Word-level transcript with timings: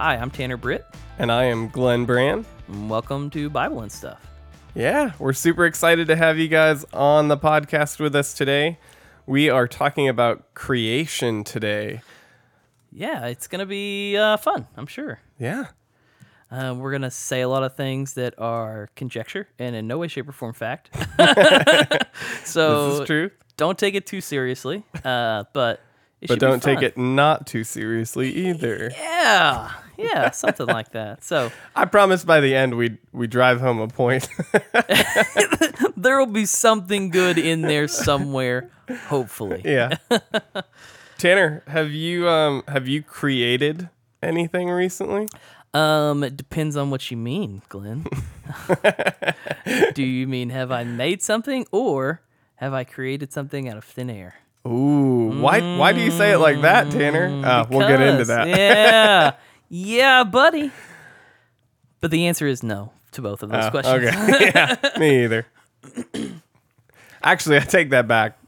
Hi, 0.00 0.16
I'm 0.16 0.30
Tanner 0.30 0.56
Britt. 0.56 0.86
And 1.18 1.30
I 1.30 1.44
am 1.44 1.68
Glenn 1.68 2.06
Brand. 2.06 2.46
and 2.68 2.88
Welcome 2.88 3.28
to 3.32 3.50
Bible 3.50 3.82
and 3.82 3.92
Stuff. 3.92 4.26
Yeah, 4.74 5.12
we're 5.18 5.34
super 5.34 5.66
excited 5.66 6.08
to 6.08 6.16
have 6.16 6.38
you 6.38 6.48
guys 6.48 6.86
on 6.94 7.28
the 7.28 7.36
podcast 7.36 8.00
with 8.00 8.16
us 8.16 8.32
today. 8.32 8.78
We 9.26 9.50
are 9.50 9.68
talking 9.68 10.08
about 10.08 10.54
creation 10.54 11.44
today. 11.44 12.00
Yeah, 12.90 13.26
it's 13.26 13.46
going 13.46 13.58
to 13.58 13.66
be 13.66 14.16
uh, 14.16 14.38
fun, 14.38 14.68
I'm 14.74 14.86
sure. 14.86 15.20
Yeah. 15.38 15.66
Uh, 16.50 16.74
we're 16.78 16.92
going 16.92 17.02
to 17.02 17.10
say 17.10 17.42
a 17.42 17.48
lot 17.50 17.62
of 17.62 17.76
things 17.76 18.14
that 18.14 18.32
are 18.38 18.88
conjecture 18.96 19.48
and 19.58 19.76
in 19.76 19.86
no 19.86 19.98
way, 19.98 20.08
shape, 20.08 20.26
or 20.26 20.32
form 20.32 20.54
fact. 20.54 20.88
so 22.46 22.90
This 22.92 23.00
is 23.00 23.06
true. 23.06 23.30
don't 23.58 23.78
take 23.78 23.94
it 23.94 24.06
too 24.06 24.22
seriously, 24.22 24.82
uh, 25.04 25.44
but 25.52 25.80
But 26.26 26.38
don't 26.38 26.62
take 26.62 26.80
it 26.80 26.96
not 26.96 27.46
too 27.46 27.64
seriously 27.64 28.32
either. 28.32 28.90
Yeah, 28.96 29.70
yeah, 30.00 30.30
something 30.30 30.66
like 30.66 30.92
that. 30.92 31.22
So 31.24 31.50
I 31.76 31.84
promise 31.84 32.24
by 32.24 32.40
the 32.40 32.54
end 32.54 32.76
we 32.76 32.98
we 33.12 33.26
drive 33.26 33.60
home 33.60 33.78
a 33.80 33.88
point. 33.88 34.28
there 35.96 36.18
will 36.18 36.26
be 36.26 36.46
something 36.46 37.10
good 37.10 37.38
in 37.38 37.62
there 37.62 37.88
somewhere, 37.88 38.70
hopefully. 39.08 39.62
yeah. 39.64 39.96
Tanner, 41.18 41.62
have 41.66 41.90
you 41.90 42.28
um 42.28 42.62
have 42.68 42.88
you 42.88 43.02
created 43.02 43.88
anything 44.22 44.70
recently? 44.70 45.28
Um, 45.72 46.24
it 46.24 46.36
depends 46.36 46.76
on 46.76 46.90
what 46.90 47.10
you 47.12 47.16
mean, 47.16 47.62
Glenn. 47.68 48.04
Do 49.94 50.02
you 50.02 50.26
mean 50.26 50.50
have 50.50 50.72
I 50.72 50.82
made 50.82 51.22
something 51.22 51.64
or 51.70 52.22
have 52.56 52.72
I 52.74 52.82
created 52.84 53.32
something 53.32 53.68
out 53.68 53.76
of 53.76 53.84
thin 53.84 54.10
air? 54.10 54.34
Ooh, 54.66 55.40
why 55.40 55.60
why 55.78 55.92
do 55.92 56.00
you 56.00 56.10
say 56.10 56.32
it 56.32 56.38
like 56.38 56.60
that, 56.62 56.90
Tanner? 56.90 57.26
Uh, 57.46 57.66
we'll 57.70 57.86
get 57.88 58.00
into 58.00 58.24
that. 58.26 58.48
yeah. 58.48 59.32
Yeah, 59.70 60.24
buddy. 60.24 60.70
But 62.00 62.10
the 62.10 62.26
answer 62.26 62.46
is 62.46 62.62
no 62.62 62.92
to 63.12 63.22
both 63.22 63.42
of 63.42 63.50
those 63.50 63.64
Oh, 63.66 63.70
questions. 63.70 64.04
Okay. 64.06 64.50
yeah, 64.54 64.76
me 64.98 65.24
either. 65.24 65.46
Actually, 67.22 67.56
I 67.56 67.60
take 67.60 67.90
that 67.90 68.08
back. 68.08 68.38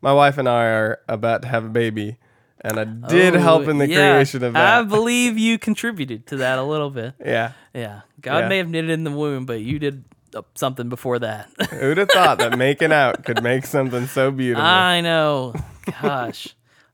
My 0.00 0.12
wife 0.12 0.38
and 0.38 0.48
I 0.48 0.64
are 0.66 1.00
about 1.08 1.42
to 1.42 1.48
have 1.48 1.64
a 1.64 1.68
baby, 1.68 2.16
and 2.62 2.80
I 2.80 2.84
did 2.84 3.36
Oh, 3.36 3.38
help 3.40 3.68
in 3.68 3.78
the 3.78 3.86
yeah. 3.88 4.14
creation 4.14 4.42
of 4.42 4.54
that. 4.54 4.78
I 4.78 4.82
that. 4.82 4.88
believe 4.88 5.38
you 5.38 5.58
contributed 5.58 6.26
to 6.28 6.36
that 6.38 6.58
a 6.58 6.62
little 6.62 6.90
bit. 6.90 7.14
yeah. 7.24 7.52
Yeah. 7.74 8.00
God 8.20 8.38
Yeah. 8.40 8.48
may 8.48 8.58
have 8.58 8.68
knitted 8.68 8.90
in 8.90 9.04
the 9.04 9.10
womb, 9.12 9.44
but 9.46 9.60
you 9.60 9.78
did 9.78 10.04
uh, 10.34 10.42
something 10.54 10.88
before 10.88 11.18
that. 11.20 11.48
Who'd 11.70 11.98
have 11.98 12.08
thought 12.10 12.38
that 12.38 12.56
making 12.58 12.90
out 12.92 13.24
could 13.24 13.42
make 13.42 13.66
something 13.66 14.06
so 14.06 14.30
beautiful? 14.32 14.64
I 14.64 15.00
know. 15.02 15.54
Gosh. 16.00 16.48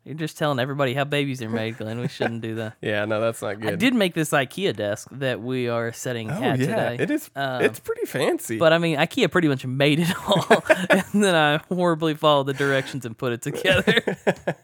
You're 0.08 0.16
just 0.16 0.38
telling 0.38 0.58
everybody 0.58 0.94
how 0.94 1.04
babies 1.04 1.42
are 1.42 1.50
made, 1.50 1.76
Glenn. 1.76 2.00
We 2.00 2.08
shouldn't 2.08 2.40
do 2.40 2.54
that. 2.54 2.76
yeah, 2.80 3.04
no, 3.04 3.20
that's 3.20 3.42
not 3.42 3.60
good. 3.60 3.74
I 3.74 3.76
did 3.76 3.94
make 3.94 4.14
this 4.14 4.30
IKEA 4.30 4.74
desk 4.74 5.06
that 5.12 5.42
we 5.42 5.68
are 5.68 5.92
setting 5.92 6.30
oh 6.30 6.42
at 6.42 6.58
yeah, 6.58 6.66
today. 6.66 6.96
it 6.98 7.10
is. 7.10 7.28
Um, 7.36 7.60
it's 7.62 7.78
pretty 7.78 8.06
fancy. 8.06 8.56
But 8.56 8.72
I 8.72 8.78
mean, 8.78 8.96
IKEA 8.96 9.30
pretty 9.30 9.48
much 9.48 9.66
made 9.66 9.98
it 10.00 10.10
all, 10.26 10.46
and 10.88 11.22
then 11.22 11.34
I 11.34 11.58
horribly 11.68 12.14
followed 12.14 12.44
the 12.44 12.54
directions 12.54 13.04
and 13.04 13.18
put 13.18 13.34
it 13.34 13.42
together. 13.42 14.16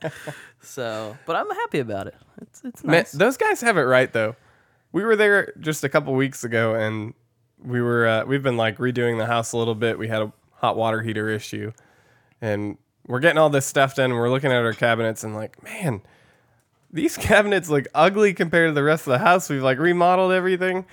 so, 0.63 1.15
but 1.27 1.37
I'm 1.37 1.51
happy 1.51 1.81
about 1.81 2.07
it. 2.07 2.15
It's 2.41 2.63
it's 2.65 2.83
Man, 2.83 3.01
nice. 3.01 3.13
those 3.13 3.37
guys 3.37 3.61
have 3.61 3.77
it 3.77 3.83
right 3.83 4.11
though. 4.11 4.37
We 4.93 5.05
were 5.05 5.15
there 5.15 5.53
just 5.61 5.85
a 5.85 5.91
couple 5.91 6.15
weeks 6.15 6.43
ago, 6.45 6.75
and 6.75 7.13
we 7.63 7.83
were 7.83 8.07
uh, 8.07 8.25
we've 8.25 8.43
been 8.43 8.57
like 8.57 8.79
redoing 8.79 9.19
the 9.19 9.27
house 9.27 9.53
a 9.53 9.59
little 9.59 9.75
bit. 9.75 9.99
We 9.99 10.09
had 10.09 10.23
a 10.23 10.33
hot 10.55 10.79
water 10.79 11.03
heater 11.03 11.29
issue, 11.29 11.73
and 12.41 12.79
we're 13.07 13.21
getting 13.21 13.39
all 13.39 13.51
this 13.51 13.67
stuff 13.67 13.95
done. 13.95 14.11
And 14.11 14.19
we're 14.19 14.31
looking 14.31 14.51
at 14.53 14.63
our 14.63 14.73
cabinets, 14.73 15.25
and 15.25 15.35
like, 15.35 15.63
man, 15.63 16.03
these 16.93 17.17
cabinets 17.19 17.69
look 17.69 17.87
ugly 17.95 18.35
compared 18.35 18.71
to 18.71 18.75
the 18.75 18.83
rest 18.83 19.07
of 19.07 19.13
the 19.13 19.19
house. 19.19 19.49
We've 19.49 19.63
like 19.63 19.79
remodeled 19.79 20.33
everything, 20.33 20.87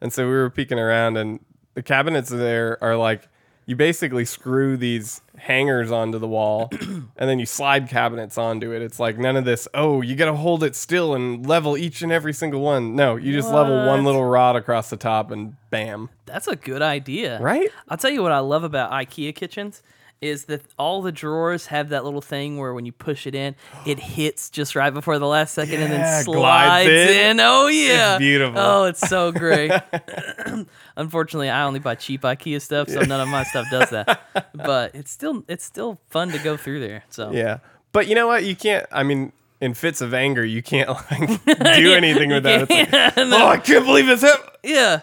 and 0.00 0.12
so 0.12 0.26
we 0.26 0.32
were 0.32 0.50
peeking 0.50 0.78
around, 0.78 1.16
and 1.16 1.40
the 1.74 1.82
cabinets 1.82 2.28
there 2.30 2.82
are 2.82 2.96
like 2.96 3.28
you 3.64 3.76
basically 3.76 4.24
screw 4.24 4.76
these 4.76 5.20
hangers 5.36 5.92
onto 5.92 6.18
the 6.18 6.26
wall 6.26 6.68
and 6.80 7.06
then 7.16 7.38
you 7.38 7.46
slide 7.46 7.88
cabinets 7.88 8.36
onto 8.36 8.72
it. 8.72 8.82
It's 8.82 8.98
like 8.98 9.18
none 9.18 9.36
of 9.36 9.44
this, 9.44 9.68
oh, 9.72 10.02
you 10.02 10.16
got 10.16 10.24
to 10.26 10.34
hold 10.34 10.64
it 10.64 10.74
still 10.74 11.14
and 11.14 11.46
level 11.46 11.76
each 11.76 12.02
and 12.02 12.10
every 12.10 12.32
single 12.32 12.60
one. 12.60 12.96
No, 12.96 13.14
you 13.14 13.32
just 13.32 13.48
level 13.52 13.76
one 13.86 14.02
What? 14.02 14.06
little 14.06 14.24
rod 14.24 14.56
across 14.56 14.90
the 14.90 14.96
top 14.96 15.30
and 15.30 15.54
bam. 15.70 16.10
That's 16.26 16.48
a 16.48 16.56
good 16.56 16.82
idea, 16.82 17.40
Right? 17.40 17.70
I'll 17.88 17.96
tell 17.96 18.10
you 18.10 18.20
what 18.22 18.32
I 18.32 18.40
love 18.40 18.64
about 18.64 18.90
IKEA 18.90 19.32
kitchens 19.32 19.80
is 20.22 20.46
that 20.46 20.62
all 20.78 21.02
the 21.02 21.12
drawers 21.12 21.66
have 21.66 21.90
that 21.90 22.04
little 22.04 22.22
thing 22.22 22.56
where 22.56 22.72
when 22.72 22.86
you 22.86 22.92
push 22.92 23.26
it 23.26 23.34
in, 23.34 23.54
it 23.84 23.98
hits 24.16 24.48
just 24.48 24.74
right 24.74 24.94
before 24.94 25.18
the 25.18 25.26
last 25.26 25.52
second 25.52 25.82
and 25.82 25.92
then 25.92 26.24
slides 26.24 26.88
in. 26.88 27.30
in. 27.32 27.40
Oh 27.40 27.66
yeah, 27.66 28.16
beautiful. 28.16 28.58
Oh, 28.58 28.84
it's 28.84 29.00
so 29.00 29.32
great. 29.32 29.70
Unfortunately, 30.96 31.50
I 31.50 31.64
only 31.64 31.80
buy 31.80 31.94
cheap 31.96 32.22
IKEA 32.22 32.60
stuff, 32.62 32.88
so 32.88 33.00
none 33.02 33.20
of 33.20 33.28
my 33.28 33.42
stuff 33.44 33.66
does 33.70 33.90
that. 33.90 34.20
But 34.54 34.94
it's 34.94 35.10
still 35.10 35.44
it's 35.48 35.64
still 35.64 35.98
fun 36.10 36.30
to 36.30 36.38
go 36.38 36.56
through 36.56 36.80
there. 36.80 37.04
So 37.10 37.32
Yeah. 37.32 37.58
But 37.92 38.06
you 38.06 38.14
know 38.14 38.26
what? 38.26 38.44
You 38.44 38.54
can't, 38.56 38.86
I 38.92 39.02
mean, 39.02 39.32
in 39.60 39.74
fits 39.74 40.00
of 40.00 40.14
anger, 40.14 40.44
you 40.44 40.62
can't 40.62 40.88
like 41.10 41.44
do 41.76 41.92
anything 41.94 42.30
with 42.30 42.44
that. 42.44 42.62
It's 42.62 42.70
like, 42.70 42.90
Yeah, 42.92 43.10
oh, 43.16 43.48
I 43.48 43.58
can't 43.58 43.84
believe 43.84 44.08
it's 44.08 44.22
him. 44.22 44.36
yeah, 44.62 45.00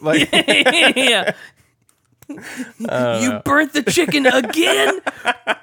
Like, 0.00 0.28
yeah. 0.32 1.34
You 2.28 3.40
burnt 3.44 3.72
the 3.72 3.84
chicken 3.88 4.26
again? 4.26 5.00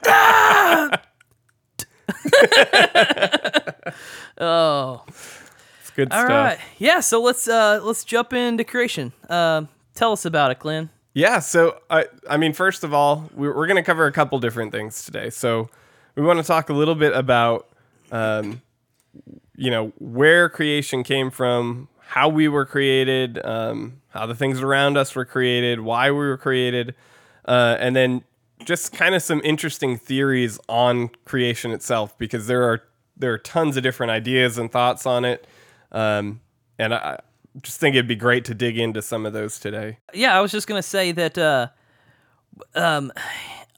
Ah! 0.07 1.01
oh, 4.37 5.03
it's 5.07 5.91
good 5.95 6.11
all 6.11 6.19
stuff. 6.19 6.29
right. 6.29 6.59
Yeah, 6.77 6.99
so 6.99 7.21
let's 7.21 7.47
uh 7.47 7.79
let's 7.83 8.03
jump 8.03 8.33
into 8.33 8.63
creation. 8.63 9.13
Um, 9.29 9.69
tell 9.95 10.11
us 10.11 10.25
about 10.25 10.51
it, 10.51 10.59
Glenn. 10.59 10.89
Yeah, 11.13 11.39
so 11.39 11.79
I 11.89 12.05
I 12.29 12.37
mean, 12.37 12.53
first 12.53 12.83
of 12.83 12.93
all, 12.93 13.29
we're, 13.33 13.55
we're 13.55 13.67
going 13.67 13.77
to 13.77 13.83
cover 13.83 14.05
a 14.05 14.11
couple 14.11 14.39
different 14.39 14.71
things 14.71 15.03
today. 15.03 15.29
So 15.29 15.69
we 16.15 16.23
want 16.23 16.39
to 16.39 16.43
talk 16.43 16.69
a 16.69 16.73
little 16.73 16.95
bit 16.95 17.13
about, 17.13 17.67
um, 18.11 18.61
you 19.55 19.69
know, 19.69 19.91
where 19.99 20.49
creation 20.49 21.03
came 21.03 21.31
from, 21.31 21.87
how 21.99 22.29
we 22.29 22.47
were 22.47 22.65
created, 22.65 23.43
um, 23.45 24.00
how 24.11 24.25
the 24.25 24.35
things 24.35 24.61
around 24.61 24.97
us 24.97 25.15
were 25.15 25.25
created, 25.25 25.81
why 25.81 26.11
we 26.11 26.17
were 26.17 26.37
created, 26.37 26.95
uh, 27.45 27.77
and 27.79 27.95
then 27.95 28.23
just 28.63 28.93
kind 28.93 29.15
of 29.15 29.21
some 29.21 29.41
interesting 29.43 29.97
theories 29.97 30.59
on 30.69 31.09
creation 31.25 31.71
itself, 31.71 32.17
because 32.17 32.47
there 32.47 32.63
are 32.63 32.83
there 33.17 33.33
are 33.33 33.37
tons 33.37 33.75
of 33.77 33.83
different 33.83 34.11
ideas 34.11 34.57
and 34.57 34.71
thoughts 34.71 35.05
on 35.05 35.25
it, 35.25 35.47
um, 35.91 36.39
and 36.77 36.93
I 36.93 37.19
just 37.61 37.79
think 37.79 37.95
it'd 37.95 38.07
be 38.07 38.15
great 38.15 38.45
to 38.45 38.53
dig 38.53 38.77
into 38.77 39.01
some 39.01 39.25
of 39.25 39.33
those 39.33 39.59
today. 39.59 39.97
Yeah, 40.13 40.37
I 40.37 40.41
was 40.41 40.51
just 40.51 40.67
gonna 40.67 40.83
say 40.83 41.11
that 41.11 41.37
uh, 41.37 41.67
um, 42.75 43.11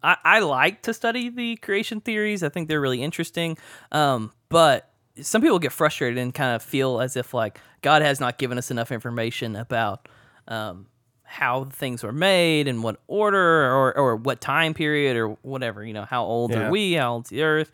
I, 0.04 0.18
I 0.24 0.40
like 0.40 0.82
to 0.84 0.94
study 0.94 1.30
the 1.30 1.56
creation 1.58 2.02
theories. 2.02 2.44
I 2.44 2.50
think 2.50 2.68
they're 2.68 2.82
really 2.82 3.02
interesting. 3.02 3.58
Um, 3.92 4.34
but 4.50 4.90
some 5.22 5.42
people 5.42 5.60
get 5.60 5.72
frustrated 5.72 6.18
and 6.18 6.34
kind 6.34 6.56
of 6.56 6.62
feel 6.62 7.00
as 7.00 7.16
if 7.16 7.34
like 7.34 7.60
God 7.82 8.02
has 8.02 8.20
not 8.20 8.38
given 8.38 8.58
us 8.58 8.70
enough 8.72 8.92
information 8.92 9.56
about 9.56 10.10
um, 10.48 10.88
how 11.24 11.66
things 11.66 12.04
were 12.04 12.12
made 12.12 12.68
and 12.68 12.84
what 12.84 13.00
order 13.08 13.66
or, 13.72 13.98
or 13.98 14.16
what 14.16 14.40
time 14.42 14.74
period 14.74 15.18
or 15.18 15.30
whatever. 15.42 15.84
You 15.84 15.94
know, 15.94 16.06
how 16.06 16.24
old 16.24 16.52
Yeah. 16.52 16.68
are 16.68 16.72
we? 16.72 16.94
How 16.94 17.14
old's 17.14 17.30
the 17.30 17.42
Earth? 17.44 17.72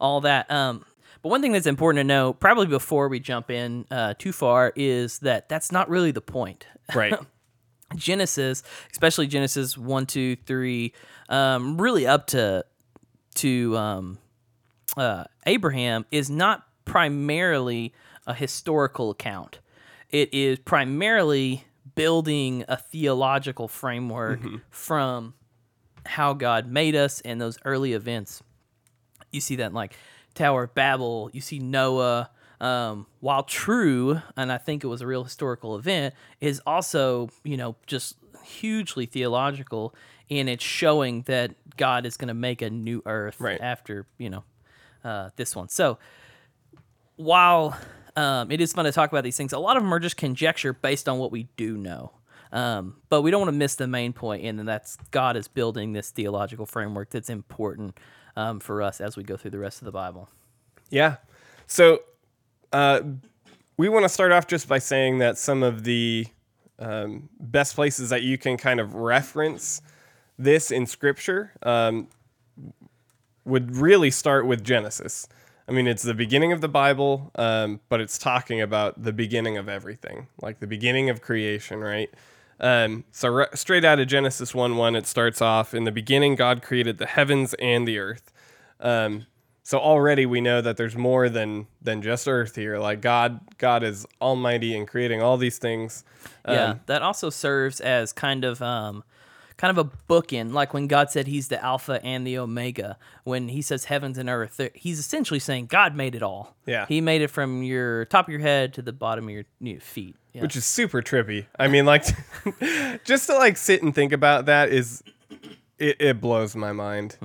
All 0.00 0.20
that. 0.22 0.50
Um, 0.50 0.84
but 1.22 1.28
one 1.28 1.42
thing 1.42 1.52
that's 1.52 1.66
important 1.66 1.98
to 2.00 2.04
know, 2.04 2.32
probably 2.32 2.66
before 2.66 3.08
we 3.08 3.20
jump 3.20 3.50
in 3.50 3.84
uh, 3.90 4.14
too 4.18 4.32
far, 4.32 4.72
is 4.76 5.18
that 5.20 5.48
that's 5.48 5.70
not 5.72 5.88
really 5.90 6.12
the 6.12 6.20
point. 6.22 6.66
Right. 6.94 7.14
Genesis, 7.96 8.62
especially 8.92 9.26
Genesis 9.26 9.76
one, 9.76 10.06
two, 10.06 10.36
three, 10.36 10.92
um, 11.28 11.80
really 11.80 12.06
up 12.06 12.28
to 12.28 12.64
to 13.36 13.76
um, 13.76 14.18
uh, 14.96 15.24
Abraham 15.46 16.06
is 16.10 16.30
not 16.30 16.66
primarily 16.84 17.92
a 18.26 18.34
historical 18.34 19.10
account. 19.10 19.58
It 20.10 20.32
is 20.32 20.58
primarily 20.60 21.64
building 22.00 22.64
a 22.68 22.76
theological 22.76 23.68
framework 23.68 24.40
from 24.70 25.34
how 26.06 26.32
God 26.32 26.66
made 26.66 26.96
us 26.96 27.20
and 27.20 27.40
those 27.40 27.58
early 27.64 27.92
events. 27.92 28.42
You 29.32 29.40
see 29.40 29.56
that 29.56 29.66
in 29.66 29.74
like 29.74 29.94
Tower 30.34 30.64
of 30.64 30.74
Babel. 30.74 31.30
You 31.32 31.40
see 31.40 31.58
Noah. 31.58 32.30
Um, 32.60 33.06
while 33.20 33.42
true, 33.42 34.20
and 34.36 34.52
I 34.52 34.58
think 34.58 34.84
it 34.84 34.86
was 34.86 35.00
a 35.00 35.06
real 35.06 35.24
historical 35.24 35.76
event, 35.76 36.14
is 36.40 36.60
also 36.66 37.30
you 37.42 37.56
know 37.56 37.76
just 37.86 38.16
hugely 38.44 39.06
theological 39.06 39.94
in 40.28 40.46
its 40.48 40.62
showing 40.64 41.22
that 41.22 41.54
God 41.78 42.04
is 42.06 42.16
going 42.18 42.28
to 42.28 42.34
make 42.34 42.60
a 42.62 42.68
new 42.70 43.02
earth 43.06 43.40
Right. 43.40 43.58
after 43.60 44.06
you 44.18 44.28
know 44.30 44.44
uh, 45.04 45.30
this 45.36 45.56
one. 45.56 45.68
So 45.70 45.98
while 47.16 47.76
um, 48.16 48.50
it 48.50 48.60
is 48.60 48.72
fun 48.72 48.84
to 48.84 48.92
talk 48.92 49.10
about 49.10 49.24
these 49.24 49.36
things, 49.36 49.52
a 49.52 49.58
lot 49.58 49.76
of 49.76 49.82
them 49.82 49.92
are 49.92 50.00
just 50.00 50.16
conjecture 50.16 50.72
based 50.72 51.08
on 51.08 51.18
what 51.18 51.32
we 51.32 51.48
do 51.56 51.76
know. 51.76 52.12
Um, 52.52 52.96
but 53.08 53.22
we 53.22 53.30
don't 53.30 53.40
want 53.40 53.52
to 53.52 53.58
miss 53.58 53.76
the 53.76 53.86
main 53.86 54.12
point, 54.12 54.44
and 54.44 54.66
that's 54.66 54.96
God 55.10 55.36
is 55.36 55.46
building 55.46 55.92
this 55.92 56.10
theological 56.10 56.66
framework 56.66 57.10
that's 57.10 57.30
important 57.30 57.96
um, 58.36 58.60
for 58.60 58.82
us 58.82 59.00
as 59.00 59.16
we 59.16 59.22
go 59.22 59.36
through 59.36 59.52
the 59.52 59.58
rest 59.58 59.80
of 59.80 59.84
the 59.84 59.92
Bible. 59.92 60.28
Yeah. 60.90 61.16
So, 61.66 62.00
uh, 62.72 63.02
we 63.76 63.88
want 63.88 64.04
to 64.04 64.08
start 64.08 64.32
off 64.32 64.46
just 64.46 64.68
by 64.68 64.78
saying 64.78 65.18
that 65.18 65.38
some 65.38 65.62
of 65.62 65.84
the 65.84 66.26
um, 66.78 67.28
best 67.38 67.74
places 67.74 68.10
that 68.10 68.22
you 68.22 68.36
can 68.36 68.56
kind 68.56 68.80
of 68.80 68.94
reference 68.94 69.80
this 70.38 70.70
in 70.70 70.86
Scripture 70.86 71.52
um, 71.62 72.08
would 73.44 73.76
really 73.76 74.10
start 74.10 74.46
with 74.46 74.64
Genesis. 74.64 75.28
I 75.70 75.72
mean, 75.72 75.86
it's 75.86 76.02
the 76.02 76.14
beginning 76.14 76.50
of 76.52 76.60
the 76.60 76.68
Bible, 76.68 77.30
um, 77.36 77.78
but 77.88 78.00
it's 78.00 78.18
talking 78.18 78.60
about 78.60 79.00
the 79.00 79.12
beginning 79.12 79.56
of 79.56 79.68
everything, 79.68 80.26
like 80.42 80.58
the 80.58 80.66
beginning 80.66 81.08
of 81.10 81.22
creation, 81.22 81.78
right? 81.78 82.10
Um, 82.58 83.04
so 83.12 83.28
re- 83.28 83.46
straight 83.54 83.84
out 83.84 84.00
of 84.00 84.08
Genesis 84.08 84.52
1 84.52 84.76
1, 84.76 84.96
it 84.96 85.06
starts 85.06 85.40
off 85.40 85.72
in 85.72 85.84
the 85.84 85.92
beginning, 85.92 86.34
God 86.34 86.60
created 86.60 86.98
the 86.98 87.06
heavens 87.06 87.54
and 87.54 87.86
the 87.86 88.00
earth. 88.00 88.32
Um, 88.80 89.26
so 89.62 89.78
already 89.78 90.26
we 90.26 90.40
know 90.40 90.60
that 90.60 90.76
there's 90.76 90.96
more 90.96 91.28
than 91.28 91.68
than 91.80 92.02
just 92.02 92.26
earth 92.26 92.56
here. 92.56 92.78
Like 92.78 93.00
God, 93.00 93.38
God 93.56 93.84
is 93.84 94.04
almighty 94.20 94.76
and 94.76 94.88
creating 94.88 95.22
all 95.22 95.36
these 95.36 95.58
things. 95.58 96.02
yeah, 96.48 96.70
Um, 96.70 96.80
that 96.86 97.02
also 97.02 97.30
serves 97.30 97.80
as 97.80 98.12
kind 98.12 98.44
of 98.44 98.60
um, 98.60 99.04
kind 99.60 99.76
of 99.76 99.86
a 99.86 99.90
bookend, 100.08 100.54
like 100.54 100.72
when 100.72 100.86
God 100.86 101.10
said 101.10 101.26
He's 101.26 101.48
the 101.48 101.62
Alpha 101.62 102.00
and 102.02 102.26
the 102.26 102.38
Omega. 102.38 102.96
When 103.24 103.48
He 103.48 103.60
says 103.60 103.84
heavens 103.84 104.16
and 104.16 104.30
earth, 104.30 104.58
He's 104.74 104.98
essentially 104.98 105.38
saying 105.38 105.66
God 105.66 105.94
made 105.94 106.14
it 106.14 106.22
all. 106.22 106.56
Yeah. 106.64 106.86
He 106.86 107.02
made 107.02 107.20
it 107.20 107.28
from 107.28 107.62
your 107.62 108.06
top 108.06 108.26
of 108.26 108.32
your 108.32 108.40
head 108.40 108.72
to 108.74 108.82
the 108.82 108.92
bottom 108.92 109.24
of 109.24 109.30
your, 109.30 109.44
your 109.60 109.80
feet. 109.80 110.16
Yeah. 110.32 110.42
which 110.42 110.54
is 110.54 110.64
super 110.64 111.02
trippy. 111.02 111.46
I 111.58 111.66
mean, 111.66 111.84
like, 111.86 112.04
just 113.04 113.26
to 113.26 113.34
like 113.34 113.56
sit 113.56 113.82
and 113.82 113.92
think 113.92 114.12
about 114.12 114.46
that 114.46 114.70
is, 114.70 115.02
it, 115.76 115.96
it 115.98 116.20
blows 116.20 116.54
my 116.54 116.70
mind. 116.72 117.16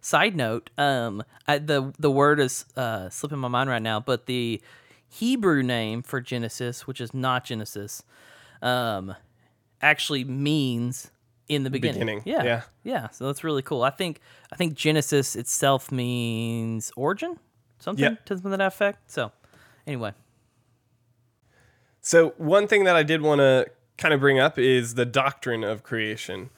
Side 0.00 0.36
note, 0.36 0.70
um, 0.78 1.24
I, 1.48 1.58
the 1.58 1.92
the 1.98 2.10
word 2.10 2.38
is 2.38 2.64
uh, 2.76 3.10
slipping 3.10 3.38
my 3.38 3.48
mind 3.48 3.68
right 3.68 3.82
now, 3.82 3.98
but 3.98 4.26
the 4.26 4.62
Hebrew 5.08 5.62
name 5.64 6.02
for 6.02 6.20
Genesis, 6.20 6.86
which 6.86 7.00
is 7.00 7.12
not 7.12 7.44
Genesis, 7.44 8.04
um, 8.62 9.16
actually 9.82 10.22
means 10.22 11.10
in 11.48 11.64
the 11.64 11.70
beginning. 11.70 12.00
Beginning, 12.00 12.22
Yeah, 12.24 12.42
yeah. 12.44 12.62
yeah. 12.84 13.08
So 13.10 13.26
that's 13.26 13.44
really 13.44 13.62
cool. 13.62 13.82
I 13.82 13.90
think 13.90 14.20
I 14.52 14.56
think 14.56 14.74
Genesis 14.74 15.36
itself 15.36 15.90
means 15.92 16.92
origin, 16.96 17.38
something 17.78 18.04
Yep. 18.04 18.24
to 18.26 18.36
that 18.36 18.60
effect. 18.60 19.10
So, 19.10 19.32
anyway, 19.86 20.12
So 22.00 22.30
one 22.36 22.66
thing 22.66 22.84
that 22.84 22.96
I 22.96 23.02
did 23.02 23.22
want 23.22 23.40
to 23.40 23.66
kind 23.98 24.12
of 24.14 24.20
bring 24.20 24.38
up 24.38 24.58
is 24.58 24.94
the 24.94 25.04
doctrine 25.04 25.62
of 25.62 25.82
creation, 25.82 26.50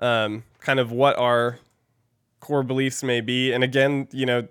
um, 0.00 0.44
kind 0.60 0.78
of 0.78 0.92
what 0.92 1.16
our 1.18 1.58
core 2.40 2.62
beliefs 2.62 3.02
may 3.02 3.20
be, 3.20 3.52
and 3.52 3.64
again, 3.64 4.08
you 4.12 4.26
know, 4.26 4.46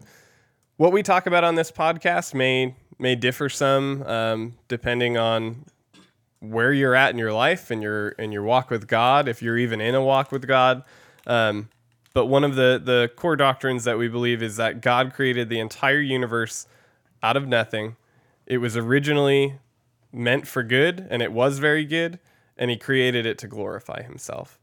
what 0.77 0.91
we 0.91 1.03
talk 1.03 1.27
about 1.27 1.43
on 1.43 1.55
this 1.55 1.71
podcast 1.71 2.33
may 2.33 2.75
may 2.97 3.15
differ 3.15 3.49
some 3.49 4.03
um, 4.03 4.53
depending 4.67 5.17
on 5.17 5.65
where 6.41 6.73
you're 6.73 6.95
at 6.95 7.11
in 7.11 7.17
your 7.17 7.31
life 7.31 7.71
and 7.71 7.81
your 7.81 8.09
in 8.09 8.31
your 8.31 8.43
walk 8.43 8.69
with 8.69 8.87
God, 8.87 9.27
if 9.29 9.41
you're 9.41 9.57
even 9.57 9.79
in 9.79 9.95
a 9.95 10.03
walk 10.03 10.31
with 10.31 10.45
God. 10.47 10.83
Um, 11.25 11.69
but 12.13 12.25
one 12.25 12.43
of 12.43 12.55
the 12.55 12.81
the 12.83 13.09
core 13.15 13.37
doctrines 13.37 13.85
that 13.85 13.97
we 13.97 14.09
believe 14.09 14.43
is 14.43 14.57
that 14.57 14.81
God 14.81 15.13
created 15.13 15.47
the 15.49 15.59
entire 15.59 16.01
universe 16.01 16.67
out 17.23 17.37
of 17.37 17.47
nothing. 17.47 17.95
It 18.45 18.57
was 18.57 18.75
originally 18.75 19.59
meant 20.11 20.47
for 20.47 20.63
good, 20.63 21.07
and 21.09 21.21
it 21.21 21.31
was 21.31 21.59
very 21.59 21.85
good, 21.85 22.19
and 22.57 22.69
He 22.69 22.77
created 22.77 23.25
it 23.25 23.37
to 23.39 23.47
glorify 23.47 24.01
Himself. 24.01 24.59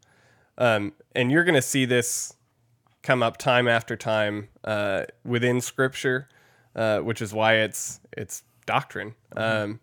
Um, 0.58 0.92
and 1.14 1.30
you're 1.30 1.44
going 1.44 1.54
to 1.54 1.62
see 1.62 1.84
this 1.84 2.34
come 3.02 3.22
up 3.22 3.38
time 3.38 3.68
after 3.68 3.96
time 3.96 4.48
uh, 4.64 5.04
within 5.24 5.60
Scripture, 5.60 6.28
uh, 6.74 6.98
which 6.98 7.22
is 7.22 7.32
why 7.32 7.54
it's 7.54 8.00
it's 8.12 8.42
doctrine. 8.66 9.14
Um, 9.36 9.80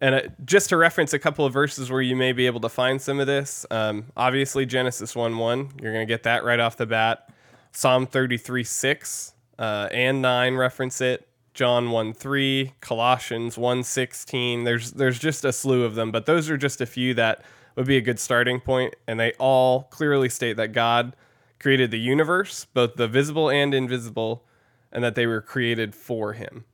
and 0.00 0.14
uh, 0.14 0.20
just 0.44 0.68
to 0.70 0.76
reference 0.76 1.12
a 1.12 1.18
couple 1.18 1.44
of 1.44 1.52
verses 1.52 1.90
where 1.90 2.00
you 2.00 2.16
may 2.16 2.32
be 2.32 2.46
able 2.46 2.60
to 2.60 2.68
find 2.68 3.00
some 3.00 3.20
of 3.20 3.26
this, 3.26 3.66
um, 3.70 4.06
obviously 4.16 4.64
Genesis 4.66 5.14
1 5.14 5.36
1, 5.36 5.70
you're 5.82 5.92
going 5.92 6.06
to 6.06 6.12
get 6.12 6.22
that 6.22 6.44
right 6.44 6.60
off 6.60 6.76
the 6.76 6.86
bat. 6.86 7.28
Psalm 7.72 8.06
33 8.06 8.64
6 8.64 9.34
uh, 9.58 9.88
and 9.92 10.22
9 10.22 10.54
reference 10.54 11.00
it. 11.00 11.28
John 11.52 11.90
1 11.90 12.14
3, 12.14 12.72
Colossians 12.80 13.58
1 13.58 13.82
16. 13.82 14.64
There's, 14.64 14.92
there's 14.92 15.18
just 15.18 15.44
a 15.44 15.52
slew 15.52 15.84
of 15.84 15.94
them, 15.94 16.10
but 16.10 16.26
those 16.26 16.48
are 16.48 16.56
just 16.56 16.80
a 16.80 16.86
few 16.86 17.12
that 17.14 17.44
would 17.76 17.86
be 17.86 17.96
a 17.96 18.00
good 18.00 18.18
starting 18.18 18.60
point, 18.60 18.94
And 19.06 19.18
they 19.18 19.32
all 19.32 19.84
clearly 19.84 20.28
state 20.28 20.56
that 20.56 20.72
God 20.72 21.14
created 21.58 21.90
the 21.90 22.00
universe, 22.00 22.64
both 22.64 22.94
the 22.94 23.08
visible 23.08 23.50
and 23.50 23.74
invisible, 23.74 24.44
and 24.92 25.04
that 25.04 25.14
they 25.14 25.26
were 25.26 25.40
created 25.40 25.94
for 25.94 26.32
Him. 26.32 26.64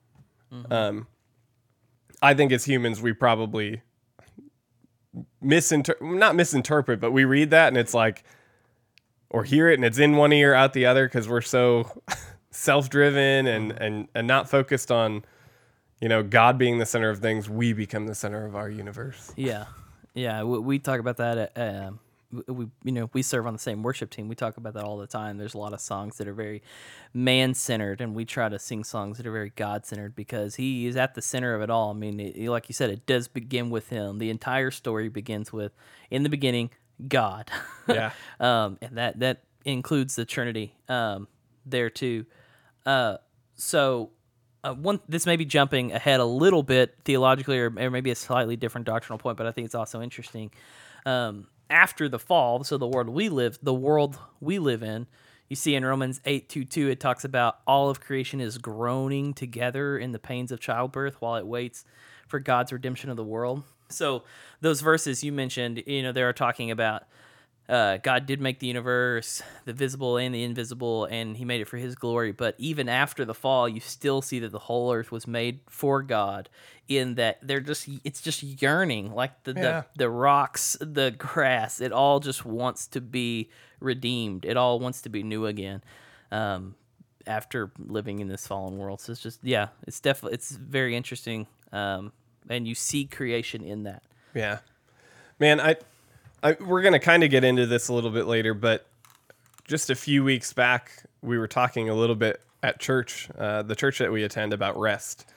Um, 0.70 1.06
I 2.22 2.34
think 2.34 2.52
as 2.52 2.64
humans, 2.64 3.00
we 3.00 3.12
probably 3.12 3.82
misinterpret, 5.40 6.10
not 6.10 6.34
misinterpret, 6.34 7.00
but 7.00 7.10
we 7.12 7.24
read 7.24 7.50
that 7.50 7.68
and 7.68 7.76
it's 7.76 7.94
like, 7.94 8.24
or 9.30 9.44
hear 9.44 9.68
it 9.68 9.74
and 9.74 9.84
it's 9.84 9.98
in 9.98 10.16
one 10.16 10.32
ear, 10.32 10.54
out 10.54 10.72
the 10.72 10.86
other, 10.86 11.06
because 11.06 11.28
we're 11.28 11.40
so 11.40 12.02
self-driven 12.50 13.46
and 13.46 13.72
and 13.72 14.08
and 14.14 14.26
not 14.26 14.48
focused 14.48 14.90
on, 14.90 15.24
you 16.00 16.08
know, 16.08 16.22
God 16.22 16.58
being 16.58 16.78
the 16.78 16.86
center 16.86 17.10
of 17.10 17.18
things. 17.18 17.50
We 17.50 17.72
become 17.72 18.06
the 18.06 18.14
center 18.14 18.46
of 18.46 18.54
our 18.56 18.70
universe. 18.70 19.32
yeah, 19.36 19.66
yeah. 20.14 20.42
We, 20.42 20.58
we 20.58 20.78
talk 20.78 21.00
about 21.00 21.16
that. 21.18 21.52
At, 21.56 21.86
um, 21.86 22.00
we 22.46 22.66
you 22.84 22.92
know 22.92 23.10
we 23.12 23.22
serve 23.22 23.46
on 23.46 23.52
the 23.52 23.58
same 23.58 23.82
worship 23.82 24.10
team. 24.10 24.28
We 24.28 24.34
talk 24.34 24.56
about 24.56 24.74
that 24.74 24.84
all 24.84 24.96
the 24.98 25.06
time. 25.06 25.38
There's 25.38 25.54
a 25.54 25.58
lot 25.58 25.72
of 25.72 25.80
songs 25.80 26.18
that 26.18 26.28
are 26.28 26.32
very 26.34 26.62
man 27.14 27.54
centered, 27.54 28.00
and 28.00 28.14
we 28.14 28.24
try 28.24 28.48
to 28.48 28.58
sing 28.58 28.84
songs 28.84 29.16
that 29.16 29.26
are 29.26 29.32
very 29.32 29.50
God 29.50 29.86
centered 29.86 30.14
because 30.14 30.56
He 30.56 30.86
is 30.86 30.96
at 30.96 31.14
the 31.14 31.22
center 31.22 31.54
of 31.54 31.62
it 31.62 31.70
all. 31.70 31.90
I 31.90 31.94
mean, 31.94 32.20
it, 32.20 32.48
like 32.48 32.68
you 32.68 32.72
said, 32.74 32.90
it 32.90 33.06
does 33.06 33.28
begin 33.28 33.70
with 33.70 33.88
Him. 33.88 34.18
The 34.18 34.30
entire 34.30 34.70
story 34.70 35.08
begins 35.08 35.52
with, 35.52 35.72
in 36.10 36.22
the 36.22 36.28
beginning, 36.28 36.70
God. 37.06 37.50
Yeah. 37.88 38.10
um, 38.40 38.78
and 38.82 38.98
that 38.98 39.20
that 39.20 39.44
includes 39.64 40.16
the 40.16 40.24
Trinity 40.24 40.74
um, 40.88 41.28
there 41.64 41.88
too. 41.88 42.26
Uh, 42.84 43.18
so 43.54 44.10
uh, 44.64 44.74
one 44.74 45.00
this 45.08 45.26
may 45.26 45.36
be 45.36 45.44
jumping 45.44 45.92
ahead 45.92 46.18
a 46.18 46.24
little 46.24 46.64
bit 46.64 46.96
theologically, 47.04 47.58
or, 47.58 47.72
or 47.78 47.90
maybe 47.90 48.10
a 48.10 48.14
slightly 48.16 48.56
different 48.56 48.86
doctrinal 48.86 49.18
point, 49.18 49.36
but 49.36 49.46
I 49.46 49.52
think 49.52 49.66
it's 49.66 49.74
also 49.74 50.00
interesting. 50.02 50.50
Um, 51.04 51.46
after 51.68 52.08
the 52.08 52.18
fall, 52.18 52.64
so 52.64 52.78
the 52.78 52.86
world 52.86 53.08
we 53.08 53.28
live, 53.28 53.58
the 53.62 53.74
world 53.74 54.18
we 54.40 54.58
live 54.58 54.82
in, 54.82 55.06
you 55.48 55.56
see 55.56 55.74
in 55.74 55.84
Romans 55.84 56.20
eight 56.24 56.48
two 56.48 56.64
two, 56.64 56.88
it 56.88 57.00
talks 57.00 57.24
about 57.24 57.58
all 57.66 57.88
of 57.88 58.00
creation 58.00 58.40
is 58.40 58.58
groaning 58.58 59.32
together 59.32 59.96
in 59.96 60.12
the 60.12 60.18
pains 60.18 60.50
of 60.50 60.60
childbirth 60.60 61.20
while 61.20 61.36
it 61.36 61.46
waits 61.46 61.84
for 62.26 62.40
God's 62.40 62.72
redemption 62.72 63.10
of 63.10 63.16
the 63.16 63.24
world. 63.24 63.62
So 63.88 64.24
those 64.60 64.80
verses 64.80 65.22
you 65.22 65.30
mentioned, 65.30 65.84
you 65.86 66.02
know, 66.02 66.10
they 66.10 66.22
are 66.22 66.32
talking 66.32 66.70
about 66.72 67.04
uh, 67.68 67.98
God 67.98 68.26
did 68.26 68.40
make 68.40 68.58
the 68.60 68.66
universe, 68.66 69.42
the 69.64 69.72
visible 69.72 70.16
and 70.16 70.34
the 70.34 70.42
invisible, 70.42 71.04
and 71.06 71.36
He 71.36 71.44
made 71.44 71.60
it 71.60 71.68
for 71.68 71.76
His 71.76 71.94
glory. 71.94 72.32
But 72.32 72.54
even 72.58 72.88
after 72.88 73.24
the 73.24 73.34
fall, 73.34 73.68
you 73.68 73.80
still 73.80 74.22
see 74.22 74.38
that 74.40 74.52
the 74.52 74.60
whole 74.60 74.92
earth 74.92 75.10
was 75.10 75.26
made 75.26 75.60
for 75.68 76.02
God. 76.02 76.48
In 76.88 77.16
that 77.16 77.38
they're 77.42 77.58
just, 77.58 77.88
it's 78.04 78.20
just 78.20 78.44
yearning, 78.44 79.12
like 79.12 79.42
the 79.42 79.52
Yeah. 79.52 79.60
the, 79.96 80.04
the 80.04 80.10
rocks, 80.10 80.76
the 80.80 81.12
grass. 81.16 81.80
It 81.80 81.90
all 81.90 82.20
just 82.20 82.44
wants 82.44 82.86
to 82.88 83.00
be 83.00 83.50
redeemed. 83.80 84.44
It 84.44 84.56
all 84.56 84.78
wants 84.78 85.02
to 85.02 85.08
be 85.08 85.24
new 85.24 85.46
again. 85.46 85.82
Um, 86.30 86.76
after 87.26 87.72
living 87.76 88.20
in 88.20 88.28
this 88.28 88.46
fallen 88.46 88.78
world, 88.78 89.00
so 89.00 89.10
it's 89.10 89.20
just, 89.20 89.40
yeah, 89.42 89.68
it's 89.84 89.98
definitely, 89.98 90.34
it's 90.34 90.52
very 90.52 90.94
interesting. 90.94 91.48
Um, 91.72 92.12
and 92.48 92.68
you 92.68 92.76
see 92.76 93.04
creation 93.04 93.64
in 93.64 93.82
that. 93.82 94.04
Yeah, 94.32 94.58
man, 95.40 95.60
I, 95.60 95.74
I 96.42 96.56
we're 96.60 96.82
gonna 96.82 96.98
kind 96.98 97.24
of 97.24 97.30
get 97.30 97.44
into 97.44 97.66
this 97.66 97.88
a 97.88 97.94
little 97.94 98.10
bit 98.10 98.26
later, 98.26 98.54
but 98.54 98.86
just 99.66 99.90
a 99.90 99.94
few 99.94 100.22
weeks 100.22 100.52
back, 100.52 101.04
we 101.22 101.38
were 101.38 101.48
talking 101.48 101.88
a 101.88 101.94
little 101.94 102.14
bit 102.14 102.40
at 102.62 102.78
church, 102.78 103.28
uh, 103.38 103.62
the 103.62 103.74
church 103.74 103.98
that 103.98 104.12
we 104.12 104.22
attend, 104.22 104.52
about 104.52 104.78
rest, 104.78 105.28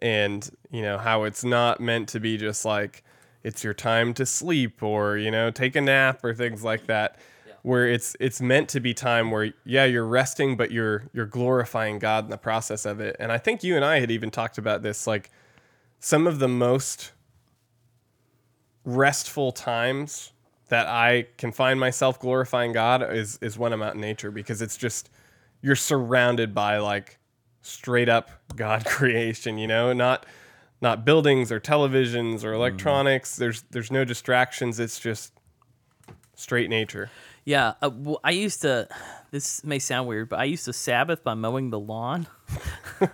and 0.00 0.48
you 0.70 0.82
know 0.82 0.98
how 0.98 1.24
it's 1.24 1.44
not 1.44 1.80
meant 1.80 2.08
to 2.10 2.20
be 2.20 2.36
just 2.36 2.64
like 2.64 3.02
it's 3.42 3.62
your 3.62 3.74
time 3.74 4.14
to 4.14 4.26
sleep 4.26 4.82
or 4.82 5.16
you 5.16 5.30
know 5.30 5.50
take 5.50 5.76
a 5.76 5.80
nap 5.80 6.24
or 6.24 6.34
things 6.34 6.64
like 6.64 6.86
that. 6.86 7.18
Where 7.62 7.88
it's 7.88 8.16
it's 8.20 8.40
meant 8.40 8.68
to 8.70 8.80
be 8.80 8.94
time 8.94 9.32
where 9.32 9.52
yeah 9.64 9.84
you're 9.86 10.06
resting 10.06 10.56
but 10.56 10.70
you're 10.70 11.10
you're 11.12 11.26
glorifying 11.26 11.98
God 11.98 12.24
in 12.24 12.30
the 12.30 12.38
process 12.38 12.86
of 12.86 13.00
it 13.00 13.16
and 13.18 13.32
I 13.32 13.38
think 13.38 13.64
you 13.64 13.74
and 13.74 13.84
I 13.84 13.98
had 13.98 14.08
even 14.12 14.30
talked 14.30 14.56
about 14.56 14.82
this 14.82 15.04
like 15.04 15.32
some 15.98 16.28
of 16.28 16.38
the 16.38 16.46
most 16.46 17.10
restful 18.84 19.50
times 19.50 20.30
that 20.68 20.86
I 20.86 21.26
can 21.38 21.52
find 21.52 21.78
myself 21.78 22.18
glorifying 22.18 22.72
God 22.72 23.02
is 23.14 23.38
is 23.40 23.58
when 23.58 23.72
I'm 23.72 23.82
out 23.82 23.94
in 23.94 24.00
nature 24.00 24.30
because 24.30 24.62
it's 24.62 24.76
just 24.76 25.10
you're 25.62 25.76
surrounded 25.76 26.54
by 26.54 26.78
like 26.78 27.18
straight 27.62 28.08
up 28.08 28.30
God 28.54 28.84
creation, 28.86 29.58
you 29.58 29.66
know, 29.66 29.92
not 29.92 30.26
not 30.80 31.04
buildings 31.04 31.50
or 31.50 31.60
televisions 31.60 32.44
or 32.44 32.52
electronics. 32.52 33.36
There's 33.36 33.62
there's 33.70 33.90
no 33.90 34.04
distractions. 34.04 34.78
It's 34.80 34.98
just 34.98 35.32
straight 36.34 36.70
nature. 36.70 37.10
Yeah, 37.44 37.74
uh, 37.80 37.90
well, 37.94 38.20
I 38.24 38.32
used 38.32 38.62
to. 38.62 38.88
This 39.30 39.62
may 39.64 39.78
sound 39.78 40.08
weird, 40.08 40.28
but 40.28 40.38
I 40.40 40.44
used 40.44 40.64
to 40.64 40.72
Sabbath 40.72 41.22
by 41.22 41.34
mowing 41.34 41.70
the 41.70 41.78
lawn. 41.78 42.26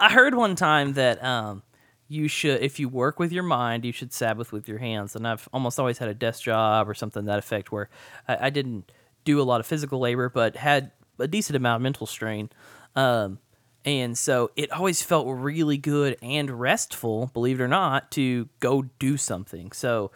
I 0.00 0.10
heard 0.10 0.34
one 0.34 0.56
time 0.56 0.94
that 0.94 1.22
um, 1.22 1.62
you 2.08 2.28
should 2.28 2.62
if 2.62 2.78
you 2.78 2.88
work 2.88 3.18
with 3.18 3.32
your 3.32 3.42
mind 3.42 3.84
you 3.84 3.92
should 3.92 4.12
sabbath 4.12 4.52
with 4.52 4.68
your 4.68 4.78
hands. 4.78 5.16
And 5.16 5.26
i've 5.26 5.48
almost 5.52 5.78
always 5.78 5.98
had 5.98 6.08
a 6.08 6.14
desk 6.14 6.42
job 6.42 6.88
or 6.88 6.94
something 6.94 7.24
that 7.24 7.38
effect 7.38 7.72
where 7.72 7.88
i, 8.28 8.46
I 8.46 8.50
didn't 8.50 8.92
do 9.24 9.40
a 9.40 9.44
lot 9.44 9.60
of 9.60 9.66
physical 9.66 9.98
labor 9.98 10.28
but 10.28 10.56
had 10.56 10.92
a 11.18 11.28
decent 11.28 11.56
amount 11.56 11.76
of 11.76 11.82
mental 11.82 12.06
strain. 12.06 12.50
Um, 12.94 13.38
and 13.84 14.18
so 14.18 14.50
it 14.56 14.72
always 14.72 15.02
felt 15.02 15.26
really 15.28 15.78
good 15.78 16.16
and 16.20 16.50
restful 16.50 17.30
believe 17.32 17.60
it 17.60 17.62
or 17.62 17.68
not 17.68 18.10
to 18.12 18.48
go 18.58 18.82
do 18.98 19.16
something. 19.16 19.70
So 19.72 20.10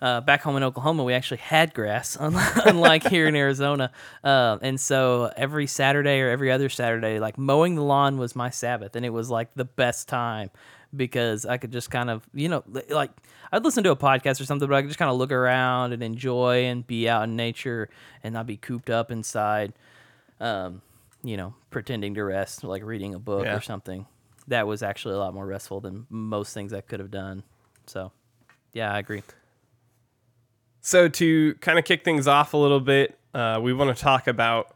uh, 0.00 0.20
back 0.20 0.42
home 0.42 0.56
in 0.56 0.62
Oklahoma, 0.64 1.04
we 1.04 1.14
actually 1.14 1.36
had 1.38 1.74
grass, 1.74 2.16
unlike 2.20 3.06
here 3.06 3.28
in 3.28 3.36
Arizona. 3.36 3.92
Uh, 4.24 4.58
and 4.60 4.80
so 4.80 5.30
every 5.36 5.66
Saturday 5.66 6.20
or 6.20 6.30
every 6.30 6.50
other 6.50 6.68
Saturday, 6.68 7.20
like 7.20 7.38
mowing 7.38 7.76
the 7.76 7.84
lawn 7.84 8.18
was 8.18 8.34
my 8.34 8.50
Sabbath, 8.50 8.96
and 8.96 9.06
it 9.06 9.10
was 9.10 9.30
like 9.30 9.54
the 9.54 9.64
best 9.64 10.08
time 10.08 10.50
because 10.94 11.46
I 11.46 11.56
could 11.56 11.72
just 11.72 11.90
kind 11.90 12.10
of, 12.10 12.22
you 12.34 12.48
know, 12.48 12.62
like 12.88 13.10
I'd 13.50 13.64
listen 13.64 13.84
to 13.84 13.90
a 13.90 13.96
podcast 13.96 14.40
or 14.40 14.44
something, 14.44 14.68
but 14.68 14.74
I 14.74 14.82
could 14.82 14.88
just 14.90 14.98
kind 14.98 15.10
of 15.10 15.16
look 15.16 15.32
around 15.32 15.92
and 15.92 16.02
enjoy 16.02 16.64
and 16.64 16.86
be 16.86 17.08
out 17.08 17.24
in 17.24 17.36
nature 17.36 17.88
and 18.22 18.34
not 18.34 18.46
be 18.46 18.56
cooped 18.56 18.90
up 18.90 19.10
inside, 19.10 19.72
um, 20.40 20.82
you 21.22 21.36
know, 21.36 21.54
pretending 21.70 22.14
to 22.14 22.24
rest, 22.24 22.64
like 22.64 22.82
reading 22.84 23.14
a 23.14 23.18
book 23.18 23.44
Yeah. 23.44 23.56
or 23.56 23.60
something. 23.60 24.06
That 24.48 24.66
was 24.66 24.82
actually 24.82 25.14
a 25.14 25.18
lot 25.18 25.34
more 25.34 25.46
restful 25.46 25.80
than 25.80 26.06
most 26.10 26.52
things 26.52 26.72
I 26.72 26.80
could 26.80 27.00
have 27.00 27.10
done. 27.10 27.42
So, 27.86 28.12
yeah, 28.72 28.92
I 28.92 28.98
agree. 28.98 29.22
So 30.80 31.08
to 31.08 31.54
kind 31.56 31.78
of 31.78 31.84
kick 31.84 32.04
things 32.04 32.26
off 32.26 32.54
a 32.54 32.56
little 32.56 32.80
bit, 32.80 33.18
uh, 33.34 33.60
we 33.62 33.72
want 33.72 33.96
to 33.96 34.02
talk 34.02 34.26
about 34.26 34.74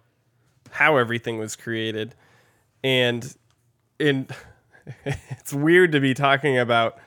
how 0.70 0.96
everything 0.96 1.38
was 1.38 1.56
created, 1.56 2.14
and 2.85 3.35
in 3.99 4.28
it's 5.04 5.52
weird 5.52 5.92
to 5.92 6.00
be 6.00 6.14
talking 6.14 6.58
about 6.58 6.98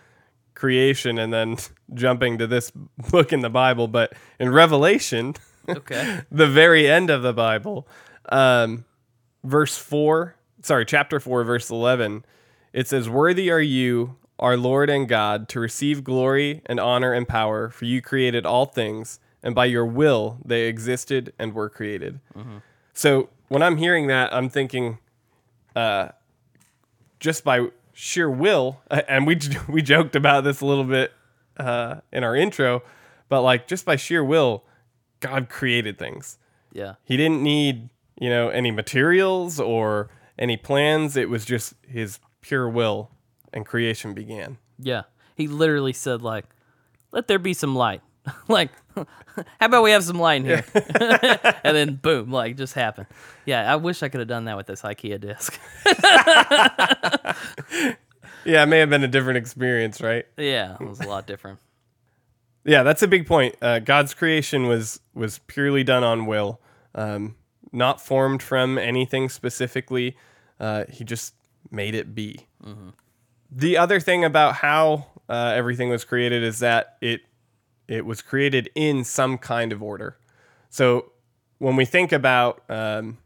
creation 0.53 1.17
and 1.17 1.31
then 1.33 1.57
jumping 1.93 2.37
to 2.37 2.47
this 2.47 2.71
book 3.11 3.31
in 3.33 3.41
the 3.41 3.49
Bible, 3.49 3.87
but 3.87 4.13
in 4.39 4.51
Revelation, 4.51 5.35
Okay. 5.69 6.21
the 6.31 6.47
very 6.47 6.89
end 6.89 7.09
of 7.09 7.21
the 7.21 7.33
Bible, 7.33 7.87
um, 8.29 8.85
verse 9.43 9.77
4, 9.77 10.35
sorry, 10.63 10.85
chapter 10.85 11.19
4, 11.19 11.43
verse 11.43 11.69
11, 11.69 12.25
it 12.73 12.87
says, 12.87 13.07
Worthy 13.07 13.51
are 13.51 13.61
you, 13.61 14.15
our 14.39 14.57
Lord 14.57 14.89
and 14.89 15.07
God, 15.07 15.47
to 15.49 15.59
receive 15.59 16.03
glory 16.03 16.61
and 16.65 16.79
honor 16.79 17.13
and 17.13 17.27
power, 17.27 17.69
for 17.69 17.85
you 17.85 18.01
created 18.01 18.45
all 18.45 18.65
things, 18.65 19.19
and 19.43 19.53
by 19.53 19.65
your 19.65 19.85
will 19.85 20.39
they 20.43 20.63
existed 20.63 21.33
and 21.37 21.53
were 21.53 21.69
created. 21.69 22.19
So 22.93 23.29
when 23.47 23.61
I'm 23.61 23.77
hearing 23.77 24.07
that, 24.07 24.33
I'm 24.33 24.49
thinking, 24.49 24.97
uh, 25.75 26.09
just 27.19 27.43
by 27.43 27.67
sheer 27.93 28.29
will, 28.29 28.81
and 28.89 29.27
we 29.27 29.39
we 29.69 29.81
joked 29.81 30.15
about 30.15 30.43
this 30.43 30.61
a 30.61 30.65
little 30.65 30.83
bit 30.83 31.13
uh, 31.57 31.95
in 32.11 32.23
our 32.23 32.35
intro, 32.35 32.83
but 33.27 33.41
like 33.41 33.67
just 33.67 33.85
by 33.85 33.95
sheer 33.95 34.23
will, 34.23 34.63
God 35.19 35.49
created 35.49 35.97
things. 35.97 36.37
Yeah. 36.71 36.95
He 37.03 37.17
didn't 37.17 37.41
need, 37.41 37.89
you 38.19 38.29
know, 38.29 38.49
any 38.49 38.71
materials 38.71 39.59
or 39.59 40.09
any 40.37 40.55
plans. 40.55 41.17
It 41.17 41.29
was 41.29 41.45
just 41.45 41.73
his 41.87 42.19
pure 42.41 42.69
will 42.69 43.09
and 43.51 43.65
creation 43.65 44.13
began. 44.13 44.57
Yeah. 44.77 45.03
He 45.35 45.47
literally 45.47 45.93
said 45.93 46.21
like, 46.21 46.45
"Let 47.11 47.27
there 47.27 47.39
be 47.39 47.53
some 47.53 47.75
light." 47.75 48.01
like, 48.47 48.71
how 48.95 49.05
about 49.61 49.83
we 49.83 49.91
have 49.91 50.03
some 50.03 50.19
light 50.19 50.41
in 50.41 50.45
here? 50.45 50.65
and 50.73 51.75
then 51.75 51.95
boom, 51.95 52.31
like 52.31 52.57
just 52.57 52.73
happened. 52.73 53.07
Yeah, 53.45 53.71
I 53.71 53.77
wish 53.77 54.03
I 54.03 54.09
could 54.09 54.19
have 54.19 54.27
done 54.27 54.45
that 54.45 54.57
with 54.57 54.67
this 54.67 54.81
IKEA 54.81 55.19
disc. 55.19 55.57
Yeah, 58.45 58.63
it 58.63 58.67
may 58.67 58.79
have 58.79 58.89
been 58.89 59.03
a 59.03 59.07
different 59.07 59.37
experience, 59.37 60.01
right? 60.01 60.25
yeah, 60.37 60.75
it 60.79 60.87
was 60.87 60.99
a 61.01 61.07
lot 61.07 61.27
different. 61.27 61.59
Yeah, 62.65 62.83
that's 62.83 63.03
a 63.03 63.07
big 63.07 63.27
point. 63.27 63.55
Uh, 63.61 63.79
God's 63.79 64.13
creation 64.13 64.67
was 64.67 64.99
was 65.13 65.39
purely 65.47 65.83
done 65.83 66.03
on 66.03 66.25
will, 66.25 66.59
um, 66.95 67.35
not 67.71 68.01
formed 68.01 68.41
from 68.41 68.77
anything 68.77 69.29
specifically. 69.29 70.17
Uh, 70.59 70.85
he 70.89 71.03
just 71.03 71.33
made 71.71 71.95
it 71.95 72.15
be. 72.15 72.47
The 73.51 73.77
other 73.77 73.99
thing 73.99 74.23
about 74.23 74.55
how 74.55 75.07
uh, 75.27 75.53
everything 75.55 75.89
was 75.89 76.03
created 76.03 76.43
is 76.43 76.59
that 76.59 76.97
it 77.01 77.21
it 77.89 78.05
was 78.05 78.21
created 78.21 78.69
in 78.75 79.03
some 79.03 79.37
kind 79.37 79.73
of 79.73 79.81
order. 79.81 80.17
So 80.69 81.11
when 81.57 81.75
we 81.75 81.85
think 81.85 82.11
about 82.11 82.63
um, 82.69 83.17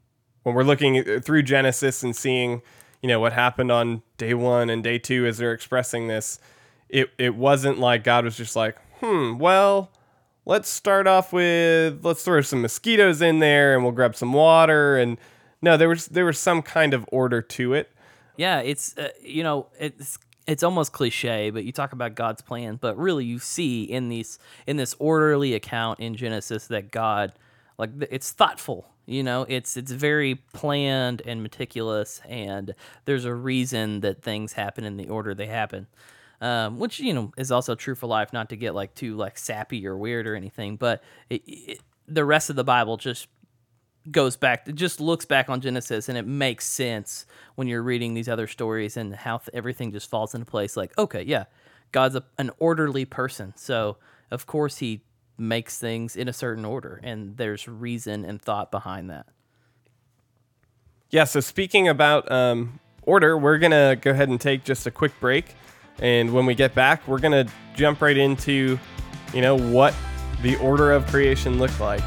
when 0.43 0.55
we're 0.55 0.63
looking 0.63 1.19
through 1.19 1.43
Genesis 1.43 2.01
and 2.01 2.15
seeing, 2.15 2.61
you 3.01 3.09
know, 3.09 3.19
what 3.19 3.33
happened 3.33 3.71
on 3.71 4.01
day 4.17 4.33
one 4.33 4.69
and 4.69 4.83
day 4.83 4.97
two 4.97 5.25
as 5.25 5.37
they're 5.37 5.53
expressing 5.53 6.07
this, 6.07 6.39
it 6.89 7.11
it 7.17 7.35
wasn't 7.35 7.77
like 7.77 8.03
God 8.03 8.23
was 8.23 8.37
just 8.37 8.55
like, 8.55 8.77
hmm, 8.99 9.37
well, 9.37 9.91
let's 10.45 10.69
start 10.69 11.07
off 11.07 11.33
with 11.33 12.03
let's 12.03 12.23
throw 12.23 12.39
some 12.41 12.61
mosquitoes 12.61 13.21
in 13.21 13.39
there 13.39 13.75
and 13.75 13.83
we'll 13.83 13.91
grab 13.91 14.15
some 14.15 14.31
water 14.31 14.97
and 14.97 15.17
no, 15.61 15.77
there 15.77 15.89
was 15.89 16.07
there 16.07 16.25
was 16.25 16.39
some 16.39 16.61
kind 16.61 16.93
of 16.93 17.05
order 17.11 17.41
to 17.41 17.73
it. 17.73 17.91
Yeah, 18.37 18.59
it's 18.59 18.97
uh, 18.97 19.09
you 19.21 19.43
know 19.43 19.67
it's 19.77 20.17
it's 20.47 20.63
almost 20.63 20.91
cliche, 20.91 21.49
but 21.49 21.63
you 21.63 21.71
talk 21.71 21.93
about 21.93 22.15
God's 22.15 22.41
plan, 22.41 22.77
but 22.79 22.97
really 22.97 23.25
you 23.25 23.39
see 23.39 23.83
in 23.83 24.09
these 24.09 24.39
in 24.67 24.77
this 24.77 24.95
orderly 24.99 25.53
account 25.53 25.99
in 25.99 26.15
Genesis 26.15 26.67
that 26.67 26.91
God 26.91 27.33
like 27.77 27.91
it's 28.11 28.31
thoughtful. 28.31 28.89
You 29.05 29.23
know, 29.23 29.45
it's 29.47 29.75
it's 29.77 29.91
very 29.91 30.35
planned 30.53 31.21
and 31.25 31.43
meticulous, 31.43 32.21
and 32.27 32.73
there's 33.05 33.25
a 33.25 33.33
reason 33.33 34.01
that 34.01 34.21
things 34.21 34.53
happen 34.53 34.83
in 34.83 34.97
the 34.97 35.09
order 35.09 35.33
they 35.33 35.47
happen. 35.47 35.87
Um, 36.41 36.77
which 36.77 36.99
you 36.99 37.13
know 37.13 37.31
is 37.37 37.51
also 37.51 37.75
true 37.75 37.95
for 37.95 38.07
life. 38.07 38.33
Not 38.33 38.49
to 38.49 38.55
get 38.55 38.75
like 38.75 38.95
too 38.95 39.15
like 39.15 39.37
sappy 39.37 39.85
or 39.87 39.97
weird 39.97 40.27
or 40.27 40.35
anything, 40.35 40.75
but 40.75 41.03
it, 41.29 41.41
it, 41.45 41.79
the 42.07 42.25
rest 42.25 42.49
of 42.49 42.55
the 42.55 42.63
Bible 42.63 42.97
just 42.97 43.27
goes 44.11 44.35
back 44.35 44.67
it 44.67 44.75
just 44.75 44.99
looks 44.99 45.25
back 45.25 45.49
on 45.49 45.61
genesis 45.61 46.09
and 46.09 46.17
it 46.17 46.27
makes 46.27 46.65
sense 46.65 47.25
when 47.55 47.67
you're 47.67 47.83
reading 47.83 48.13
these 48.13 48.29
other 48.29 48.47
stories 48.47 48.97
and 48.97 49.15
how 49.15 49.37
th- 49.37 49.49
everything 49.53 49.91
just 49.91 50.09
falls 50.09 50.33
into 50.35 50.45
place 50.45 50.75
like 50.77 50.97
okay 50.97 51.21
yeah 51.23 51.45
god's 51.91 52.15
a, 52.15 52.23
an 52.37 52.51
orderly 52.59 53.05
person 53.05 53.53
so 53.55 53.97
of 54.31 54.45
course 54.45 54.79
he 54.79 55.01
makes 55.37 55.79
things 55.79 56.15
in 56.15 56.27
a 56.27 56.33
certain 56.33 56.65
order 56.65 56.99
and 57.03 57.37
there's 57.37 57.67
reason 57.67 58.25
and 58.25 58.41
thought 58.41 58.71
behind 58.71 59.09
that 59.09 59.25
Yeah, 61.11 61.25
so 61.25 61.39
speaking 61.41 61.87
about 61.87 62.31
um, 62.31 62.79
order, 63.03 63.37
we're 63.37 63.59
to 63.71 63.97
go 64.01 64.11
ahead 64.11 64.29
and 64.29 64.41
take 64.41 64.63
just 64.63 64.87
a 64.87 64.91
quick 64.91 65.13
break. 65.19 65.55
And 65.99 66.33
when 66.33 66.45
we 66.45 66.55
get 66.55 66.75
back, 66.75 67.07
we're 67.07 67.19
to 67.45 67.53
jump 67.75 68.01
right 68.01 68.17
into, 68.17 68.79
you 69.33 69.41
know, 69.41 69.57
what 69.57 69.95
the 70.41 70.55
order 70.57 70.91
of 70.91 71.05
creation 71.07 71.59
looked 71.59 71.79
like. 71.79 72.03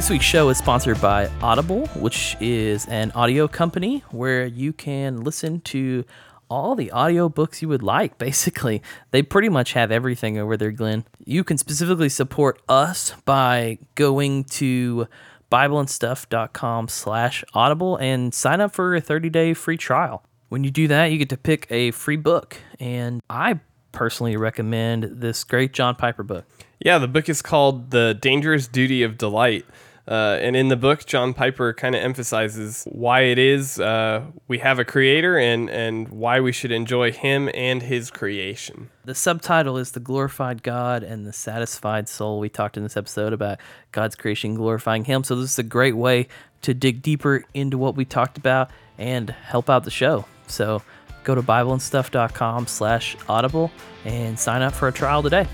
This 0.00 0.08
week's 0.08 0.24
show 0.24 0.48
is 0.48 0.56
sponsored 0.56 0.98
by 0.98 1.30
Audible, 1.42 1.86
which 1.88 2.34
is 2.40 2.86
an 2.86 3.10
audio 3.10 3.46
company 3.46 4.02
where 4.10 4.46
you 4.46 4.72
can 4.72 5.20
listen 5.20 5.60
to 5.60 6.06
all 6.48 6.74
the 6.74 6.90
audio 6.90 7.28
books 7.28 7.60
you 7.60 7.68
would 7.68 7.82
like, 7.82 8.16
basically. 8.16 8.80
They 9.10 9.20
pretty 9.20 9.50
much 9.50 9.74
have 9.74 9.92
everything 9.92 10.38
over 10.38 10.56
there, 10.56 10.70
Glenn. 10.70 11.04
You 11.26 11.44
can 11.44 11.58
specifically 11.58 12.08
support 12.08 12.62
us 12.66 13.12
by 13.26 13.76
going 13.94 14.44
to 14.44 15.06
bibleandstuff.com 15.52 16.88
slash 16.88 17.44
audible 17.52 17.98
and 17.98 18.32
sign 18.32 18.62
up 18.62 18.72
for 18.72 18.96
a 18.96 19.02
30-day 19.02 19.52
free 19.52 19.76
trial. 19.76 20.24
When 20.48 20.64
you 20.64 20.70
do 20.70 20.88
that, 20.88 21.12
you 21.12 21.18
get 21.18 21.28
to 21.28 21.36
pick 21.36 21.66
a 21.68 21.90
free 21.90 22.16
book. 22.16 22.56
And 22.78 23.20
I 23.28 23.60
personally 23.92 24.38
recommend 24.38 25.20
this 25.20 25.44
great 25.44 25.74
John 25.74 25.94
Piper 25.94 26.22
book. 26.22 26.46
Yeah, 26.78 26.96
the 26.96 27.06
book 27.06 27.28
is 27.28 27.42
called 27.42 27.90
The 27.90 28.14
Dangerous 28.14 28.66
Duty 28.66 29.02
of 29.02 29.18
Delight. 29.18 29.66
Uh, 30.10 30.36
and 30.40 30.56
in 30.56 30.66
the 30.66 30.76
book, 30.76 31.06
John 31.06 31.32
Piper 31.32 31.72
kind 31.72 31.94
of 31.94 32.02
emphasizes 32.02 32.84
why 32.90 33.20
it 33.20 33.38
is 33.38 33.78
uh, 33.78 34.24
we 34.48 34.58
have 34.58 34.80
a 34.80 34.84
creator 34.84 35.38
and, 35.38 35.70
and 35.70 36.08
why 36.08 36.40
we 36.40 36.50
should 36.50 36.72
enjoy 36.72 37.12
him 37.12 37.48
and 37.54 37.80
his 37.80 38.10
creation. 38.10 38.90
The 39.04 39.14
subtitle 39.14 39.76
is 39.76 39.92
The 39.92 40.00
Glorified 40.00 40.64
God 40.64 41.04
and 41.04 41.24
the 41.24 41.32
Satisfied 41.32 42.08
Soul. 42.08 42.40
We 42.40 42.48
talked 42.48 42.76
in 42.76 42.82
this 42.82 42.96
episode 42.96 43.32
about 43.32 43.58
God's 43.92 44.16
creation 44.16 44.54
glorifying 44.54 45.04
Him. 45.04 45.24
So, 45.24 45.36
this 45.36 45.52
is 45.52 45.58
a 45.58 45.64
great 45.64 45.96
way 45.96 46.28
to 46.62 46.74
dig 46.74 47.02
deeper 47.02 47.44
into 47.54 47.78
what 47.78 47.96
we 47.96 48.04
talked 48.04 48.36
about 48.36 48.70
and 48.98 49.30
help 49.30 49.70
out 49.70 49.84
the 49.84 49.90
show. 49.90 50.26
So, 50.48 50.82
go 51.24 51.34
to 51.34 51.42
BibleandStuff.com 51.42 52.66
slash 52.66 53.16
audible 53.28 53.70
and 54.04 54.38
sign 54.38 54.62
up 54.62 54.74
for 54.74 54.88
a 54.88 54.92
trial 54.92 55.22
today. 55.22 55.46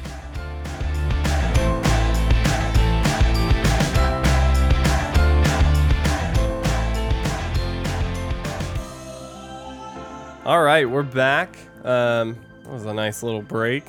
All 10.47 10.62
right, 10.62 10.88
we're 10.88 11.03
back. 11.03 11.59
Um, 11.83 12.37
that 12.62 12.71
was 12.71 12.85
a 12.85 12.95
nice 12.95 13.25
little 13.25 13.43
break. 13.43 13.83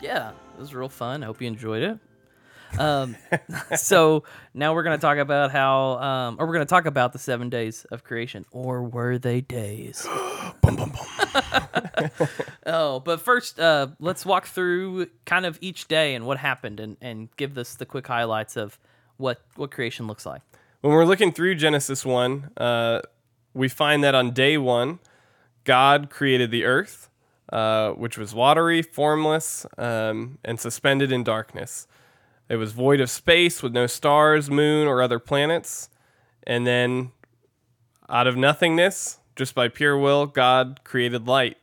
Yeah, 0.00 0.30
it 0.30 0.58
was 0.58 0.74
real 0.74 0.88
fun. 0.88 1.22
I 1.22 1.26
hope 1.26 1.42
you 1.42 1.46
enjoyed 1.46 1.82
it. 1.82 2.80
Um, 2.80 3.16
so 3.76 4.24
now 4.54 4.72
we're 4.72 4.82
going 4.82 4.96
to 4.96 5.00
talk 5.00 5.18
about 5.18 5.50
how, 5.50 5.98
um, 5.98 6.36
or 6.40 6.46
we're 6.46 6.54
going 6.54 6.64
to 6.64 6.70
talk 6.70 6.86
about 6.86 7.12
the 7.12 7.18
seven 7.18 7.50
days 7.50 7.84
of 7.90 8.02
creation, 8.02 8.46
or 8.50 8.82
were 8.82 9.18
they 9.18 9.42
days? 9.42 10.06
Bum, 10.62 10.76
bum, 10.76 10.90
bum. 10.90 12.10
oh, 12.66 13.00
but 13.00 13.20
first, 13.20 13.60
uh, 13.60 13.88
let's 13.98 14.24
walk 14.24 14.46
through 14.46 15.06
kind 15.26 15.44
of 15.44 15.58
each 15.60 15.86
day 15.86 16.14
and 16.14 16.24
what 16.24 16.38
happened, 16.38 16.80
and 16.80 16.96
and 17.02 17.28
give 17.36 17.58
us 17.58 17.74
the 17.74 17.84
quick 17.84 18.06
highlights 18.06 18.56
of 18.56 18.78
what 19.18 19.42
what 19.56 19.70
creation 19.70 20.06
looks 20.06 20.24
like. 20.24 20.40
When 20.80 20.94
we're 20.94 21.04
looking 21.04 21.30
through 21.30 21.56
Genesis 21.56 22.06
1, 22.06 22.52
uh, 22.56 23.02
we 23.52 23.68
find 23.68 24.02
that 24.02 24.14
on 24.14 24.30
day 24.30 24.56
one, 24.56 24.98
God 25.64 26.10
created 26.10 26.50
the 26.50 26.64
earth, 26.64 27.08
uh, 27.52 27.90
which 27.90 28.16
was 28.16 28.34
watery, 28.34 28.82
formless, 28.82 29.66
um, 29.78 30.38
and 30.44 30.58
suspended 30.58 31.12
in 31.12 31.24
darkness. 31.24 31.86
It 32.48 32.56
was 32.56 32.72
void 32.72 33.00
of 33.00 33.10
space 33.10 33.62
with 33.62 33.72
no 33.72 33.86
stars, 33.86 34.50
moon, 34.50 34.88
or 34.88 35.02
other 35.02 35.18
planets. 35.18 35.88
And 36.46 36.66
then, 36.66 37.12
out 38.08 38.26
of 38.26 38.36
nothingness, 38.36 39.20
just 39.36 39.54
by 39.54 39.68
pure 39.68 39.96
will, 39.96 40.26
God 40.26 40.80
created 40.84 41.28
light, 41.28 41.58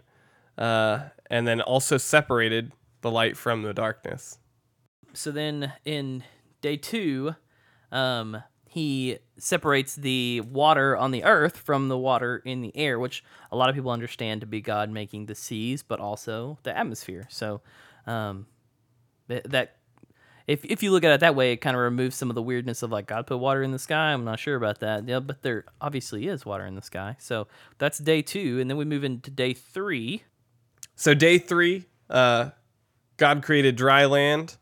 uh, 0.57 1.09
and 1.29 1.47
then 1.47 1.61
also 1.61 1.97
separated 1.97 2.71
the 3.01 3.11
light 3.11 3.35
from 3.35 3.63
the 3.63 3.73
darkness. 3.73 4.39
So 5.13 5.31
then 5.31 5.73
in 5.83 6.23
day 6.61 6.77
two, 6.77 7.35
um, 7.91 8.43
he 8.65 9.19
separates 9.39 9.95
the 9.95 10.41
water 10.41 10.95
on 10.97 11.11
the 11.11 11.23
earth 11.23 11.57
from 11.57 11.87
the 11.87 11.97
water 11.97 12.41
in 12.45 12.61
the 12.61 12.75
air, 12.75 12.99
which 12.99 13.23
a 13.51 13.55
lot 13.55 13.69
of 13.69 13.75
people 13.75 13.91
understand 13.91 14.41
to 14.41 14.47
be 14.47 14.61
God 14.61 14.89
making 14.89 15.27
the 15.27 15.35
seas, 15.35 15.83
but 15.83 15.99
also 15.99 16.57
the 16.63 16.75
atmosphere. 16.75 17.27
So 17.29 17.61
um, 18.05 18.47
th- 19.27 19.43
that 19.45 19.77
if 20.47 20.63
if 20.63 20.81
you 20.81 20.91
look 20.91 21.03
at 21.03 21.11
it 21.11 21.19
that 21.19 21.35
way, 21.35 21.51
it 21.51 21.57
kind 21.57 21.75
of 21.75 21.81
removes 21.81 22.15
some 22.15 22.29
of 22.29 22.35
the 22.35 22.41
weirdness 22.41 22.81
of 22.81 22.91
like 22.91 23.05
God 23.05 23.27
put 23.27 23.37
water 23.37 23.61
in 23.61 23.71
the 23.71 23.79
sky. 23.79 24.13
I'm 24.13 24.23
not 24.23 24.39
sure 24.39 24.55
about 24.55 24.79
that. 24.79 25.07
Yeah, 25.07 25.19
but 25.19 25.41
there 25.41 25.65
obviously 25.81 26.27
is 26.27 26.45
water 26.45 26.65
in 26.65 26.75
the 26.75 26.81
sky. 26.81 27.17
So 27.19 27.47
that's 27.77 27.97
day 27.97 28.21
two, 28.21 28.59
and 28.59 28.69
then 28.69 28.77
we 28.77 28.85
move 28.85 29.03
into 29.03 29.29
day 29.29 29.53
three. 29.53 30.23
So 30.95 31.13
day 31.13 31.37
three, 31.37 31.85
uh, 32.09 32.51
God 33.17 33.43
created 33.43 33.75
dry 33.75 34.05
land 34.05 34.55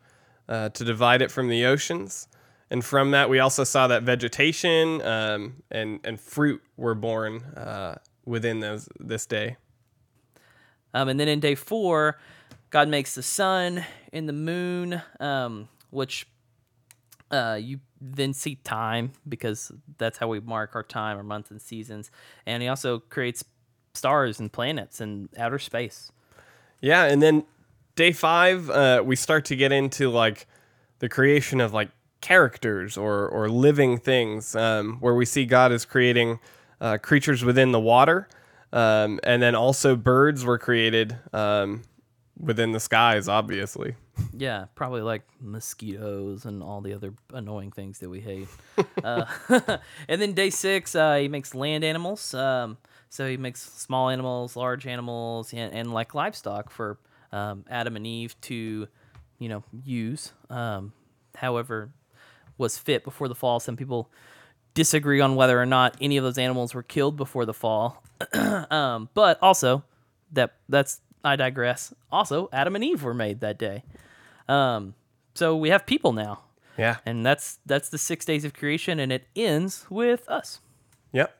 uh, 0.49 0.69
to 0.69 0.83
divide 0.83 1.21
it 1.21 1.31
from 1.31 1.49
the 1.49 1.65
oceans, 1.65 2.27
and 2.69 2.83
from 2.83 3.11
that 3.11 3.29
we 3.29 3.39
also 3.39 3.63
saw 3.63 3.87
that 3.87 4.03
vegetation 4.03 5.01
um, 5.01 5.63
and 5.71 5.99
and 6.03 6.19
fruit 6.19 6.61
were 6.77 6.95
born 6.95 7.43
uh, 7.55 7.95
within 8.25 8.59
those 8.59 8.89
this 8.99 9.25
day. 9.25 9.57
Um, 10.93 11.09
and 11.09 11.19
then 11.19 11.27
in 11.27 11.39
day 11.39 11.55
four, 11.55 12.17
God 12.69 12.87
makes 12.87 13.15
the 13.15 13.23
sun 13.23 13.83
and 14.13 14.29
the 14.29 14.33
moon, 14.33 15.01
um, 15.19 15.67
which 15.89 16.25
uh, 17.31 17.59
you 17.61 17.79
then 17.99 18.33
see 18.33 18.55
time 18.55 19.11
because 19.27 19.71
that's 19.97 20.17
how 20.17 20.27
we 20.27 20.39
mark 20.39 20.75
our 20.75 20.83
time, 20.83 21.17
our 21.17 21.23
months 21.23 21.51
and 21.51 21.61
seasons. 21.61 22.11
And 22.45 22.63
He 22.63 22.69
also 22.69 22.99
creates 22.99 23.43
stars 23.93 24.39
and 24.39 24.51
planets 24.51 25.01
and 25.01 25.29
outer 25.37 25.59
space. 25.59 26.11
Yeah, 26.81 27.05
and 27.05 27.21
then 27.21 27.45
day 27.95 28.11
five, 28.11 28.69
uh, 28.69 29.03
we 29.05 29.15
start 29.15 29.45
to 29.45 29.55
get 29.55 29.71
into 29.71 30.09
like 30.09 30.47
the 30.99 31.09
creation 31.09 31.59
of 31.61 31.73
like 31.73 31.89
characters 32.25 32.97
or 32.97 33.29
or 33.29 33.47
living 33.49 33.99
things, 33.99 34.55
um, 34.55 34.97
where 34.99 35.13
we 35.13 35.25
see 35.25 35.45
God 35.45 35.71
is 35.71 35.85
creating 35.85 36.39
uh, 36.81 36.97
creatures 36.97 37.45
within 37.45 37.71
the 37.71 37.79
water, 37.79 38.27
um, 38.73 39.19
and 39.23 39.43
then 39.43 39.53
also 39.53 39.95
birds 39.95 40.43
were 40.43 40.57
created 40.57 41.15
um, 41.33 41.83
within 42.39 42.71
the 42.71 42.79
skies, 42.79 43.27
obviously. 43.27 43.93
Yeah, 44.35 44.65
probably 44.73 45.01
like 45.01 45.21
mosquitoes 45.39 46.45
and 46.45 46.63
all 46.63 46.81
the 46.81 46.93
other 46.93 47.13
annoying 47.31 47.71
things 47.71 47.99
that 47.99 48.09
we 48.09 48.21
hate. 48.21 48.47
uh, 49.03 49.25
and 50.07 50.19
then 50.19 50.33
day 50.33 50.49
six, 50.49 50.95
uh, 50.95 51.17
he 51.17 51.27
makes 51.27 51.53
land 51.53 51.83
animals. 51.83 52.33
Um, 52.33 52.77
so 53.09 53.29
he 53.29 53.37
makes 53.37 53.61
small 53.61 54.09
animals, 54.09 54.55
large 54.55 54.87
animals, 54.87 55.53
and, 55.53 55.71
and 55.73 55.93
like 55.93 56.15
livestock 56.15 56.71
for 56.71 56.97
um, 57.31 57.65
Adam 57.69 57.95
and 57.95 58.07
Eve 58.07 58.39
to, 58.41 58.87
you 59.37 59.49
know, 59.49 59.63
use. 59.83 60.31
Um, 60.49 60.93
however, 61.35 61.91
was 62.57 62.77
fit 62.77 63.03
before 63.03 63.27
the 63.27 63.35
fall. 63.35 63.59
Some 63.59 63.75
people 63.75 64.09
disagree 64.73 65.21
on 65.21 65.35
whether 65.35 65.59
or 65.59 65.65
not 65.65 65.95
any 66.01 66.17
of 66.17 66.23
those 66.23 66.37
animals 66.37 66.73
were 66.73 66.83
killed 66.83 67.15
before 67.17 67.45
the 67.45 67.53
fall. 67.53 68.03
um, 68.33 69.09
but 69.13 69.37
also, 69.41 69.83
that 70.31 70.53
that's 70.69 71.01
I 71.23 71.35
digress. 71.35 71.93
Also, 72.11 72.49
Adam 72.53 72.75
and 72.75 72.83
Eve 72.83 73.03
were 73.03 73.13
made 73.13 73.39
that 73.41 73.57
day. 73.57 73.83
Um, 74.47 74.93
so 75.33 75.55
we 75.55 75.69
have 75.69 75.85
people 75.85 76.13
now, 76.13 76.41
Yeah. 76.77 76.97
and 77.05 77.25
that's 77.25 77.59
that's 77.65 77.89
the 77.89 77.97
six 77.97 78.25
days 78.25 78.45
of 78.45 78.53
creation, 78.53 78.99
and 78.99 79.11
it 79.11 79.27
ends 79.35 79.85
with 79.89 80.27
us. 80.29 80.59
Yep. 81.13 81.35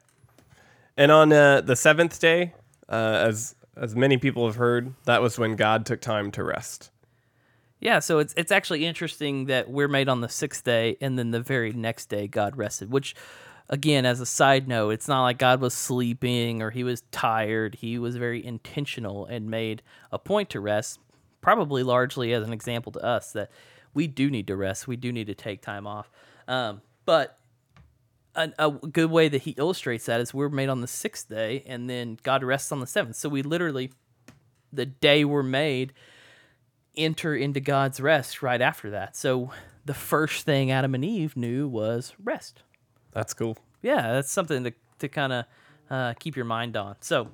And 0.98 1.12
on 1.12 1.32
uh, 1.32 1.62
the 1.62 1.76
seventh 1.76 2.20
day, 2.20 2.54
uh, 2.90 3.26
as 3.28 3.56
as 3.78 3.96
many 3.96 4.18
people 4.18 4.46
have 4.48 4.56
heard, 4.56 4.94
that 5.06 5.22
was 5.22 5.38
when 5.38 5.56
God 5.56 5.86
took 5.86 6.00
time 6.02 6.32
to 6.32 6.44
rest. 6.44 6.90
Yeah, 7.80 8.00
so 8.00 8.20
it's 8.20 8.34
it's 8.38 8.52
actually 8.52 8.86
interesting 8.86 9.46
that 9.46 9.70
we're 9.70 9.88
made 9.88 10.10
on 10.10 10.22
the 10.22 10.30
sixth 10.30 10.64
day, 10.64 10.98
and 11.02 11.20
then 11.20 11.32
the 11.32 11.42
very 11.42 11.74
next 11.74 12.08
day 12.08 12.28
God 12.28 12.58
rested. 12.58 12.90
Which, 12.90 13.16
again, 13.70 14.06
as 14.06 14.22
a 14.22 14.26
side 14.26 14.68
note, 14.68 14.92
it's 14.92 15.08
not 15.08 15.24
like 15.24 15.38
God 15.38 15.60
was 15.60 15.74
sleeping 15.74 16.62
or 16.62 16.72
He 16.72 16.84
was 16.84 17.02
tired. 17.12 17.76
He 17.76 18.00
was 18.00 18.16
very 18.16 18.44
intentional 18.44 19.26
and 19.26 19.50
made 19.50 19.82
a 20.12 20.18
point 20.18 20.50
to 20.52 20.60
rest, 20.60 21.00
probably 21.42 21.84
largely 21.84 22.34
as 22.34 22.48
an 22.48 22.54
example 22.54 22.92
to 22.94 23.04
us 23.04 23.34
that 23.34 23.52
we 23.94 24.08
do 24.08 24.30
need 24.30 24.48
to 24.48 24.56
rest. 24.56 24.88
We 24.88 24.96
do 24.96 25.12
need 25.12 25.28
to 25.28 25.36
take 25.36 25.62
time 25.62 25.86
off. 25.86 26.10
Um, 26.48 26.82
but 27.06 27.38
a, 28.36 28.52
a 28.58 28.72
good 28.72 29.12
way 29.12 29.28
that 29.28 29.42
He 29.42 29.52
illustrates 29.52 30.06
that 30.06 30.22
is 30.22 30.34
we're 30.34 30.50
made 30.50 30.70
on 30.70 30.82
the 30.82 30.88
sixth 30.88 31.28
day, 31.28 31.64
and 31.68 31.90
then 31.90 32.20
God 32.24 32.42
rests 32.42 32.72
on 32.72 32.80
the 32.80 32.88
seventh. 32.88 33.18
So 33.18 33.28
we 33.28 33.42
literally, 33.42 33.92
the 34.72 34.86
day 34.86 35.26
we're 35.26 35.44
made 35.44 35.94
enter 36.98 37.36
into 37.36 37.60
God's 37.60 38.00
rest 38.00 38.42
right 38.42 38.62
after 38.62 38.90
that. 38.92 39.16
So 39.16 39.52
the 39.86 39.94
first 39.94 40.46
thing 40.46 40.72
Adam 40.72 40.96
and 40.96 41.04
Eve 41.06 41.36
knew 41.38 41.68
was 41.68 42.14
rest. 42.24 42.62
That's 43.12 43.34
cool. 43.34 43.58
Yeah, 43.82 44.14
that's 44.14 44.32
something 44.32 44.64
to 44.66 44.74
to 45.00 45.08
kind 45.08 45.34
of 45.34 45.46
uh, 45.90 46.14
keep 46.20 46.36
your 46.36 46.46
mind 46.46 46.76
on. 46.76 46.96
So, 47.02 47.30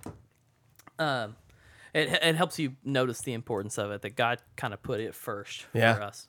um, 0.99 1.35
it 1.93 2.09
it 2.21 2.35
helps 2.35 2.59
you 2.59 2.75
notice 2.83 3.21
the 3.21 3.33
importance 3.33 3.77
of 3.77 3.91
it 3.91 4.01
that 4.01 4.15
God 4.15 4.39
kind 4.57 4.73
of 4.73 4.81
put 4.83 4.99
it 4.99 5.15
first 5.15 5.65
Yeah. 5.73 5.95
for 5.95 6.01
us. 6.01 6.27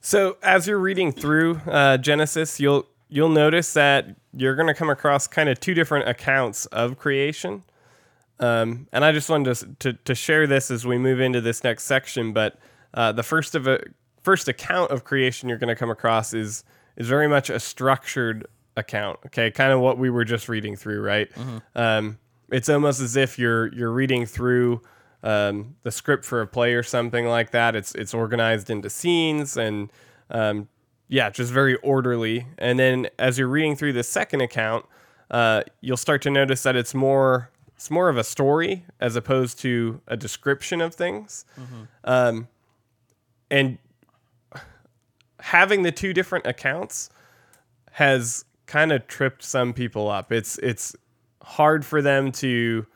So 0.00 0.36
as 0.42 0.66
you're 0.68 0.78
reading 0.78 1.10
through 1.12 1.56
uh, 1.66 1.96
Genesis, 1.98 2.60
you'll 2.60 2.86
you'll 3.08 3.28
notice 3.28 3.72
that 3.74 4.06
you're 4.32 4.54
going 4.54 4.68
to 4.68 4.74
come 4.74 4.90
across 4.90 5.26
kind 5.26 5.48
of 5.48 5.58
two 5.60 5.74
different 5.74 6.08
accounts 6.08 6.66
of 6.66 6.98
creation. 6.98 7.62
Um, 8.38 8.86
and 8.92 9.04
I 9.04 9.12
just 9.12 9.28
wanted 9.30 9.54
to, 9.54 9.66
to 9.80 9.92
to 10.04 10.14
share 10.14 10.46
this 10.46 10.70
as 10.70 10.86
we 10.86 10.98
move 10.98 11.20
into 11.20 11.40
this 11.40 11.64
next 11.64 11.84
section. 11.84 12.32
But 12.32 12.58
uh, 12.94 13.12
the 13.12 13.22
first 13.22 13.54
of 13.54 13.66
a 13.66 13.80
first 14.22 14.48
account 14.48 14.90
of 14.90 15.04
creation 15.04 15.48
you're 15.48 15.58
going 15.58 15.68
to 15.68 15.76
come 15.76 15.90
across 15.90 16.34
is 16.34 16.64
is 16.96 17.08
very 17.08 17.28
much 17.28 17.50
a 17.50 17.60
structured 17.60 18.46
account. 18.76 19.18
Okay, 19.26 19.50
kind 19.50 19.72
of 19.72 19.80
what 19.80 19.98
we 19.98 20.10
were 20.10 20.24
just 20.24 20.48
reading 20.48 20.76
through, 20.76 21.00
right? 21.02 21.30
Um, 21.74 22.18
it's 22.50 22.68
almost 22.68 23.00
as 23.00 23.16
if 23.16 23.38
you're 23.38 23.72
you're 23.72 23.90
reading 23.92 24.26
through 24.26 24.82
um, 25.22 25.76
the 25.82 25.90
script 25.90 26.24
for 26.24 26.40
a 26.42 26.46
play 26.46 26.74
or 26.74 26.82
something 26.82 27.26
like 27.26 27.50
that. 27.52 27.74
It's 27.74 27.94
it's 27.94 28.14
organized 28.14 28.70
into 28.70 28.90
scenes 28.90 29.56
and 29.56 29.90
um, 30.30 30.68
yeah, 31.08 31.30
just 31.30 31.52
very 31.52 31.76
orderly. 31.76 32.46
And 32.58 32.78
then 32.78 33.08
as 33.18 33.38
you're 33.38 33.48
reading 33.48 33.76
through 33.76 33.94
the 33.94 34.02
second 34.02 34.40
account, 34.40 34.86
uh, 35.30 35.62
you'll 35.80 35.96
start 35.96 36.22
to 36.22 36.30
notice 36.30 36.62
that 36.64 36.76
it's 36.76 36.94
more 36.94 37.50
it's 37.76 37.90
more 37.90 38.08
of 38.08 38.16
a 38.16 38.24
story 38.24 38.84
as 39.00 39.14
opposed 39.16 39.58
to 39.60 40.00
a 40.08 40.16
description 40.16 40.80
of 40.80 40.94
things. 40.94 41.44
Um, 42.04 42.48
and 43.50 43.78
having 45.40 45.82
the 45.82 45.92
two 45.92 46.12
different 46.12 46.46
accounts 46.46 47.10
has 47.92 48.44
kind 48.66 48.92
of 48.92 49.06
tripped 49.06 49.42
some 49.44 49.72
people 49.72 50.10
up. 50.10 50.32
It's 50.32 50.58
it's 50.58 50.96
hard 51.42 51.84
for 51.84 52.02
them 52.02 52.32
to 52.32 52.86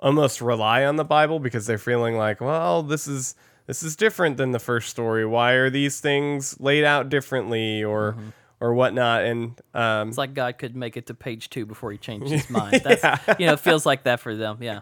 almost 0.00 0.40
rely 0.40 0.84
on 0.84 0.96
the 0.96 1.04
Bible 1.04 1.38
because 1.38 1.66
they're 1.66 1.78
feeling 1.78 2.16
like, 2.16 2.40
well, 2.40 2.82
this 2.82 3.06
is 3.06 3.34
this 3.66 3.82
is 3.82 3.94
different 3.94 4.36
than 4.38 4.50
the 4.50 4.58
first 4.58 4.88
story. 4.88 5.24
Why 5.24 5.52
are 5.52 5.70
these 5.70 6.00
things 6.00 6.58
laid 6.58 6.84
out 6.84 7.08
differently 7.08 7.84
or 7.84 8.16
or 8.62 8.72
whatnot? 8.74 9.24
And 9.24 9.60
um, 9.74 10.08
It's 10.08 10.18
like 10.18 10.34
God 10.34 10.56
could 10.56 10.76
make 10.76 10.96
it 10.96 11.06
to 11.06 11.14
page 11.14 11.50
two 11.50 11.66
before 11.66 11.90
He 11.92 11.98
changed 11.98 12.30
His 12.30 12.48
mind. 12.58 12.82
That's 12.84 13.40
you 13.40 13.46
know, 13.46 13.54
it 13.54 13.60
feels 13.60 13.84
like 13.84 14.04
that 14.04 14.20
for 14.20 14.34
them. 14.36 14.58
Yeah. 14.60 14.80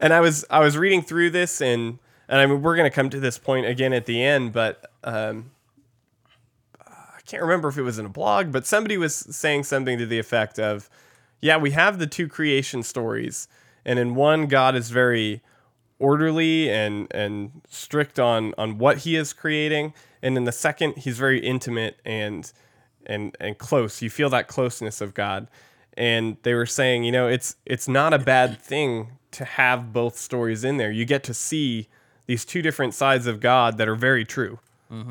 and 0.00 0.12
I 0.12 0.20
was 0.20 0.44
I 0.50 0.60
was 0.60 0.76
reading 0.76 1.02
through 1.02 1.30
this 1.30 1.60
and 1.60 1.98
and 2.28 2.40
I 2.40 2.46
mean 2.46 2.62
we're 2.62 2.76
gonna 2.76 2.90
come 2.90 3.10
to 3.10 3.20
this 3.20 3.38
point 3.38 3.66
again 3.66 3.92
at 3.92 4.06
the 4.06 4.22
end, 4.22 4.52
but 4.52 4.90
um, 5.04 5.50
I 6.80 7.20
can't 7.26 7.42
remember 7.42 7.68
if 7.68 7.76
it 7.78 7.82
was 7.82 7.98
in 7.98 8.06
a 8.06 8.10
blog, 8.10 8.50
but 8.50 8.66
somebody 8.66 8.96
was 8.96 9.14
saying 9.14 9.64
something 9.64 9.98
to 9.98 10.06
the 10.06 10.18
effect 10.18 10.58
of, 10.58 10.88
yeah, 11.40 11.56
we 11.56 11.70
have 11.72 11.98
the 11.98 12.06
two 12.06 12.28
creation 12.28 12.82
stories, 12.82 13.46
and 13.84 13.98
in 13.98 14.14
one 14.14 14.46
God 14.46 14.74
is 14.74 14.90
very 14.90 15.42
orderly 15.98 16.68
and 16.70 17.06
and 17.12 17.62
strict 17.68 18.18
on 18.18 18.54
on 18.58 18.78
what 18.78 18.98
He 18.98 19.16
is 19.16 19.32
creating, 19.32 19.92
and 20.22 20.36
in 20.36 20.44
the 20.44 20.52
second 20.52 20.96
he's 20.98 21.18
very 21.18 21.38
intimate 21.40 22.00
and 22.04 22.52
and 23.06 23.36
and 23.40 23.58
close. 23.58 24.02
You 24.02 24.10
feel 24.10 24.30
that 24.30 24.48
closeness 24.48 25.00
of 25.00 25.14
God. 25.14 25.48
And 25.94 26.38
they 26.42 26.54
were 26.54 26.66
saying, 26.66 27.04
you 27.04 27.12
know, 27.12 27.28
it's 27.28 27.56
it's 27.66 27.88
not 27.88 28.14
a 28.14 28.18
bad 28.18 28.60
thing 28.60 29.18
to 29.32 29.44
have 29.44 29.92
both 29.92 30.16
stories 30.16 30.64
in 30.64 30.76
there. 30.76 30.90
You 30.90 31.04
get 31.04 31.22
to 31.24 31.34
see 31.34 31.88
these 32.26 32.44
two 32.44 32.62
different 32.62 32.94
sides 32.94 33.26
of 33.26 33.40
God 33.40 33.78
that 33.78 33.88
are 33.88 33.96
very 33.96 34.24
true. 34.24 34.58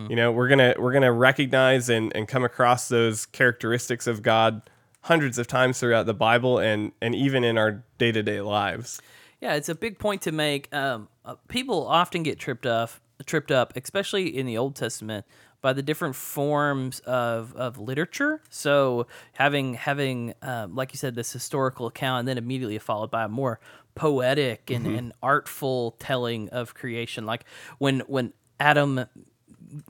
You 0.09 0.15
know, 0.15 0.31
we're 0.31 0.47
gonna 0.47 0.75
we're 0.77 0.93
gonna 0.93 1.11
recognize 1.11 1.89
and, 1.89 2.15
and 2.15 2.27
come 2.27 2.43
across 2.43 2.87
those 2.87 3.25
characteristics 3.25 4.05
of 4.05 4.21
God 4.21 4.61
hundreds 5.01 5.39
of 5.39 5.47
times 5.47 5.79
throughout 5.79 6.05
the 6.05 6.13
Bible 6.13 6.59
and 6.59 6.91
and 7.01 7.15
even 7.15 7.43
in 7.43 7.57
our 7.57 7.83
day 7.97 8.11
to 8.11 8.21
day 8.21 8.41
lives. 8.41 9.01
Yeah, 9.39 9.55
it's 9.55 9.69
a 9.69 9.75
big 9.75 9.97
point 9.97 10.21
to 10.21 10.31
make. 10.31 10.71
Um, 10.71 11.07
uh, 11.25 11.33
people 11.47 11.87
often 11.87 12.21
get 12.21 12.37
tripped 12.37 12.67
up, 12.67 12.91
tripped 13.25 13.51
up, 13.51 13.73
especially 13.75 14.27
in 14.27 14.45
the 14.45 14.55
Old 14.55 14.75
Testament, 14.75 15.25
by 15.61 15.73
the 15.73 15.83
different 15.83 16.15
forms 16.15 16.99
of, 17.01 17.55
of 17.55 17.77
literature. 17.77 18.41
So 18.49 19.07
having 19.33 19.75
having 19.75 20.33
um, 20.41 20.75
like 20.75 20.93
you 20.93 20.97
said, 20.97 21.15
this 21.15 21.31
historical 21.31 21.87
account, 21.87 22.19
and 22.21 22.27
then 22.27 22.37
immediately 22.37 22.77
followed 22.79 23.11
by 23.11 23.25
a 23.25 23.27
more 23.27 23.59
poetic 23.95 24.69
and, 24.69 24.87
and 24.87 25.13
artful 25.21 25.95
telling 25.99 26.49
of 26.49 26.73
creation. 26.73 27.25
Like 27.25 27.45
when 27.77 27.99
when 28.01 28.33
Adam 28.59 29.05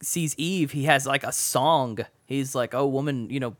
sees 0.02 0.36
Eve, 0.38 0.72
he 0.72 0.86
has 0.86 1.06
like 1.06 1.24
a 1.24 1.32
song. 1.32 2.00
He's 2.26 2.54
like, 2.56 2.74
"Oh, 2.74 2.88
woman, 2.88 3.30
you 3.30 3.40
know." 3.40 3.56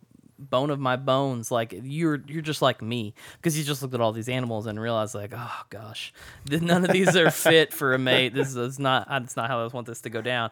bone 0.50 0.72
of 0.72 0.80
my 0.80 0.96
bones 0.96 1.52
like 1.52 1.72
you're 1.84 2.20
you're 2.26 2.42
just 2.42 2.64
like 2.64 2.82
me 2.82 3.14
because 3.38 3.54
he 3.54 3.62
just 3.62 3.84
looked 3.84 3.94
at 3.94 4.02
all 4.02 4.12
these 4.12 4.28
animals 4.28 4.66
and 4.66 4.82
realized 4.82 5.14
like 5.14 5.32
oh 5.36 5.62
gosh 5.70 6.12
none 6.50 6.84
of 6.84 6.92
these 6.92 7.16
are 7.16 7.30
fit 7.32 7.72
for 7.72 7.94
a 7.94 8.00
mate 8.00 8.34
this 8.34 8.56
is 8.56 8.80
not 8.80 9.08
that's 9.08 9.36
not 9.36 9.52
how 9.52 9.64
i 9.64 9.68
want 9.68 9.86
this 9.86 10.02
to 10.02 10.10
go 10.10 10.20
down 10.20 10.50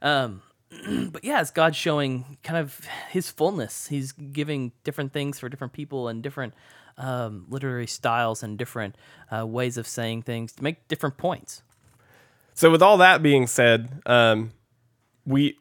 um 0.00 0.42
but 1.10 1.22
yeah 1.24 1.40
it's 1.40 1.50
god 1.50 1.76
showing 1.76 2.38
kind 2.42 2.58
of 2.58 2.80
his 3.10 3.30
fullness. 3.30 3.88
He's 3.88 4.12
giving 4.12 4.72
different 4.84 5.12
things 5.12 5.38
for 5.38 5.48
different 5.48 5.72
people 5.72 6.08
and 6.08 6.22
different 6.22 6.54
um, 6.98 7.46
literary 7.48 7.86
styles 7.86 8.42
and 8.42 8.58
different 8.58 8.96
uh, 9.30 9.46
ways 9.46 9.76
of 9.76 9.86
saying 9.86 10.22
things 10.22 10.52
to 10.52 10.62
make 10.62 10.88
different 10.88 11.16
points. 11.16 11.62
So 12.54 12.70
with 12.70 12.82
all 12.82 12.98
that 12.98 13.22
being 13.22 13.46
said, 13.46 14.02
um, 14.06 14.52
we 15.24 15.58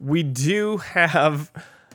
we 0.00 0.22
do 0.22 0.78
have 0.78 1.50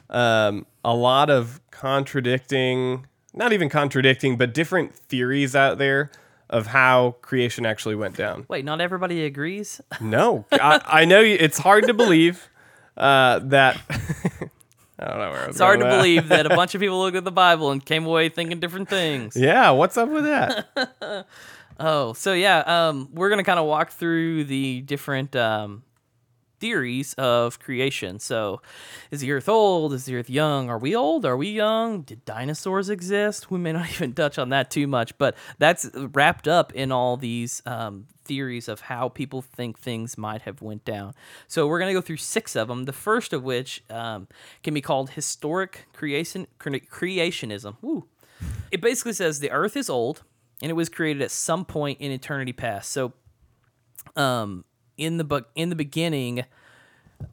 um, 0.09 0.65
a 0.83 0.95
lot 0.95 1.29
of 1.29 1.59
contradicting, 1.69 3.05
not 3.33 3.53
even 3.53 3.69
contradicting, 3.69 4.37
but 4.37 4.53
different 4.53 4.95
theories 4.95 5.55
out 5.55 5.77
there 5.77 6.11
of 6.51 6.67
how 6.67 7.15
creation 7.21 7.65
actually 7.65 7.95
went 7.95 8.15
down. 8.15 8.45
wait 8.49 8.63
not 8.65 8.79
everybody 8.81 9.25
agrees 9.25 9.81
No, 9.99 10.45
I, 10.51 10.81
I 10.85 11.05
know 11.05 11.19
you- 11.21 11.37
it's 11.39 11.57
hard 11.57 11.87
to 11.87 11.93
believe 11.93 12.49
uh, 12.97 13.39
that. 13.45 13.79
I 14.99 15.05
don't 15.07 15.17
know 15.17 15.31
where 15.31 15.43
I 15.43 15.47
was 15.47 15.55
it's 15.55 15.59
hard 15.59 15.79
to 15.79 15.85
that. 15.85 15.97
believe 15.97 16.27
that 16.27 16.45
a 16.45 16.49
bunch 16.49 16.75
of 16.75 16.81
people 16.81 16.99
looked 16.99 17.17
at 17.17 17.23
the 17.23 17.31
bible 17.31 17.71
and 17.71 17.83
came 17.83 18.05
away 18.05 18.29
thinking 18.29 18.59
different 18.59 18.87
things 18.89 19.35
Yeah, 19.35 19.71
what's 19.71 19.97
up 19.97 20.09
with 20.09 20.25
that? 20.25 21.25
Oh, 21.83 22.13
so 22.13 22.33
yeah, 22.33 22.59
um, 22.59 23.09
we're 23.11 23.31
gonna 23.31 23.43
kind 23.43 23.57
of 23.57 23.65
walk 23.65 23.89
through 23.89 24.43
the 24.43 24.81
different 24.81 25.35
um, 25.35 25.81
theories 26.61 27.13
of 27.15 27.59
creation. 27.59 28.19
So, 28.19 28.61
is 29.09 29.19
the 29.19 29.31
Earth 29.31 29.49
old? 29.49 29.91
Is 29.93 30.05
the 30.05 30.15
Earth 30.15 30.29
young? 30.29 30.69
Are 30.69 30.77
we 30.77 30.95
old? 30.95 31.25
Are 31.25 31.35
we 31.35 31.49
young? 31.49 32.03
Did 32.03 32.23
dinosaurs 32.23 32.89
exist? 32.89 33.51
We 33.51 33.59
may 33.59 33.73
not 33.73 33.89
even 33.91 34.13
touch 34.13 34.37
on 34.37 34.49
that 34.49 34.71
too 34.71 34.87
much, 34.87 35.17
but 35.17 35.35
that's 35.57 35.89
wrapped 35.93 36.47
up 36.47 36.71
in 36.73 36.91
all 36.91 37.17
these 37.17 37.61
um, 37.65 38.05
theories 38.23 38.69
of 38.69 38.81
how 38.81 39.09
people 39.09 39.41
think 39.41 39.79
things 39.79 40.17
might 40.17 40.43
have 40.43 40.61
went 40.61 40.85
down. 40.85 41.13
So 41.47 41.67
we're 41.67 41.79
gonna 41.79 41.93
go 41.93 42.01
through 42.01 42.17
six 42.17 42.55
of 42.55 42.69
them. 42.69 42.85
The 42.85 42.93
first 42.93 43.33
of 43.33 43.43
which 43.43 43.83
um, 43.89 44.27
can 44.63 44.73
be 44.73 44.81
called 44.81 45.11
historic 45.11 45.87
creation 45.93 46.47
creationism. 46.59 47.75
Woo. 47.81 48.05
It 48.71 48.81
basically 48.81 49.13
says 49.13 49.39
the 49.39 49.51
Earth 49.51 49.75
is 49.75 49.89
old 49.89 50.23
and 50.61 50.69
it 50.69 50.75
was 50.75 50.89
created 50.89 51.21
at 51.21 51.31
some 51.31 51.65
point 51.65 51.99
in 51.99 52.11
eternity 52.11 52.53
past. 52.53 52.91
So, 52.91 53.13
um, 54.15 54.63
in 55.01 55.17
the 55.17 55.23
book, 55.23 55.49
in 55.55 55.69
the 55.69 55.75
beginning, 55.75 56.45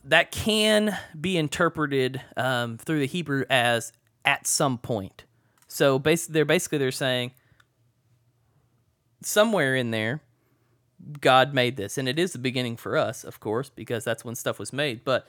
that 0.04 0.30
can 0.32 0.98
be 1.18 1.36
interpreted 1.36 2.20
um, 2.36 2.78
through 2.78 3.00
the 3.00 3.06
Hebrew 3.06 3.44
as 3.50 3.92
at 4.24 4.46
some 4.46 4.78
point. 4.78 5.24
So 5.66 5.98
basically, 5.98 6.32
they're 6.32 6.44
basically 6.44 6.78
they're 6.78 6.90
saying 6.90 7.32
somewhere 9.22 9.74
in 9.74 9.90
there, 9.90 10.22
God 11.20 11.54
made 11.54 11.76
this, 11.76 11.98
and 11.98 12.08
it 12.08 12.18
is 12.18 12.32
the 12.32 12.38
beginning 12.38 12.76
for 12.76 12.96
us, 12.96 13.22
of 13.22 13.38
course, 13.38 13.70
because 13.70 14.02
that's 14.02 14.24
when 14.24 14.34
stuff 14.34 14.58
was 14.58 14.72
made. 14.72 15.04
But 15.04 15.28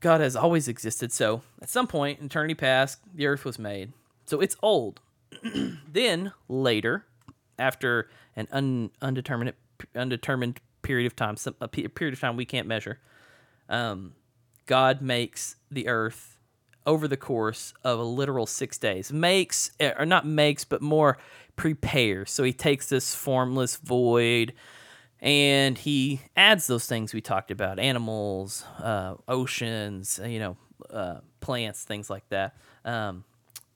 God 0.00 0.20
has 0.20 0.36
always 0.36 0.68
existed. 0.68 1.12
So 1.12 1.42
at 1.60 1.68
some 1.68 1.86
point, 1.86 2.20
in 2.20 2.26
eternity 2.26 2.54
past, 2.54 3.00
the 3.12 3.26
earth 3.26 3.44
was 3.44 3.58
made. 3.58 3.92
So 4.24 4.40
it's 4.40 4.56
old. 4.62 5.00
then 5.92 6.32
later, 6.48 7.04
after 7.58 8.08
an 8.36 8.46
un, 8.52 8.90
undetermined 9.02 9.52
undetermined 9.94 10.60
period 10.86 11.06
of 11.06 11.16
time, 11.16 11.36
some, 11.36 11.56
a 11.60 11.66
period 11.66 12.14
of 12.14 12.20
time 12.20 12.36
we 12.36 12.44
can't 12.44 12.68
measure, 12.68 13.00
um, 13.68 14.14
God 14.66 15.02
makes 15.02 15.56
the 15.68 15.88
earth 15.88 16.38
over 16.86 17.08
the 17.08 17.16
course 17.16 17.74
of 17.82 17.98
a 17.98 18.04
literal 18.04 18.46
six 18.46 18.78
days. 18.78 19.12
Makes 19.12 19.72
eh, 19.80 19.92
or 19.98 20.06
not 20.06 20.24
makes, 20.24 20.64
but 20.64 20.80
more 20.80 21.18
prepares. 21.56 22.30
So 22.30 22.44
he 22.44 22.52
takes 22.52 22.88
this 22.88 23.16
formless 23.16 23.76
void. 23.76 24.52
And 25.20 25.76
he 25.76 26.20
adds 26.36 26.68
those 26.68 26.86
things 26.86 27.12
we 27.12 27.20
talked 27.20 27.50
about: 27.50 27.80
animals, 27.80 28.64
uh, 28.78 29.14
oceans, 29.26 30.20
uh, 30.22 30.28
you 30.28 30.38
know, 30.38 30.56
uh, 30.90 31.20
plants, 31.40 31.82
things 31.82 32.08
like 32.08 32.28
that. 32.28 32.54
Um, 32.84 33.24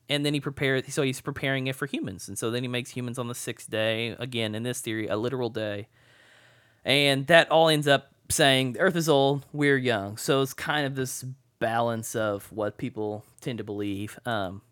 and 0.08 0.24
then 0.24 0.34
he 0.34 0.40
prepares 0.40 0.92
so 0.92 1.02
he's 1.02 1.20
preparing 1.20 1.66
it 1.66 1.76
for 1.76 1.86
humans 1.86 2.28
and 2.28 2.36
so 2.36 2.50
then 2.50 2.62
he 2.62 2.68
makes 2.68 2.90
humans 2.90 3.16
on 3.18 3.28
the 3.28 3.34
sixth 3.34 3.70
day 3.70 4.08
again 4.18 4.56
in 4.56 4.64
this 4.64 4.80
theory 4.80 5.06
a 5.06 5.16
literal 5.16 5.48
day 5.48 5.86
and 6.84 7.26
that 7.26 7.50
all 7.50 7.68
ends 7.68 7.88
up 7.88 8.12
saying 8.28 8.74
the 8.74 8.80
earth 8.80 8.96
is 8.96 9.08
old 9.08 9.46
we're 9.52 9.76
young. 9.76 10.16
So 10.16 10.42
it's 10.42 10.54
kind 10.54 10.86
of 10.86 10.94
this 10.94 11.24
balance 11.58 12.14
of 12.14 12.50
what 12.52 12.78
people 12.78 13.24
tend 13.40 13.58
to 13.58 13.64
believe. 13.64 14.18
Um, 14.24 14.62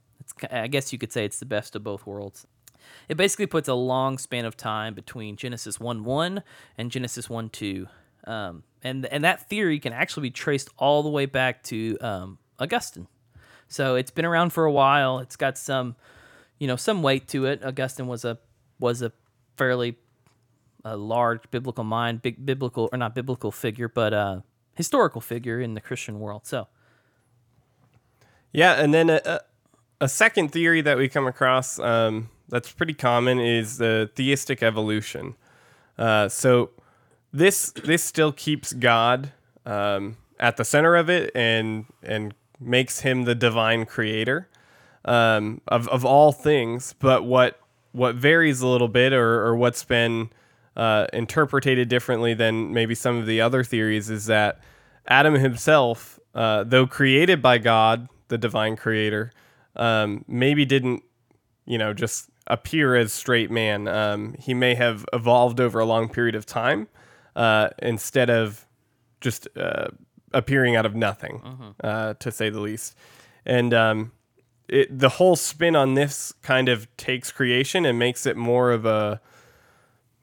i 0.50 0.66
guess 0.66 0.92
you 0.92 0.98
could 0.98 1.12
say 1.12 1.24
it's 1.24 1.38
the 1.38 1.46
best 1.46 1.74
of 1.74 1.82
both 1.82 2.06
worlds. 2.06 2.46
It 3.08 3.16
basically 3.16 3.46
puts 3.46 3.68
a 3.68 3.74
long 3.74 4.18
span 4.18 4.44
of 4.44 4.56
time 4.56 4.94
between 4.94 5.36
genesis 5.36 5.80
1 5.80 6.04
1 6.04 6.42
and 6.76 6.90
genesis 6.90 7.28
1 7.28 7.50
2 7.50 7.86
um, 8.28 8.62
and, 8.82 9.06
and 9.06 9.24
that 9.24 9.48
theory 9.48 9.78
can 9.78 9.92
actually 9.92 10.24
be 10.24 10.30
traced 10.30 10.68
all 10.76 11.02
the 11.02 11.08
way 11.08 11.26
back 11.26 11.62
to 11.64 11.96
um, 12.00 12.38
augustine. 12.58 13.08
So 13.68 13.96
it's 13.96 14.10
been 14.10 14.24
around 14.24 14.52
for 14.52 14.64
a 14.64 14.72
while. 14.72 15.18
It's 15.18 15.36
got 15.36 15.58
some, 15.58 15.96
you 16.58 16.66
know, 16.66 16.76
some 16.76 17.02
weight 17.02 17.26
to 17.28 17.46
it. 17.46 17.64
Augustine 17.64 18.06
was 18.06 18.24
a 18.24 18.38
was 18.78 19.02
a 19.02 19.12
fairly 19.56 19.96
a 20.84 20.96
large 20.96 21.50
biblical 21.50 21.84
mind, 21.84 22.22
big 22.22 22.44
biblical 22.44 22.88
or 22.92 22.98
not 22.98 23.14
biblical 23.14 23.50
figure, 23.50 23.88
but 23.88 24.12
uh, 24.12 24.40
historical 24.74 25.20
figure 25.20 25.60
in 25.60 25.74
the 25.74 25.80
Christian 25.80 26.20
world. 26.20 26.46
So 26.46 26.68
Yeah, 28.52 28.74
and 28.74 28.94
then 28.94 29.10
a, 29.10 29.20
a, 29.24 29.40
a 30.02 30.08
second 30.08 30.52
theory 30.52 30.80
that 30.82 30.96
we 30.96 31.08
come 31.08 31.26
across 31.26 31.78
um, 31.78 32.30
that's 32.48 32.72
pretty 32.72 32.94
common 32.94 33.38
is 33.38 33.78
the 33.78 34.10
theistic 34.14 34.62
evolution. 34.62 35.34
Uh, 35.98 36.28
so 36.28 36.70
this 37.32 37.72
this 37.72 38.02
still 38.02 38.32
keeps 38.32 38.72
God 38.72 39.32
um, 39.66 40.16
at 40.40 40.56
the 40.56 40.64
center 40.64 40.96
of 40.96 41.10
it 41.10 41.30
and 41.34 41.86
and 42.02 42.34
makes 42.60 43.00
him 43.00 43.24
the 43.24 43.34
divine 43.34 43.84
creator 43.84 44.48
um, 45.04 45.60
of 45.68 45.88
of 45.88 46.04
all 46.04 46.32
things. 46.32 46.94
But 46.98 47.24
what 47.24 47.60
what 47.92 48.14
varies 48.14 48.60
a 48.60 48.66
little 48.66 48.88
bit, 48.88 49.12
or 49.12 49.44
or 49.44 49.56
what's 49.56 49.84
been 49.84 50.30
uh, 50.78 51.06
interpreted 51.12 51.88
differently 51.88 52.34
than 52.34 52.72
maybe 52.72 52.94
some 52.94 53.18
of 53.18 53.26
the 53.26 53.40
other 53.40 53.64
theories, 53.64 54.08
is 54.08 54.26
that 54.26 54.60
Adam 55.08 55.34
himself, 55.34 56.18
uh, 56.34 56.64
though 56.64 56.86
created 56.86 57.42
by 57.42 57.58
God, 57.58 58.08
the 58.28 58.38
divine 58.38 58.76
creator, 58.76 59.32
um, 59.76 60.24
maybe 60.28 60.64
didn't, 60.64 61.02
you 61.66 61.78
know, 61.78 61.92
just 61.92 62.30
appear 62.46 62.94
as 62.94 63.12
straight 63.12 63.50
man. 63.50 63.88
Um, 63.88 64.34
he 64.38 64.54
may 64.54 64.74
have 64.74 65.04
evolved 65.12 65.60
over 65.60 65.80
a 65.80 65.84
long 65.84 66.08
period 66.08 66.34
of 66.34 66.46
time 66.46 66.88
uh, 67.36 67.68
instead 67.82 68.30
of 68.30 68.64
just 69.20 69.48
uh, 69.56 69.88
appearing 70.32 70.76
out 70.76 70.86
of 70.86 70.94
nothing, 70.94 71.74
uh, 71.82 72.14
to 72.14 72.30
say 72.30 72.50
the 72.50 72.60
least. 72.60 72.96
And 73.44 73.74
um, 73.74 74.12
it, 74.68 74.96
the 74.96 75.08
whole 75.08 75.36
spin 75.36 75.74
on 75.74 75.94
this 75.94 76.32
kind 76.42 76.68
of 76.68 76.86
takes 76.96 77.32
creation 77.32 77.84
and 77.84 77.98
makes 77.98 78.26
it 78.26 78.36
more 78.36 78.70
of 78.70 78.84
a 78.84 79.20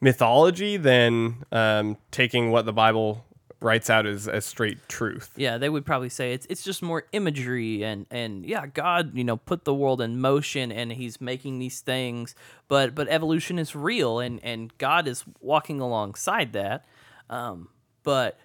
mythology 0.00 0.76
than 0.76 1.44
um, 1.52 1.96
taking 2.10 2.50
what 2.50 2.66
the 2.66 2.72
Bible 2.72 3.24
writes 3.60 3.88
out 3.88 4.06
as, 4.06 4.28
as 4.28 4.44
straight 4.44 4.78
truth. 4.88 5.32
yeah, 5.36 5.56
they 5.58 5.68
would 5.68 5.86
probably 5.86 6.10
say 6.10 6.32
it's 6.32 6.46
it's 6.50 6.62
just 6.62 6.82
more 6.82 7.04
imagery 7.12 7.82
and 7.82 8.06
and 8.10 8.44
yeah, 8.44 8.66
God, 8.66 9.16
you 9.16 9.24
know, 9.24 9.36
put 9.36 9.64
the 9.64 9.74
world 9.74 10.00
in 10.00 10.20
motion 10.20 10.70
and 10.70 10.92
He's 10.92 11.20
making 11.20 11.58
these 11.58 11.80
things, 11.80 12.34
but 12.68 12.94
but 12.94 13.08
evolution 13.08 13.58
is 13.58 13.74
real 13.74 14.20
and 14.20 14.40
and 14.44 14.76
God 14.78 15.08
is 15.08 15.24
walking 15.40 15.80
alongside 15.80 16.52
that. 16.52 16.84
Um, 17.30 17.68
but 18.02 18.38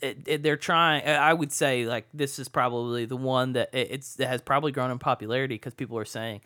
it, 0.00 0.18
it, 0.26 0.42
they're 0.42 0.56
trying. 0.56 1.06
I 1.06 1.32
would 1.32 1.52
say 1.52 1.86
like 1.86 2.06
this 2.12 2.38
is 2.38 2.48
probably 2.48 3.04
the 3.04 3.16
one 3.16 3.54
that 3.54 3.70
it, 3.72 3.88
it's 3.90 4.16
that 4.16 4.28
has 4.28 4.42
probably 4.42 4.72
grown 4.72 4.90
in 4.90 4.98
popularity 4.98 5.54
because 5.54 5.74
people 5.74 5.96
are 5.96 6.04
saying, 6.04 6.40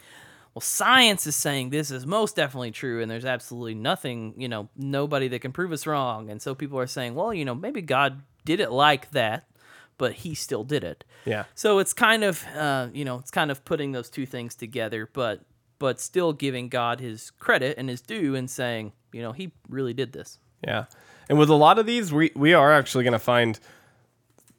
well, 0.56 0.62
science 0.62 1.26
is 1.26 1.36
saying 1.36 1.68
this 1.68 1.90
is 1.90 2.06
most 2.06 2.34
definitely 2.34 2.70
true, 2.70 3.02
and 3.02 3.10
there's 3.10 3.26
absolutely 3.26 3.74
nothing, 3.74 4.32
you 4.38 4.48
know, 4.48 4.70
nobody 4.74 5.28
that 5.28 5.40
can 5.40 5.52
prove 5.52 5.70
us 5.70 5.86
wrong. 5.86 6.30
And 6.30 6.40
so 6.40 6.54
people 6.54 6.78
are 6.78 6.86
saying, 6.86 7.14
well, 7.14 7.34
you 7.34 7.44
know, 7.44 7.54
maybe 7.54 7.82
God 7.82 8.22
did 8.46 8.58
it 8.60 8.72
like 8.72 9.10
that, 9.10 9.50
but 9.98 10.14
he 10.14 10.34
still 10.34 10.64
did 10.64 10.82
it. 10.82 11.04
Yeah. 11.26 11.44
So 11.54 11.78
it's 11.78 11.92
kind 11.92 12.24
of, 12.24 12.42
uh, 12.56 12.88
you 12.94 13.04
know, 13.04 13.18
it's 13.18 13.30
kind 13.30 13.50
of 13.50 13.66
putting 13.66 13.92
those 13.92 14.08
two 14.08 14.24
things 14.24 14.54
together, 14.54 15.10
but 15.12 15.42
but 15.78 16.00
still 16.00 16.32
giving 16.32 16.70
God 16.70 17.00
his 17.00 17.32
credit 17.32 17.76
and 17.76 17.90
his 17.90 18.00
due 18.00 18.34
and 18.34 18.50
saying, 18.50 18.94
you 19.12 19.20
know, 19.20 19.32
he 19.32 19.52
really 19.68 19.92
did 19.92 20.14
this. 20.14 20.38
Yeah. 20.66 20.86
And 21.28 21.38
with 21.38 21.50
a 21.50 21.54
lot 21.54 21.78
of 21.78 21.84
these, 21.84 22.14
we, 22.14 22.30
we 22.34 22.54
are 22.54 22.72
actually 22.72 23.04
going 23.04 23.12
to 23.12 23.18
find 23.18 23.60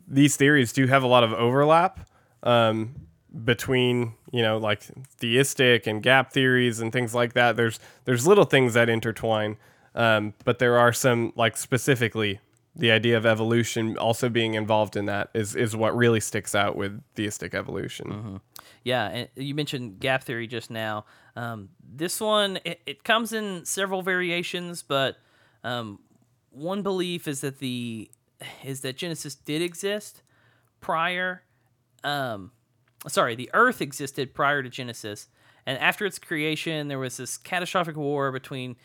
these 0.07 0.35
theories 0.35 0.71
do 0.73 0.85
have 0.85 1.01
a 1.01 1.07
lot 1.07 1.23
of 1.23 1.33
overlap 1.33 2.07
um, 2.43 3.07
between, 3.43 4.13
you 4.31 4.41
know, 4.41 4.57
like 4.57 4.83
theistic 5.19 5.87
and 5.87 6.03
gap 6.03 6.31
theories 6.31 6.79
and 6.79 6.91
things 6.91 7.13
like 7.15 7.33
that. 7.33 7.55
There's 7.55 7.79
there's 8.05 8.27
little 8.27 8.45
things 8.45 8.73
that 8.73 8.89
intertwine, 8.89 9.57
um, 9.95 10.33
but 10.43 10.59
there 10.59 10.77
are 10.77 10.93
some 10.93 11.33
like 11.35 11.57
specifically 11.57 12.39
the 12.75 12.91
idea 12.91 13.17
of 13.17 13.25
evolution 13.25 13.97
also 13.97 14.29
being 14.29 14.53
involved 14.53 14.95
in 14.95 15.05
that 15.05 15.29
is 15.33 15.55
is 15.55 15.75
what 15.75 15.95
really 15.95 16.19
sticks 16.19 16.53
out 16.53 16.75
with 16.75 17.01
theistic 17.15 17.55
evolution. 17.55 18.39
Yeah, 18.83 19.07
and 19.07 19.29
you 19.35 19.55
mentioned 19.55 19.99
gap 19.99 20.23
theory 20.23 20.47
just 20.47 20.69
now. 20.69 21.05
Um, 21.35 21.69
this 21.83 22.21
one 22.21 22.59
it, 22.63 22.79
it 22.85 23.03
comes 23.03 23.33
in 23.33 23.65
several 23.65 24.01
variations, 24.01 24.83
but 24.83 25.17
um, 25.63 25.99
one 26.51 26.83
belief 26.83 27.27
is 27.27 27.41
that 27.41 27.59
the 27.59 28.09
is 28.63 28.81
that 28.81 28.95
Genesis 28.97 29.35
did 29.35 29.61
exist 29.61 30.21
prior. 30.79 31.43
Um, 32.03 32.51
sorry, 33.07 33.35
the 33.35 33.49
Earth 33.53 33.81
existed 33.81 34.33
prior 34.33 34.63
to 34.63 34.69
Genesis, 34.69 35.27
and 35.65 35.77
after 35.79 36.05
its 36.05 36.17
creation, 36.19 36.87
there 36.87 36.99
was 36.99 37.17
this 37.17 37.37
catastrophic 37.37 37.97
war 37.97 38.31
between 38.31 38.75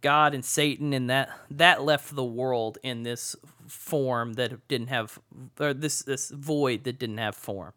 God 0.00 0.34
and 0.34 0.44
Satan, 0.44 0.92
and 0.92 1.08
that 1.08 1.30
that 1.50 1.82
left 1.82 2.14
the 2.14 2.24
world 2.24 2.78
in 2.82 3.04
this 3.04 3.36
form 3.66 4.34
that 4.34 4.68
didn't 4.68 4.88
have, 4.88 5.18
or 5.58 5.72
this 5.72 6.02
this 6.02 6.30
void 6.30 6.84
that 6.84 6.98
didn't 6.98 7.18
have 7.18 7.34
form. 7.34 7.72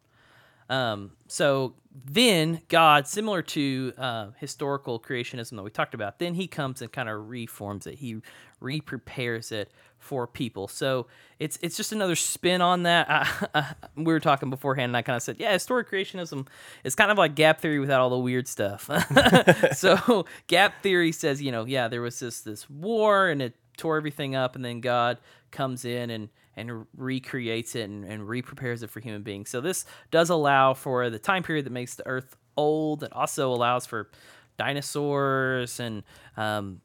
Um, 0.70 1.12
so 1.28 1.76
then 1.94 2.62
God, 2.68 3.08
similar 3.08 3.42
to 3.42 3.94
uh, 3.98 4.28
historical 4.38 5.00
creationism 5.00 5.56
that 5.56 5.64
we 5.64 5.70
talked 5.70 5.94
about, 5.94 6.20
then 6.20 6.34
he 6.34 6.48
comes 6.48 6.82
and 6.82 6.92
kind 6.92 7.08
of 7.08 7.30
reforms 7.30 7.88
it. 7.88 7.96
He 8.00 8.18
re-prepares 8.60 9.54
it 9.54 9.72
for 10.00 10.26
people. 10.28 10.68
So 10.68 11.08
it's 11.40 11.60
it's 11.62 11.78
just 11.78 11.92
another 11.92 12.16
spin 12.16 12.62
on 12.62 12.84
that. 12.84 13.08
I, 13.56 13.74
we 13.96 14.06
were 14.06 14.20
talking 14.20 14.50
beforehand, 14.50 14.90
and 14.90 14.98
I 14.98 15.02
kind 15.02 15.16
of 15.16 15.24
said, 15.24 15.38
yeah, 15.40 15.52
historic 15.52 15.90
creationism 15.90 16.48
is 16.84 16.96
kind 16.96 17.12
of 17.12 17.18
like 17.18 17.36
gap 17.36 17.62
theory 17.62 17.80
without 17.80 18.02
all 18.02 18.10
the 18.10 18.18
weird 18.18 18.48
stuff. 18.48 18.90
so 19.74 20.26
gap 20.48 20.82
theory 20.82 21.12
says, 21.12 21.42
you 21.42 21.52
know, 21.52 21.66
yeah, 21.66 21.88
there 21.88 22.02
was 22.02 22.20
this 22.20 22.42
this 22.42 22.70
war 22.70 23.28
and 23.30 23.42
it 23.42 23.56
tore 23.78 23.98
everything 23.98 24.36
up, 24.36 24.56
and 24.56 24.64
then 24.64 24.82
God 24.82 25.20
comes 25.52 25.86
in 25.86 26.10
and 26.10 26.30
and 26.56 26.88
recreates 26.96 27.76
it 27.76 27.88
and, 27.88 28.04
and 28.04 28.28
re-prepares 28.28 28.82
it 28.82 28.90
for 28.90 29.00
human 29.00 29.22
beings. 29.22 29.48
So 29.48 29.62
this 29.62 29.86
does 30.10 30.32
allow 30.32 30.74
for 30.74 31.12
the 31.12 31.20
time 31.20 31.44
period 31.44 31.68
that 31.68 31.72
makes 31.72 31.94
the 31.94 32.08
Earth 32.08 32.36
old. 32.58 33.04
It 33.04 33.14
also 33.14 33.54
allows 33.54 33.86
for 33.86 34.10
dinosaurs 34.58 35.80
and 35.80 36.02
um, 36.36 36.82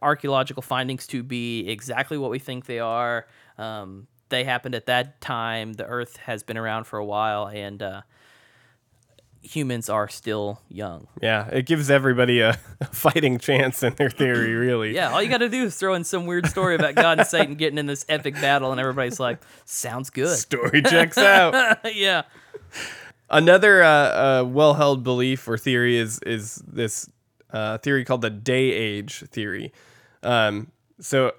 archaeological 0.00 0.62
findings 0.62 1.06
to 1.08 1.22
be 1.22 1.68
exactly 1.68 2.18
what 2.18 2.30
we 2.30 2.38
think 2.38 2.66
they 2.66 2.78
are. 2.78 3.26
Um, 3.58 4.06
they 4.28 4.44
happened 4.44 4.74
at 4.74 4.86
that 4.86 5.20
time. 5.20 5.74
The 5.74 5.84
Earth 5.84 6.16
has 6.18 6.42
been 6.42 6.56
around 6.56 6.84
for 6.84 6.98
a 6.98 7.04
while, 7.04 7.48
and 7.48 7.82
uh, 7.82 8.02
humans 9.42 9.88
are 9.88 10.08
still 10.08 10.60
young. 10.68 11.08
Yeah, 11.20 11.48
it 11.48 11.66
gives 11.66 11.90
everybody 11.90 12.40
a, 12.40 12.54
fighting 12.92 13.38
chance 13.38 13.82
in 13.82 13.94
their 13.94 14.10
theory, 14.10 14.52
really. 14.54 14.94
Yeah, 14.94 15.12
all 15.12 15.22
you 15.22 15.28
got 15.28 15.38
to 15.38 15.48
do 15.48 15.64
is 15.64 15.76
throw 15.76 15.94
in 15.94 16.04
some 16.04 16.26
weird 16.26 16.46
story 16.46 16.74
about 16.74 16.94
God 16.94 17.18
and 17.18 17.28
Satan 17.28 17.54
getting 17.56 17.78
in 17.78 17.86
this 17.86 18.04
epic 18.08 18.34
battle, 18.34 18.72
and 18.72 18.80
everybody's 18.80 19.20
like, 19.20 19.40
"Sounds 19.64 20.10
good." 20.10 20.36
Story 20.36 20.82
checks 20.82 21.18
out. 21.18 21.80
yeah. 21.94 22.22
Another 23.28 23.82
uh, 23.82 23.88
uh, 23.88 24.44
well-held 24.46 25.02
belief 25.02 25.46
or 25.48 25.56
theory 25.56 25.96
is 25.96 26.18
is 26.20 26.56
this 26.66 27.08
uh, 27.52 27.78
theory 27.78 28.04
called 28.04 28.22
the 28.22 28.30
day 28.30 28.70
age 28.72 29.20
theory. 29.30 29.72
Um, 30.22 30.70
so, 31.00 31.32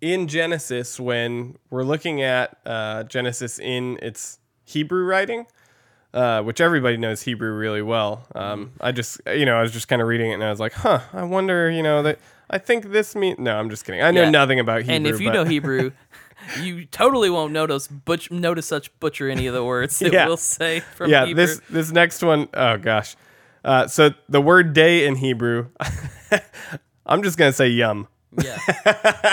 in 0.00 0.28
Genesis, 0.28 1.00
when 1.00 1.56
we're 1.70 1.82
looking 1.84 2.22
at 2.22 2.58
uh, 2.66 3.04
Genesis 3.04 3.58
in 3.58 3.98
its 4.02 4.38
Hebrew 4.64 5.04
writing, 5.04 5.46
uh, 6.12 6.42
which 6.42 6.60
everybody 6.60 6.96
knows 6.96 7.22
Hebrew 7.22 7.52
really 7.52 7.82
well. 7.82 8.26
Um, 8.34 8.72
I 8.80 8.92
just, 8.92 9.20
you 9.26 9.44
know, 9.46 9.56
I 9.56 9.62
was 9.62 9.72
just 9.72 9.86
kind 9.88 10.00
of 10.02 10.08
reading 10.08 10.30
it 10.30 10.34
and 10.34 10.44
I 10.44 10.50
was 10.50 10.60
like, 10.60 10.72
huh, 10.72 11.00
I 11.12 11.22
wonder, 11.24 11.70
you 11.70 11.82
know, 11.82 12.02
that 12.02 12.18
I 12.50 12.58
think 12.58 12.90
this 12.90 13.14
means. 13.14 13.38
No, 13.38 13.56
I'm 13.58 13.68
just 13.70 13.84
kidding. 13.84 14.02
I 14.02 14.10
know 14.12 14.22
Yeah. 14.22 14.30
nothing 14.30 14.58
about 14.60 14.80
Hebrew. 14.82 14.94
and 14.94 15.06
if 15.06 15.20
you 15.20 15.28
but- 15.28 15.34
know 15.34 15.44
Hebrew, 15.56 15.92
you 16.62 16.84
totally 16.86 17.28
won't 17.30 17.52
notice 17.52 17.86
butch 17.88 18.30
notice 18.30 18.66
such 18.66 18.98
butcher 19.00 19.28
any 19.28 19.46
of 19.46 19.54
the 19.54 19.64
words 19.64 19.98
that 19.98 20.12
Yeah. 20.12 20.26
we'll 20.26 20.36
say 20.36 20.80
from 20.80 21.10
yeah, 21.10 21.26
Hebrew. 21.26 21.46
this 21.46 21.60
this 21.70 21.92
next 21.92 22.22
one, 22.22 22.48
oh 22.54 22.76
gosh. 22.78 23.14
Uh, 23.66 23.88
so 23.88 24.10
the 24.28 24.40
word 24.40 24.72
day 24.74 25.06
in 25.06 25.16
Hebrew, 25.16 25.66
I'm 27.06 27.24
just 27.24 27.36
gonna 27.36 27.52
say 27.52 27.66
yum, 27.66 28.06
yeah, 28.40 28.58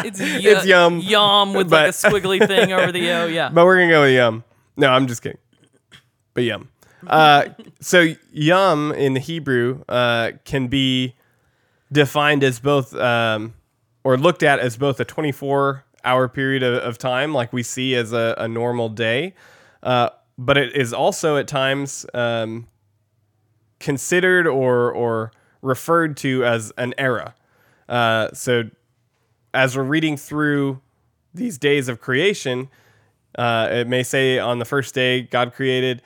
it's, 0.04 0.20
It's 0.20 0.66
yum, 0.66 0.98
yum 0.98 1.54
with 1.54 1.72
like 1.72 1.90
a 1.90 1.92
squiggly 1.92 2.46
thing 2.46 2.74
over 2.74 2.92
the 2.92 3.12
o. 3.12 3.28
Yeah, 3.28 3.50
but 3.54 3.64
we're 3.64 3.78
gonna 3.78 3.92
go 3.92 4.02
with 4.02 4.16
yum. 4.16 4.44
No, 4.76 4.90
I'm 4.90 5.06
just 5.06 5.22
kidding. 5.22 5.38
But 6.34 6.46
yum. 6.46 6.70
Uh, 7.06 7.50
so 7.80 8.08
yum 8.32 8.92
in 8.94 9.14
the 9.14 9.20
Hebrew 9.20 9.84
uh, 9.88 10.32
can 10.46 10.68
be 10.68 11.14
defined 11.92 12.44
as 12.44 12.60
both, 12.60 12.96
um, 12.96 13.54
or 14.04 14.18
looked 14.18 14.42
at 14.42 14.58
as 14.58 14.78
both 14.78 15.00
a 15.00 15.06
24 15.06 15.86
hour 16.06 16.28
period 16.28 16.64
of, 16.64 16.82
of 16.82 16.98
time, 16.98 17.36
like 17.36 17.54
we 17.54 17.62
see 17.62 17.94
as 17.94 18.14
a, 18.14 18.34
a 18.40 18.48
normal 18.48 18.90
day, 18.90 19.36
uh, 19.84 20.10
but 20.40 20.58
it 20.58 20.76
is 20.76 20.92
also 20.92 21.38
at 21.38 21.48
times 21.48 22.06
um, 22.16 22.68
considered 23.84 24.48
or 24.48 24.92
or 24.92 25.32
referred 25.62 26.18
to 26.18 26.44
as 26.44 26.72
an 26.78 26.94
era. 26.98 27.36
Uh, 27.88 28.30
so 28.34 28.64
as 29.54 29.78
we're 29.78 29.84
reading 29.84 30.18
through 30.18 30.82
these 31.34 31.58
days 31.58 31.88
of 31.88 32.00
creation, 32.02 32.70
uh, 33.38 33.68
it 33.72 33.88
may 33.88 34.04
say 34.04 34.40
on 34.40 34.60
the 34.60 34.66
first 34.66 34.96
day 34.96 35.22
God 35.22 35.54
created. 35.54 36.02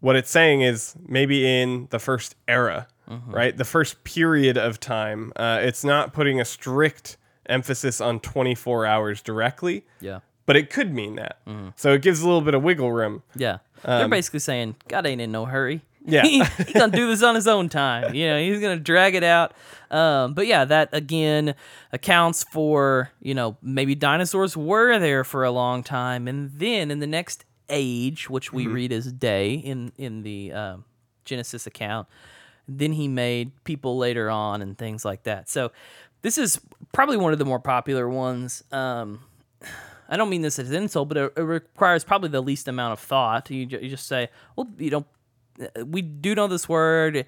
What 0.00 0.14
it's 0.14 0.30
saying 0.30 0.60
is 0.60 0.94
maybe 1.08 1.46
in 1.46 1.88
the 1.90 1.98
first 1.98 2.36
era, 2.46 2.86
right? 3.28 3.56
The 3.56 3.64
first 3.64 4.04
period 4.04 4.58
of 4.58 4.78
time. 4.78 5.32
Uh, 5.34 5.58
it's 5.62 5.82
not 5.84 6.12
putting 6.12 6.38
a 6.40 6.44
strict 6.44 7.16
emphasis 7.48 8.00
on 8.00 8.20
24 8.20 8.84
hours 8.86 9.22
directly, 9.22 9.84
yeah, 10.00 10.20
but 10.44 10.54
it 10.54 10.68
could 10.70 10.92
mean 10.92 11.16
that. 11.16 11.38
So 11.76 11.94
it 11.94 12.02
gives 12.02 12.20
a 12.20 12.26
little 12.26 12.42
bit 12.42 12.54
of 12.54 12.62
wiggle 12.62 12.92
room. 12.92 13.22
yeah. 13.34 13.58
They're 13.84 14.08
basically 14.08 14.40
saying 14.40 14.76
God 14.88 15.06
ain't 15.06 15.20
in 15.20 15.32
no 15.32 15.44
hurry. 15.46 15.80
Yeah. 16.06 16.22
he, 16.22 16.42
he 16.64 16.72
gonna 16.72 16.96
do 16.96 17.06
this 17.08 17.22
on 17.22 17.34
his 17.34 17.46
own 17.48 17.68
time. 17.68 18.14
You 18.14 18.26
know, 18.28 18.38
he's 18.40 18.60
gonna 18.60 18.78
drag 18.78 19.14
it 19.14 19.24
out. 19.24 19.52
Um, 19.90 20.34
but 20.34 20.46
yeah, 20.46 20.64
that 20.64 20.88
again 20.92 21.54
accounts 21.92 22.44
for 22.44 23.10
you 23.20 23.34
know 23.34 23.56
maybe 23.62 23.94
dinosaurs 23.94 24.56
were 24.56 24.98
there 24.98 25.24
for 25.24 25.44
a 25.44 25.50
long 25.50 25.82
time, 25.82 26.26
and 26.28 26.50
then 26.52 26.90
in 26.90 27.00
the 27.00 27.06
next 27.06 27.44
age, 27.68 28.30
which 28.30 28.48
Mm-hmm. 28.48 28.56
we 28.56 28.66
read 28.68 28.92
as 28.92 29.12
day 29.12 29.54
in 29.54 29.92
in 29.98 30.22
the 30.22 30.52
um, 30.52 30.84
Genesis 31.24 31.66
account, 31.66 32.06
then 32.68 32.92
he 32.92 33.08
made 33.08 33.52
people 33.64 33.96
later 33.98 34.30
on 34.30 34.62
and 34.62 34.76
things 34.78 35.04
like 35.04 35.24
that. 35.24 35.48
So 35.48 35.72
this 36.22 36.38
is 36.38 36.60
probably 36.92 37.16
one 37.16 37.32
of 37.32 37.38
the 37.38 37.44
more 37.44 37.60
popular 37.60 38.08
ones. 38.08 38.62
Um, 38.72 39.20
I 40.08 40.16
don't 40.16 40.30
mean 40.30 40.42
this 40.42 40.58
as 40.60 40.70
an 40.70 40.76
insult, 40.82 41.08
but 41.08 41.16
it, 41.16 41.32
it 41.36 41.42
requires 41.42 42.04
probably 42.04 42.28
the 42.28 42.40
least 42.40 42.68
amount 42.68 42.92
of 42.92 43.00
thought. 43.00 43.50
You, 43.50 43.66
ju- 43.66 43.78
you 43.82 43.88
just 43.88 44.06
say, 44.06 44.28
well, 44.54 44.68
you 44.78 44.90
know, 44.90 45.04
we 45.84 46.02
do 46.02 46.34
know 46.34 46.46
this 46.46 46.68
word 46.68 47.26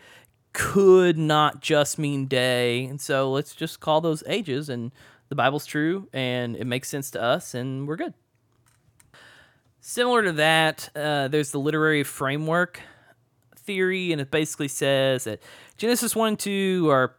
could 0.53 1.19
not 1.19 1.61
just 1.61 1.99
mean 1.99 2.27
day, 2.27 2.85
and 2.85 3.01
so 3.01 3.31
let's 3.31 3.55
just 3.55 3.81
call 3.81 4.01
those 4.01 4.23
ages. 4.27 4.69
And 4.69 4.93
the 5.29 5.35
Bible's 5.35 5.67
true, 5.67 6.09
and 6.13 6.57
it 6.57 6.67
makes 6.67 6.89
sense 6.89 7.11
to 7.13 7.23
us, 7.23 7.55
and 7.55 7.87
we're 7.87 7.97
good. 7.97 8.15
Similar 9.81 10.25
to 10.25 10.33
that, 10.33 10.89
uh, 10.97 11.29
there's 11.29 11.51
the 11.51 11.61
literary 11.61 12.03
framework 12.03 12.81
theory, 13.57 14.13
and 14.13 14.21
it 14.21 14.31
basically 14.31 14.69
says 14.69 15.25
that 15.25 15.43
Genesis 15.77 16.17
1 16.17 16.29
and 16.29 16.39
2 16.39 16.89
are 16.91 17.15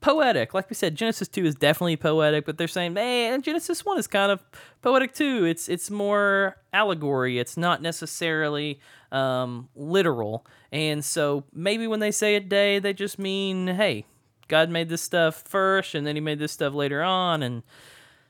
poetic. 0.00 0.52
Like 0.52 0.68
we 0.68 0.74
said, 0.74 0.94
Genesis 0.96 1.28
2 1.28 1.44
is 1.46 1.54
definitely 1.54 1.96
poetic, 1.96 2.44
but 2.44 2.58
they're 2.58 2.68
saying, 2.68 2.92
man, 2.92 3.40
Genesis 3.42 3.84
1 3.84 3.98
is 3.98 4.06
kind 4.06 4.30
of 4.30 4.42
poetic 4.82 5.14
too. 5.14 5.46
It's 5.46 5.68
it's 5.68 5.90
more 5.90 6.56
allegory. 6.72 7.38
It's 7.38 7.56
not 7.56 7.80
necessarily 7.80 8.80
um, 9.14 9.68
literal. 9.74 10.44
And 10.72 11.04
so 11.04 11.44
maybe 11.52 11.86
when 11.86 12.00
they 12.00 12.10
say 12.10 12.34
a 12.34 12.40
day, 12.40 12.78
they 12.80 12.92
just 12.92 13.18
mean, 13.18 13.68
hey, 13.68 14.04
God 14.48 14.68
made 14.68 14.88
this 14.88 15.02
stuff 15.02 15.42
first, 15.46 15.94
and 15.94 16.06
then 16.06 16.16
he 16.16 16.20
made 16.20 16.38
this 16.38 16.52
stuff 16.52 16.74
later 16.74 17.02
on, 17.02 17.42
and 17.42 17.62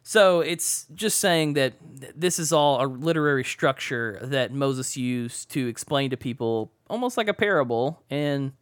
So 0.07 0.41
it's 0.41 0.87
just 0.95 1.19
saying 1.19 1.55
that 1.55 1.73
this 2.15 2.39
is 2.39 2.53
all 2.53 2.85
a 2.85 2.87
literary 2.87 3.43
structure 3.43 4.19
that 4.21 4.53
Moses 4.53 4.99
used 4.99 5.51
to 5.53 5.67
explain 5.67 6.11
to 6.11 6.17
people, 6.19 6.71
almost 6.91 7.17
like 7.17 7.27
a 7.27 7.33
parable, 7.33 8.03
and 8.11 8.53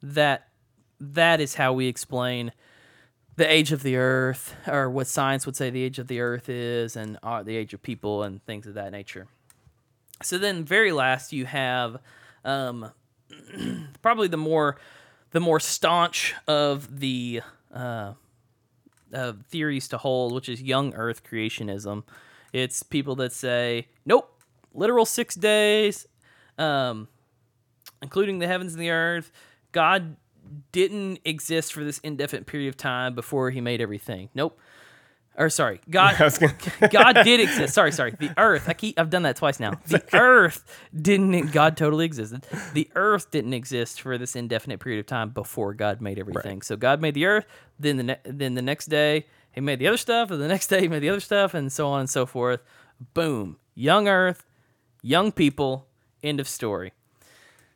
that 0.00 0.46
that 1.00 1.40
is 1.40 1.56
how 1.56 1.72
we 1.72 1.88
explain 1.88 2.52
the 3.34 3.52
age 3.52 3.72
of 3.72 3.82
the 3.82 3.96
earth, 3.96 4.54
or 4.68 4.88
what 4.88 5.08
science 5.08 5.46
would 5.46 5.56
say 5.56 5.68
the 5.68 5.82
age 5.82 5.98
of 5.98 6.06
the 6.06 6.20
earth 6.20 6.48
is, 6.48 6.94
and 6.94 7.18
uh, 7.24 7.42
the 7.42 7.56
age 7.56 7.74
of 7.74 7.82
people, 7.82 8.22
and 8.22 8.44
things 8.46 8.64
of 8.64 8.74
that 8.74 8.92
nature. 8.92 9.26
So 10.22 10.38
then, 10.38 10.64
very 10.64 10.92
last, 10.92 11.32
you 11.32 11.46
have 11.46 11.98
um, 12.44 12.90
probably 14.02 14.28
the 14.28 14.36
more 14.36 14.78
the 15.30 15.40
more 15.40 15.60
staunch 15.60 16.34
of 16.46 17.00
the 17.00 17.42
uh, 17.72 18.14
uh, 19.12 19.32
theories 19.48 19.88
to 19.88 19.98
hold, 19.98 20.32
which 20.32 20.48
is 20.48 20.62
young 20.62 20.94
Earth 20.94 21.22
creationism. 21.22 22.02
It's 22.52 22.82
people 22.82 23.14
that 23.16 23.32
say, 23.32 23.88
nope, 24.06 24.32
literal 24.72 25.04
six 25.04 25.34
days, 25.34 26.06
um, 26.56 27.08
including 28.02 28.38
the 28.38 28.46
heavens 28.46 28.72
and 28.72 28.82
the 28.82 28.90
earth. 28.90 29.30
God 29.72 30.16
didn't 30.72 31.20
exist 31.24 31.72
for 31.72 31.84
this 31.84 31.98
indefinite 31.98 32.46
period 32.46 32.68
of 32.68 32.76
time 32.76 33.14
before 33.14 33.50
he 33.50 33.60
made 33.60 33.80
everything. 33.80 34.30
Nope. 34.34 34.58
Or 35.38 35.48
sorry, 35.50 35.80
God 35.88 36.16
gonna- 36.18 36.56
God 36.90 37.12
did 37.24 37.38
exist. 37.40 37.72
Sorry, 37.72 37.92
sorry. 37.92 38.10
The 38.18 38.32
earth. 38.36 38.68
I 38.68 38.72
keep 38.74 38.98
I've 38.98 39.08
done 39.08 39.22
that 39.22 39.36
twice 39.36 39.60
now. 39.60 39.74
The 39.86 40.02
earth 40.12 40.64
didn't 41.00 41.52
God 41.52 41.76
totally 41.76 42.04
existed. 42.04 42.44
The 42.74 42.90
earth 42.96 43.30
didn't 43.30 43.54
exist 43.54 44.00
for 44.00 44.18
this 44.18 44.34
indefinite 44.34 44.80
period 44.80 44.98
of 44.98 45.06
time 45.06 45.30
before 45.30 45.74
God 45.74 46.00
made 46.00 46.18
everything. 46.18 46.60
So 46.62 46.76
God 46.76 47.00
made 47.00 47.14
the 47.14 47.24
earth, 47.26 47.46
then 47.78 47.96
the 47.98 48.02
ne- 48.02 48.18
then 48.24 48.54
the 48.54 48.62
next 48.62 48.86
day 48.86 49.26
he 49.52 49.60
made 49.60 49.78
the 49.78 49.86
other 49.86 49.96
stuff, 49.96 50.30
and 50.32 50.40
the 50.42 50.48
next 50.48 50.66
day 50.66 50.80
he 50.80 50.88
made 50.88 51.00
the 51.00 51.08
other 51.08 51.20
stuff 51.20 51.54
and 51.54 51.72
so 51.72 51.86
on 51.88 52.00
and 52.00 52.10
so 52.10 52.26
forth. 52.26 52.60
Boom. 53.14 53.58
Young 53.76 54.08
earth, 54.08 54.44
young 55.02 55.30
people, 55.30 55.86
end 56.22 56.40
of 56.40 56.48
story. 56.48 56.92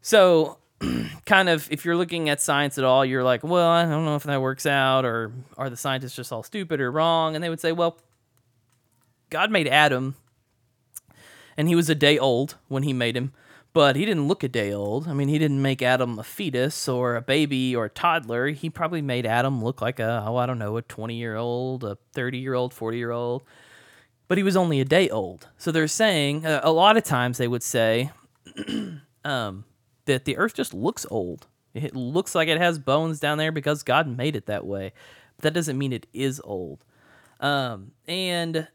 So, 0.01 0.59
kind 1.27 1.49
of, 1.49 1.71
if 1.71 1.85
you're 1.85 1.97
looking 1.97 2.29
at 2.29 2.41
science 2.41 2.79
at 2.79 2.85
all, 2.85 3.05
you're 3.05 3.25
like, 3.25 3.43
well, 3.43 3.69
I 3.69 3.85
don't 3.85 4.05
know 4.05 4.17
if 4.17 4.25
that 4.25 4.41
works 4.41 4.67
out, 4.67 5.05
or 5.05 5.33
are 5.57 5.71
the 5.71 5.77
scientists 5.77 6.17
just 6.17 6.33
all 6.33 6.43
stupid 6.43 6.81
or 6.81 6.91
wrong? 6.91 7.35
And 7.35 7.43
they 7.43 7.49
would 7.49 7.61
say, 7.61 7.73
well, 7.73 7.99
God 9.31 9.51
made 9.51 9.69
Adam, 9.69 10.15
and 11.57 11.69
he 11.69 11.75
was 11.75 11.89
a 11.89 11.95
day 11.95 12.19
old 12.19 12.57
when 12.69 12.83
he 12.83 12.93
made 12.93 13.17
him, 13.17 13.33
but 13.73 13.97
he 13.97 14.05
didn't 14.05 14.29
look 14.29 14.43
a 14.43 14.49
day 14.49 14.73
old. 14.73 15.09
I 15.09 15.15
mean, 15.15 15.29
he 15.29 15.39
didn't 15.39 15.63
make 15.63 15.83
Adam 15.83 16.19
a 16.19 16.25
fetus 16.25 16.89
or 16.89 17.17
a 17.17 17.23
baby 17.23 17.75
or 17.75 17.87
a 17.87 17.91
toddler. 17.91 18.49
He 18.49 18.69
probably 18.69 19.03
made 19.03 19.25
Adam 19.25 19.63
look 19.63 19.81
like 19.81 19.99
a, 19.99 20.25
oh, 20.27 20.37
I 20.37 20.47
don't 20.47 20.59
know, 20.59 20.77
a 20.77 20.83
20 20.83 21.15
year 21.15 21.37
old, 21.37 21.85
a 21.85 21.97
30 22.13 22.39
year 22.39 22.55
old, 22.55 22.75
40 22.75 22.99
year 22.99 23.11
old. 23.11 23.43
But 24.29 24.39
he 24.39 24.45
was 24.45 24.57
only 24.57 24.81
a 24.81 24.85
day 24.85 25.09
old. 25.09 25.49
So 25.59 25.73
they're 25.73 25.89
saying, 25.89 26.47
uh, 26.47 26.61
a 26.63 26.73
lot 26.73 26.97
of 26.97 27.05
times 27.05 27.39
they 27.39 27.49
would 27.49 27.63
say, 27.63 28.11
um, 29.25 29.65
that 30.07 30.25
the 30.25 30.37
earth 30.37 30.55
just 30.55 30.75
looks 30.75 31.07
old. 31.11 31.47
It 31.75 31.97
looks 31.97 32.35
like 32.35 32.49
it 32.49 32.59
has 32.59 32.79
bones 32.79 33.19
down 33.21 33.39
there 33.39 33.53
because 33.53 33.83
God 33.83 34.07
made 34.07 34.37
it 34.37 34.47
that 34.47 34.67
way. 34.67 34.93
But 35.37 35.45
that 35.45 35.55
doesn't 35.55 35.79
mean 35.79 35.93
it 35.93 36.07
is 36.13 36.41
old. 36.45 36.85
Um, 37.41 37.93
and 38.07 38.69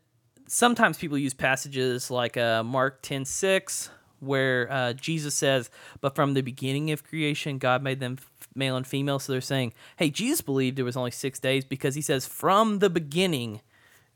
sometimes 0.47 0.97
people 0.97 1.17
use 1.17 1.33
passages 1.33 2.09
like 2.09 2.37
uh, 2.37 2.63
Mark 2.63 3.01
10 3.01 3.25
6, 3.25 3.89
where 4.19 4.71
uh, 4.71 4.93
Jesus 4.93 5.35
says, 5.35 5.69
But 6.01 6.15
from 6.15 6.33
the 6.33 6.41
beginning 6.41 6.91
of 6.91 7.03
creation, 7.03 7.59
God 7.59 7.83
made 7.83 7.99
them 7.99 8.17
male 8.55 8.75
and 8.75 8.87
female. 8.87 9.19
So 9.19 9.31
they're 9.31 9.41
saying, 9.41 9.73
Hey, 9.97 10.09
Jesus 10.09 10.41
believed 10.41 10.79
it 10.79 10.83
was 10.83 10.97
only 10.97 11.11
six 11.11 11.39
days 11.39 11.65
because 11.65 11.95
he 11.95 12.01
says, 12.01 12.25
From 12.25 12.79
the 12.79 12.89
beginning, 12.89 13.61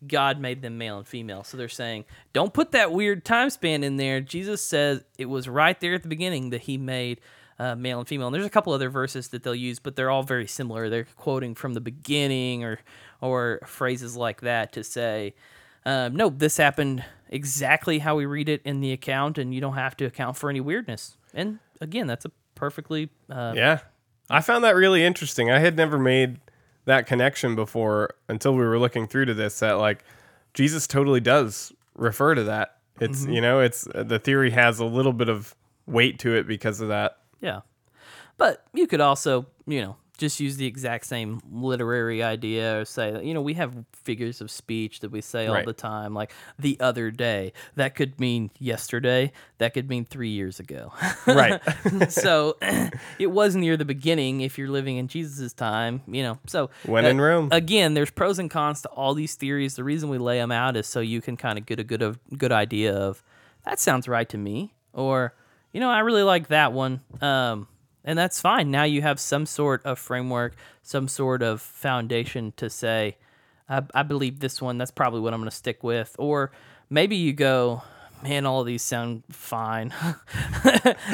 God 0.08 0.40
made 0.40 0.62
them 0.62 0.78
male 0.78 0.98
and 0.98 1.08
female. 1.08 1.44
So 1.44 1.58
they're 1.58 1.70
saying, 1.70 2.06
don't 2.34 2.54
put 2.54 2.72
that 2.72 2.92
weird 2.92 3.24
time 3.24 3.50
span 3.50 3.84
in 3.84 3.98
there. 3.98 4.22
Jesus 4.22 4.62
says 4.62 5.04
it 5.18 5.26
was 5.26 5.48
right 5.48 5.80
there 5.80 5.94
at 5.94 6.04
the 6.04 6.10
beginning 6.10 6.50
that 6.50 6.62
he 6.62 6.78
made 6.78 7.22
uh, 7.60 7.76
male 7.76 8.00
and 8.00 8.08
female. 8.08 8.28
And 8.28 8.34
there's 8.34 8.46
a 8.46 8.50
couple 8.50 8.74
other 8.74 8.90
verses 8.90 9.28
that 9.30 9.44
they'll 9.44 9.54
use, 9.54 9.80
but 9.80 9.96
they're 9.96 10.10
all 10.10 10.24
very 10.24 10.48
similar. 10.48 10.90
They're 10.90 11.06
quoting 11.16 11.54
from 11.54 11.74
the 11.74 11.82
beginning 11.82 12.64
or 12.64 12.80
or 13.22 13.60
phrases 13.68 14.18
like 14.18 14.42
that 14.42 14.74
to 14.74 14.84
say, 14.84 15.36
um, 15.86 16.16
no, 16.16 16.30
this 16.30 16.58
happened 16.58 17.04
exactly 17.30 18.00
how 18.00 18.16
we 18.16 18.26
read 18.26 18.50
it 18.50 18.62
in 18.66 18.82
the 18.82 18.92
account, 18.92 19.38
and 19.38 19.54
you 19.54 19.62
don't 19.62 19.76
have 19.76 19.96
to 19.98 20.06
account 20.06 20.38
for 20.38 20.50
any 20.50 20.60
weirdness. 20.60 21.18
And 21.34 21.60
again, 21.80 22.08
that's 22.08 22.26
a 22.26 22.32
perfectly 22.56 23.10
uh, 23.30 23.54
Yeah. 23.56 23.80
I 24.30 24.42
found 24.42 24.64
that 24.64 24.76
really 24.76 25.04
interesting. 25.04 25.52
I 25.52 25.60
had 25.60 25.76
never 25.76 26.00
made 26.00 26.40
that 26.86 27.08
connection 27.08 27.56
before 27.56 28.16
until 28.28 28.54
we 28.54 28.64
were 28.64 28.80
looking 28.80 29.08
through 29.08 29.26
to 29.26 29.34
this 29.34 29.60
that 29.60 29.74
like 29.74 30.04
Jesus 30.54 30.88
totally 30.88 31.20
does 31.20 31.72
refer 31.96 32.36
to 32.36 32.44
that. 32.46 32.78
It's 33.00 33.22
mm-hmm. 33.22 33.32
you 33.32 33.42
know, 33.42 33.60
it's 33.60 33.88
uh, 33.94 34.04
the 34.04 34.20
theory 34.20 34.52
has 34.52 34.80
a 34.80 34.86
little 34.86 35.14
bit 35.14 35.30
of 35.30 35.56
weight 35.86 36.20
to 36.20 36.36
it 36.36 36.48
because 36.48 36.82
of 36.82 36.90
that. 36.90 37.18
Yeah. 37.40 37.62
But 38.38 38.66
you 38.74 38.88
could 38.88 39.02
also, 39.02 39.46
you 39.66 39.82
know, 39.82 39.98
just 40.22 40.40
use 40.40 40.56
the 40.58 40.66
exact 40.68 41.06
same 41.08 41.42
literary 41.52 42.22
idea 42.24 42.80
or 42.80 42.86
say 42.86 43.12
that, 43.12 43.26
you 43.26 43.34
know, 43.34 43.42
we 43.42 43.56
have 43.56 43.74
figures 43.92 44.40
of 44.40 44.50
speech 44.52 45.00
that 45.02 45.12
we 45.12 45.20
say 45.20 45.48
all 45.48 45.56
Right. 45.56 45.66
the 45.66 45.74
time, 45.74 46.14
like 46.14 46.32
the 46.60 46.80
other 46.80 47.10
day. 47.12 47.52
That 47.76 47.96
could 47.96 48.20
mean 48.20 48.52
yesterday. 48.60 49.32
That 49.58 49.74
could 49.74 49.90
mean 49.90 50.06
three 50.06 50.30
years 50.30 50.60
ago. 50.60 50.94
Right. 51.26 51.60
so 52.10 52.56
it 53.20 53.32
was 53.32 53.56
near 53.56 53.76
the 53.78 53.84
beginning 53.86 54.42
if 54.42 54.58
you're 54.58 54.70
living 54.70 54.98
in 54.98 55.08
Jesus' 55.08 55.54
time, 55.54 56.02
you 56.08 56.22
know. 56.24 56.38
So 56.48 56.70
When 56.86 57.04
uh, 57.06 57.10
in 57.10 57.20
Rome. 57.20 57.50
Again, 57.52 57.96
there's 57.96 58.12
pros 58.12 58.38
and 58.40 58.50
cons 58.50 58.82
to 58.84 58.90
all 58.90 59.14
these 59.16 59.34
theories. 59.36 59.76
The 59.76 59.84
reason 59.84 60.08
we 60.10 60.20
lay 60.20 60.38
them 60.38 60.52
out 60.52 60.78
is 60.78 60.86
so 60.88 61.00
you 61.00 61.20
can 61.20 61.36
kind 61.36 61.58
of 61.58 61.66
get 61.66 61.80
a 61.80 61.84
good 61.84 62.02
of 62.04 62.20
good 62.38 62.52
idea 62.52 62.94
of 62.96 63.24
that 63.66 63.80
sounds 63.80 64.08
right 64.08 64.30
to 64.30 64.38
me, 64.38 64.74
or 64.94 65.34
you 65.74 65.80
know, 65.80 65.90
I 65.90 66.00
really 66.00 66.24
like 66.24 66.48
that 66.50 66.74
one. 66.74 67.02
Um, 67.22 67.68
and 68.04 68.18
that's 68.18 68.40
fine. 68.42 68.72
Now 68.72 68.84
you 68.84 69.02
have 69.02 69.20
some 69.20 69.46
sort 69.46 69.86
of 69.86 70.00
framework, 70.00 70.56
some 70.84 71.08
sort 71.08 71.42
of 71.44 71.62
foundation 71.62 72.54
to 72.58 72.70
say, 72.70 73.18
I, 73.70 73.84
I 73.94 74.04
believe 74.04 74.40
this 74.40 74.62
one. 74.62 74.78
That's 74.78 74.92
probably 74.92 75.22
what 75.22 75.34
I'm 75.34 75.40
going 75.40 75.50
to 75.50 75.56
stick 75.56 75.84
with. 75.84 76.16
Or 76.20 76.52
maybe 76.90 77.16
you 77.16 77.32
go, 77.34 77.84
man, 78.24 78.46
all 78.46 78.62
of 78.62 78.68
these 78.68 78.82
sound 78.84 79.24
fine, 79.30 79.94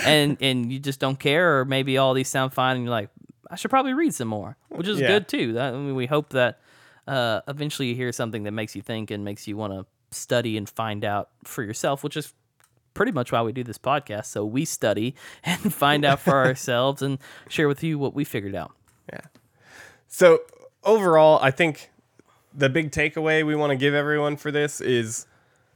and 0.05 0.37
and 0.41 0.71
you 0.71 0.79
just 0.79 0.99
don't 0.99 1.19
care. 1.19 1.59
Or 1.59 1.65
maybe 1.65 1.97
all 1.97 2.13
these 2.13 2.29
sound 2.29 2.53
fine, 2.53 2.75
and 2.77 2.85
you're 2.85 2.91
like, 2.91 3.09
I 3.49 3.55
should 3.55 3.69
probably 3.71 3.93
read 3.93 4.13
some 4.13 4.27
more, 4.27 4.57
which 4.69 4.87
is 4.87 4.99
Yeah. 4.99 5.07
good 5.07 5.27
too. 5.27 5.53
That, 5.53 5.73
I 5.73 5.77
mean, 5.77 5.95
we 5.95 6.05
hope 6.05 6.29
that 6.31 6.59
uh, 7.07 7.41
eventually 7.47 7.89
you 7.89 7.95
hear 7.95 8.11
something 8.11 8.43
that 8.43 8.51
makes 8.51 8.75
you 8.75 8.81
think 8.81 9.11
and 9.11 9.23
makes 9.23 9.47
you 9.47 9.55
want 9.57 9.73
to 9.73 9.85
study 10.17 10.57
and 10.57 10.67
find 10.69 11.05
out 11.05 11.29
for 11.43 11.63
yourself, 11.63 12.03
which 12.03 12.17
is 12.17 12.33
pretty 12.97 13.11
much 13.11 13.31
why 13.31 13.43
we 13.43 13.51
do 13.53 13.63
this 13.63 13.77
podcast. 13.77 14.25
So 14.25 14.43
we 14.43 14.65
study 14.65 15.15
and 15.43 15.73
find 15.73 16.03
out 16.03 16.19
for 16.19 16.33
ourselves 16.45 17.01
and 17.01 17.19
share 17.47 17.67
with 17.67 17.83
you 17.83 17.97
what 17.97 18.13
we 18.13 18.25
figured 18.25 18.55
out. 18.55 18.73
Yeah. 19.13 19.21
So 20.07 20.39
overall, 20.83 21.39
I 21.41 21.51
think 21.51 21.91
the 22.53 22.69
big 22.69 22.91
takeaway 22.91 23.45
we 23.45 23.55
want 23.55 23.69
to 23.69 23.75
give 23.75 23.93
everyone 23.93 24.35
for 24.35 24.51
this 24.51 24.81
is 24.81 25.27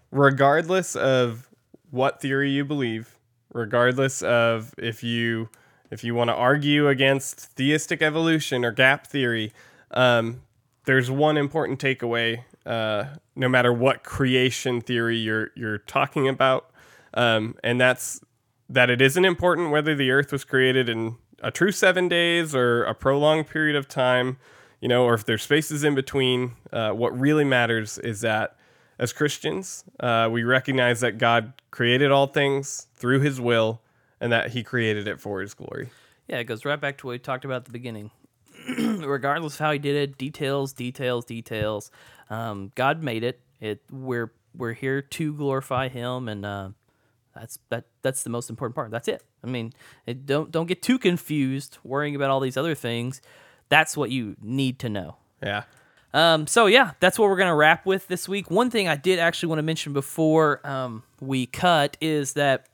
regardless 0.10 0.96
of 0.96 1.48
what 1.92 2.20
theory 2.20 2.50
you 2.50 2.66
believe, 2.66 3.16
regardless 3.54 4.24
of 4.24 4.74
if 4.78 5.04
you 5.04 5.50
if 5.92 6.04
you 6.04 6.16
want 6.16 6.30
to 6.30 6.34
argue 6.34 6.88
against 6.88 7.40
theistic 7.40 8.02
evolution 8.02 8.64
or 8.66 8.72
gap 8.72 9.06
theory, 9.06 9.52
um, 9.92 10.42
there's 10.86 11.12
one 11.12 11.38
important 11.38 11.80
takeaway. 11.80 12.44
Uh, 12.66 13.06
no 13.36 13.50
matter 13.50 13.74
what 13.74 14.04
creation 14.04 14.82
theory 14.82 15.18
you're 15.18 15.52
you're 15.56 15.80
talking 15.80 16.28
about, 16.28 16.71
um, 17.14 17.56
and 17.64 17.80
that's 17.80 18.22
that 18.70 18.90
it 18.90 19.02
isn't 19.02 19.26
important 19.26 19.72
whether 19.72 19.96
the 19.96 20.12
Earth 20.12 20.32
was 20.32 20.46
created 20.46 20.88
in 20.88 21.18
a 21.44 21.52
true 21.52 21.72
seven 21.72 22.08
days 22.08 22.56
or 22.56 22.84
a 22.84 22.94
prolonged 22.94 23.48
period 23.48 23.76
of 23.76 23.88
time, 23.88 24.38
you 24.80 24.88
know, 24.88 25.04
or 25.04 25.14
if 25.14 25.26
there's 25.26 25.44
spaces 25.44 25.84
in 25.84 25.96
between. 25.96 26.54
Uh, 26.72 26.92
what 26.92 27.18
really 27.20 27.44
matters 27.44 27.98
is 27.98 28.22
that 28.22 28.56
as 28.98 29.12
Christians, 29.12 29.84
uh, 30.00 30.30
we 30.32 30.44
recognize 30.44 31.02
that 31.02 31.18
God 31.18 31.54
created 31.72 32.12
all 32.12 32.28
things 32.28 32.88
through 32.96 33.22
His 33.22 33.42
will, 33.42 33.82
and 34.20 34.32
that 34.32 34.52
He 34.52 34.64
created 34.64 35.08
it 35.08 35.20
for 35.20 35.42
His 35.42 35.54
glory. 35.54 35.90
Yeah, 36.28 36.38
it 36.38 36.46
goes 36.46 36.64
right 36.64 36.80
back 36.80 37.00
to 37.00 37.08
what 37.08 37.14
we 37.14 37.20
talked 37.20 37.44
about 37.44 37.56
at 37.56 37.66
the 37.66 37.72
beginning. 37.72 38.12
Regardless 38.78 39.56
of 39.56 39.60
how 39.60 39.72
he 39.72 39.80
did 39.80 39.96
it, 39.96 40.18
details, 40.18 40.72
details, 40.72 41.26
details. 41.26 41.90
Um, 42.30 42.72
God 42.76 43.02
made 43.02 43.24
it. 43.24 43.42
It 43.60 43.82
we're 43.92 44.32
we're 44.56 44.74
here 44.74 45.02
to 45.02 45.34
glorify 45.34 45.88
Him, 45.88 46.30
and 46.30 46.46
uh, 46.46 46.70
that's 47.34 47.60
that 47.70 47.86
that's 48.02 48.24
the 48.24 48.30
most 48.30 48.50
important 48.50 48.76
part. 48.76 48.92
That's 48.92 49.08
it. 49.08 49.24
I 49.44 49.48
mean, 49.48 49.74
it, 50.06 50.26
don't 50.26 50.52
don't 50.52 50.68
get 50.68 50.82
too 50.82 51.00
confused 51.00 51.78
worrying 51.84 52.16
about 52.16 52.30
all 52.30 52.40
these 52.40 52.58
other 52.58 52.76
things. 52.76 53.22
That's 53.70 53.96
what 53.96 54.12
you 54.12 54.36
need 54.42 54.80
to 54.80 54.90
know. 54.90 55.16
Yeah. 55.42 55.64
Um, 56.14 56.46
so 56.46 56.66
yeah, 56.66 56.92
that's 57.00 57.18
what 57.18 57.30
we're 57.30 57.38
gonna 57.38 57.56
wrap 57.56 57.86
with 57.86 58.08
this 58.08 58.28
week. 58.28 58.52
One 58.52 58.70
thing 58.70 58.88
I 58.88 58.96
did 58.96 59.20
actually 59.20 59.50
want 59.50 59.60
to 59.60 59.64
mention 59.64 59.94
before 59.94 60.66
um, 60.68 61.04
we 61.20 61.46
cut 61.46 61.96
is 62.02 62.34
that 62.34 62.68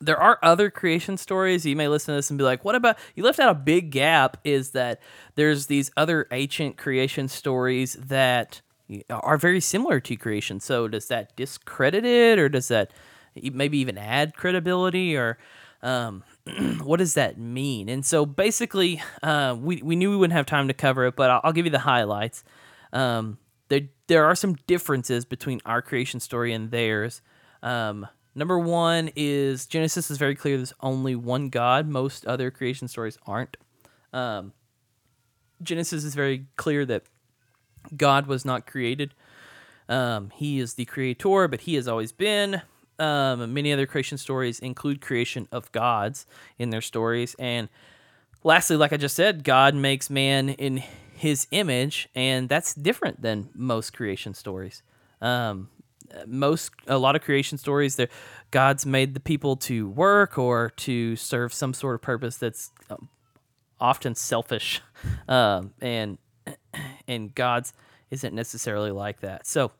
there 0.00 0.18
are 0.18 0.38
other 0.42 0.70
creation 0.70 1.16
stories. 1.16 1.64
You 1.64 1.76
may 1.76 1.88
listen 1.88 2.12
to 2.12 2.16
this 2.16 2.30
and 2.30 2.38
be 2.38 2.44
like, 2.44 2.64
"What 2.64 2.74
about?" 2.74 2.98
You 3.14 3.22
left 3.22 3.38
out 3.38 3.50
a 3.50 3.54
big 3.54 3.90
gap. 3.90 4.38
Is 4.44 4.70
that 4.70 5.00
there's 5.34 5.66
these 5.66 5.90
other 5.96 6.26
ancient 6.32 6.76
creation 6.76 7.28
stories 7.28 7.94
that 7.94 8.62
are 9.10 9.38
very 9.38 9.60
similar 9.60 10.00
to 10.00 10.16
creation. 10.16 10.60
So 10.60 10.88
does 10.88 11.08
that 11.08 11.36
discredit 11.36 12.04
it, 12.04 12.38
or 12.38 12.48
does 12.48 12.68
that 12.68 12.92
maybe 13.34 13.78
even 13.78 13.98
add 13.98 14.36
credibility, 14.36 15.16
or 15.16 15.38
um, 15.82 16.24
what 16.82 16.98
does 16.98 17.14
that 17.14 17.38
mean? 17.38 17.88
And 17.88 18.04
so 18.04 18.26
basically, 18.26 19.02
uh, 19.22 19.56
we 19.58 19.82
we 19.82 19.96
knew 19.96 20.10
we 20.10 20.16
wouldn't 20.16 20.36
have 20.36 20.46
time 20.46 20.68
to 20.68 20.74
cover 20.74 21.06
it, 21.06 21.16
but 21.16 21.30
I'll, 21.30 21.40
I'll 21.44 21.52
give 21.52 21.66
you 21.66 21.72
the 21.72 21.80
highlights. 21.80 22.44
Um, 22.92 23.38
there 23.68 23.82
there 24.06 24.24
are 24.24 24.34
some 24.34 24.54
differences 24.66 25.24
between 25.24 25.60
our 25.64 25.82
creation 25.82 26.20
story 26.20 26.52
and 26.52 26.70
theirs. 26.70 27.22
Um, 27.62 28.06
number 28.34 28.58
one 28.58 29.10
is 29.16 29.66
Genesis 29.66 30.10
is 30.10 30.18
very 30.18 30.34
clear. 30.34 30.56
There's 30.56 30.74
only 30.80 31.16
one 31.16 31.48
God. 31.48 31.88
Most 31.88 32.26
other 32.26 32.50
creation 32.50 32.88
stories 32.88 33.18
aren't. 33.26 33.56
Um, 34.12 34.52
Genesis 35.62 36.04
is 36.04 36.14
very 36.14 36.46
clear 36.56 36.84
that 36.86 37.04
God 37.96 38.26
was 38.26 38.44
not 38.44 38.66
created. 38.66 39.14
Um, 39.88 40.30
he 40.34 40.58
is 40.58 40.74
the 40.74 40.84
creator, 40.84 41.48
but 41.48 41.62
he 41.62 41.74
has 41.74 41.88
always 41.88 42.12
been. 42.12 42.62
Um, 43.02 43.52
many 43.52 43.72
other 43.72 43.84
creation 43.86 44.16
stories 44.16 44.60
include 44.60 45.00
creation 45.00 45.48
of 45.50 45.72
gods 45.72 46.24
in 46.56 46.70
their 46.70 46.80
stories. 46.80 47.34
And 47.36 47.68
lastly, 48.44 48.76
like 48.76 48.92
I 48.92 48.96
just 48.96 49.16
said, 49.16 49.42
God 49.42 49.74
makes 49.74 50.08
man 50.08 50.50
in 50.50 50.84
his 51.12 51.48
image, 51.50 52.08
and 52.14 52.48
that's 52.48 52.74
different 52.74 53.20
than 53.20 53.48
most 53.54 53.92
creation 53.92 54.34
stories. 54.34 54.84
Um, 55.20 55.68
most 56.26 56.70
a 56.86 56.98
lot 56.98 57.16
of 57.16 57.22
creation 57.22 57.56
stories 57.56 57.98
god's 58.50 58.84
made 58.84 59.14
the 59.14 59.20
people 59.20 59.56
to 59.56 59.88
work 59.88 60.36
or 60.36 60.70
to 60.76 61.16
serve 61.16 61.54
some 61.54 61.72
sort 61.72 61.94
of 61.94 62.02
purpose 62.02 62.36
that's 62.36 62.70
um, 62.90 63.08
often 63.80 64.14
selfish 64.14 64.82
um, 65.28 65.72
and 65.80 66.18
and 67.08 67.34
god's 67.34 67.72
isn't 68.10 68.34
necessarily 68.34 68.90
like 68.90 69.20
that 69.20 69.46
so 69.46 69.72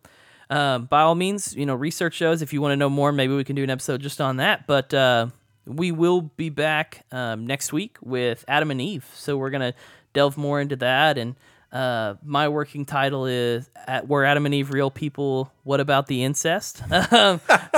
um, 0.53 0.85
by 0.85 1.01
all 1.01 1.15
means 1.15 1.55
you 1.57 1.67
know 1.67 1.75
research 1.75 2.15
shows 2.15 2.43
if 2.43 2.53
you 2.53 2.61
want 2.61 2.73
to 2.73 2.77
know 2.77 2.91
more 2.91 3.11
maybe 3.11 3.35
we 3.35 3.45
can 3.45 3.57
do 3.57 3.65
an 3.65 3.71
episode 3.71 4.01
just 4.01 4.21
on 4.21 4.37
that 4.37 4.67
but 4.67 4.93
uh, 4.93 5.27
we 5.67 5.91
will 5.91 6.21
be 6.21 6.51
back 6.51 7.05
um, 7.11 7.47
next 7.47 7.73
week 7.73 7.97
with 8.03 8.45
adam 8.47 8.71
and 8.71 8.81
eve 8.81 9.07
so 9.15 9.37
we're 9.37 9.51
gonna 9.51 9.75
delve 10.13 10.37
more 10.37 10.61
into 10.61 10.77
that 10.77 11.17
and 11.17 11.35
uh, 11.73 12.17
my 12.23 12.49
working 12.51 12.85
title 12.85 13.25
is 13.25 13.71
at, 13.87 14.07
"Were 14.07 14.27
Adam 14.27 14.45
and 14.45 14.55
Eve 14.55 14.75
real 14.75 14.91
people? 14.91 15.51
What 15.65 15.81
about 15.81 16.07
the 16.07 16.23
incest?" 16.23 16.83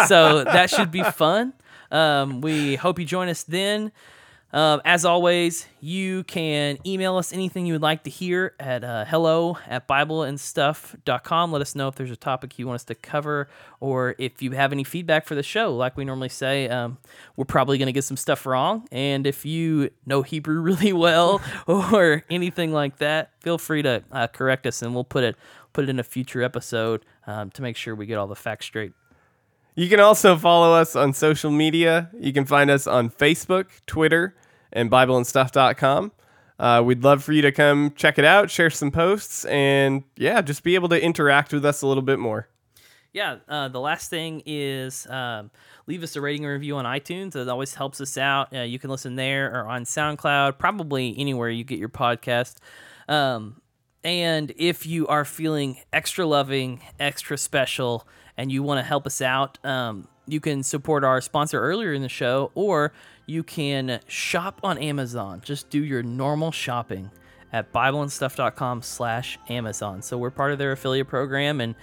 So 0.09 0.43
that 0.45 0.68
should 0.68 0.91
be 0.91 1.05
fun. 1.05 1.53
Um, 1.93 2.41
we 2.41 2.75
hope 2.75 2.99
you 2.99 3.05
join 3.05 3.29
us 3.29 3.45
then. 3.45 3.93
Um, 4.55 4.80
as 4.84 5.05
always, 5.05 5.66
you 5.80 6.22
can 6.22 6.78
email 6.86 7.16
us 7.16 7.32
anything 7.32 7.66
you 7.66 7.72
would 7.72 7.82
like 7.82 8.05
to 8.05 8.11
hear 8.11 8.55
at 8.61 8.84
uh, 8.84 9.05
hello 9.05 9.59
at 9.66 9.88
bibleandstuff.com. 9.88 11.50
Let 11.50 11.61
us 11.61 11.74
know 11.74 11.88
if 11.88 11.96
there's 11.96 12.12
a 12.12 12.16
topic 12.16 12.57
you 12.57 12.68
want 12.68 12.76
us 12.76 12.84
to 12.84 12.94
cover 12.94 13.48
or 13.80 14.14
if 14.16 14.42
you 14.42 14.52
have 14.52 14.70
any 14.70 14.84
feedback 14.84 15.26
for 15.26 15.34
the 15.34 15.42
show. 15.42 15.74
Like 15.74 15.96
we 15.96 16.05
normally 16.05 16.28
say, 16.28 16.68
um, 16.68 16.98
we're 17.34 17.46
probably 17.46 17.78
going 17.78 17.86
to 17.86 17.92
get 17.92 18.05
some 18.05 18.16
stuff 18.16 18.46
wrong. 18.46 18.86
And 18.92 19.26
if 19.26 19.44
you 19.44 19.90
know 20.07 20.22
Hebrew 20.22 20.61
really 20.62 20.92
well 20.92 21.42
or 21.66 22.22
anything 22.30 22.72
like 22.72 22.98
that, 22.98 23.32
feel 23.40 23.59
free 23.59 23.82
to 23.82 24.05
uh, 24.12 24.28
correct 24.28 24.68
us 24.68 24.82
and 24.82 24.94
we'll 24.94 25.02
put 25.02 25.24
it, 25.24 25.34
put 25.72 25.82
it 25.82 25.90
in 25.90 25.98
a 25.98 26.05
future 26.05 26.44
episode 26.44 27.05
um, 27.26 27.50
to 27.50 27.62
make 27.62 27.76
sure 27.76 27.96
we 27.96 28.07
get 28.07 28.18
all 28.18 28.28
the 28.28 28.36
facts 28.36 28.66
straight. 28.66 28.92
You 29.75 29.89
can 29.89 30.01
also 30.01 30.37
follow 30.37 30.72
us 30.72 30.95
on 30.95 31.12
social 31.12 31.51
media. 31.51 32.11
You 32.18 32.33
can 32.33 32.45
find 32.45 32.70
us 32.70 32.87
on 32.87 33.11
Facebook, 33.11 33.66
Twitter, 33.87 34.37
and 34.72 34.91
BibleandStuff.com. 34.91 36.12
Uh, 36.59 36.83
we'd 36.85 37.03
love 37.03 37.25
for 37.25 37.33
you 37.33 37.43
to 37.43 37.51
come 37.51 37.93
check 37.97 38.18
it 38.18 38.25
out, 38.25 38.51
share 38.51 38.70
some 38.70 38.93
posts, 38.93 39.45
and 39.47 40.05
yeah, 40.16 40.41
just 40.41 40.62
be 40.62 40.77
able 40.77 40.89
to 40.89 41.03
interact 41.03 41.53
with 41.53 41.64
us 41.64 41.83
a 41.83 41.87
little 41.87 42.03
bit 42.03 42.20
more. 42.20 42.49
Yeah, 43.12 43.37
uh, 43.49 43.68
the 43.68 43.81
last 43.81 44.11
thing 44.11 44.43
is 44.47 45.07
um, 45.09 45.51
leave 45.87 46.03
us 46.03 46.16
a 46.16 46.20
rating 46.20 46.45
review 46.45 46.77
on 46.77 46.85
iTunes. 46.85 47.35
It 47.37 47.49
always 47.49 47.75
helps 47.75 48.01
us 48.01 48.16
out. 48.16 48.55
Uh, 48.55 48.61
you 48.61 48.79
can 48.79 48.91
listen 48.91 49.16
there 49.16 49.53
or 49.55 49.68
on 49.68 49.85
SoundCloud, 49.85 50.59
probably 50.59 51.14
anywhere 51.18 51.49
you 51.49 51.64
get 51.64 51.79
your 51.79 51.89
podcast. 51.89 52.57
Um, 53.09 53.61
and 54.05 54.52
if 54.57 54.86
you 54.86 55.07
are 55.07 55.24
feeling 55.24 55.78
extra 55.92 56.26
loving, 56.26 56.80
extra 57.00 57.38
special, 57.38 58.07
and 58.36 58.52
you 58.52 58.62
want 58.62 58.78
to 58.78 58.82
help 58.82 59.07
us 59.07 59.22
out, 59.22 59.59
um, 59.64 60.07
you 60.26 60.40
can 60.40 60.62
support 60.62 61.05
our 61.05 61.20
sponsor 61.20 61.61
earlier 61.61 61.92
in 61.92 62.02
the 62.02 62.09
show, 62.09 62.50
or 62.55 62.92
you 63.26 63.42
can 63.42 64.00
shop 64.07 64.61
on 64.62 64.78
Amazon. 64.78 65.40
Just 65.44 65.70
do 65.70 65.82
your 65.82 66.02
normal 66.02 66.52
shopping 66.52 67.11
at 67.52 67.72
bibleandstuff.com 67.72 68.82
slash 68.82 69.38
Amazon. 69.48 70.02
So 70.02 70.18
we're 70.18 70.30
part 70.30 70.52
of 70.52 70.59
their 70.59 70.72
affiliate 70.72 71.09
program 71.09 71.61
and 71.61 71.74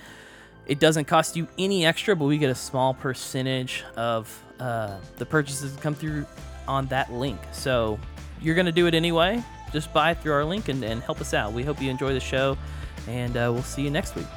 it 0.68 0.80
doesn't 0.80 1.06
cost 1.06 1.36
you 1.36 1.48
any 1.58 1.86
extra, 1.86 2.16
but 2.16 2.26
we 2.26 2.38
get 2.38 2.50
a 2.50 2.56
small 2.56 2.94
percentage 2.94 3.84
of 3.96 4.44
uh, 4.60 4.98
the 5.18 5.26
purchases 5.26 5.74
that 5.74 5.82
come 5.82 5.96
through 5.96 6.26
on 6.68 6.86
that 6.88 7.12
link. 7.12 7.40
So 7.52 8.00
you're 8.42 8.56
going 8.56 8.68
to 8.68 8.72
do 8.72 8.86
it 8.86 8.94
anyway. 8.94 9.44
Just 9.72 9.94
buy 9.94 10.14
through 10.14 10.34
our 10.34 10.46
link 10.46 10.70
and, 10.70 10.84
and 10.84 11.02
help 11.02 11.22
us 11.22 11.34
out. 11.34 11.54
We 11.54 11.64
hope 11.64 11.82
you 11.82 11.90
enjoy 11.90 12.14
the 12.14 12.20
show, 12.20 12.58
and 13.08 13.36
uh, 13.38 13.52
we'll 13.54 13.64
see 13.64 13.82
you 13.82 13.92
next 13.92 14.16
week. 14.16 14.28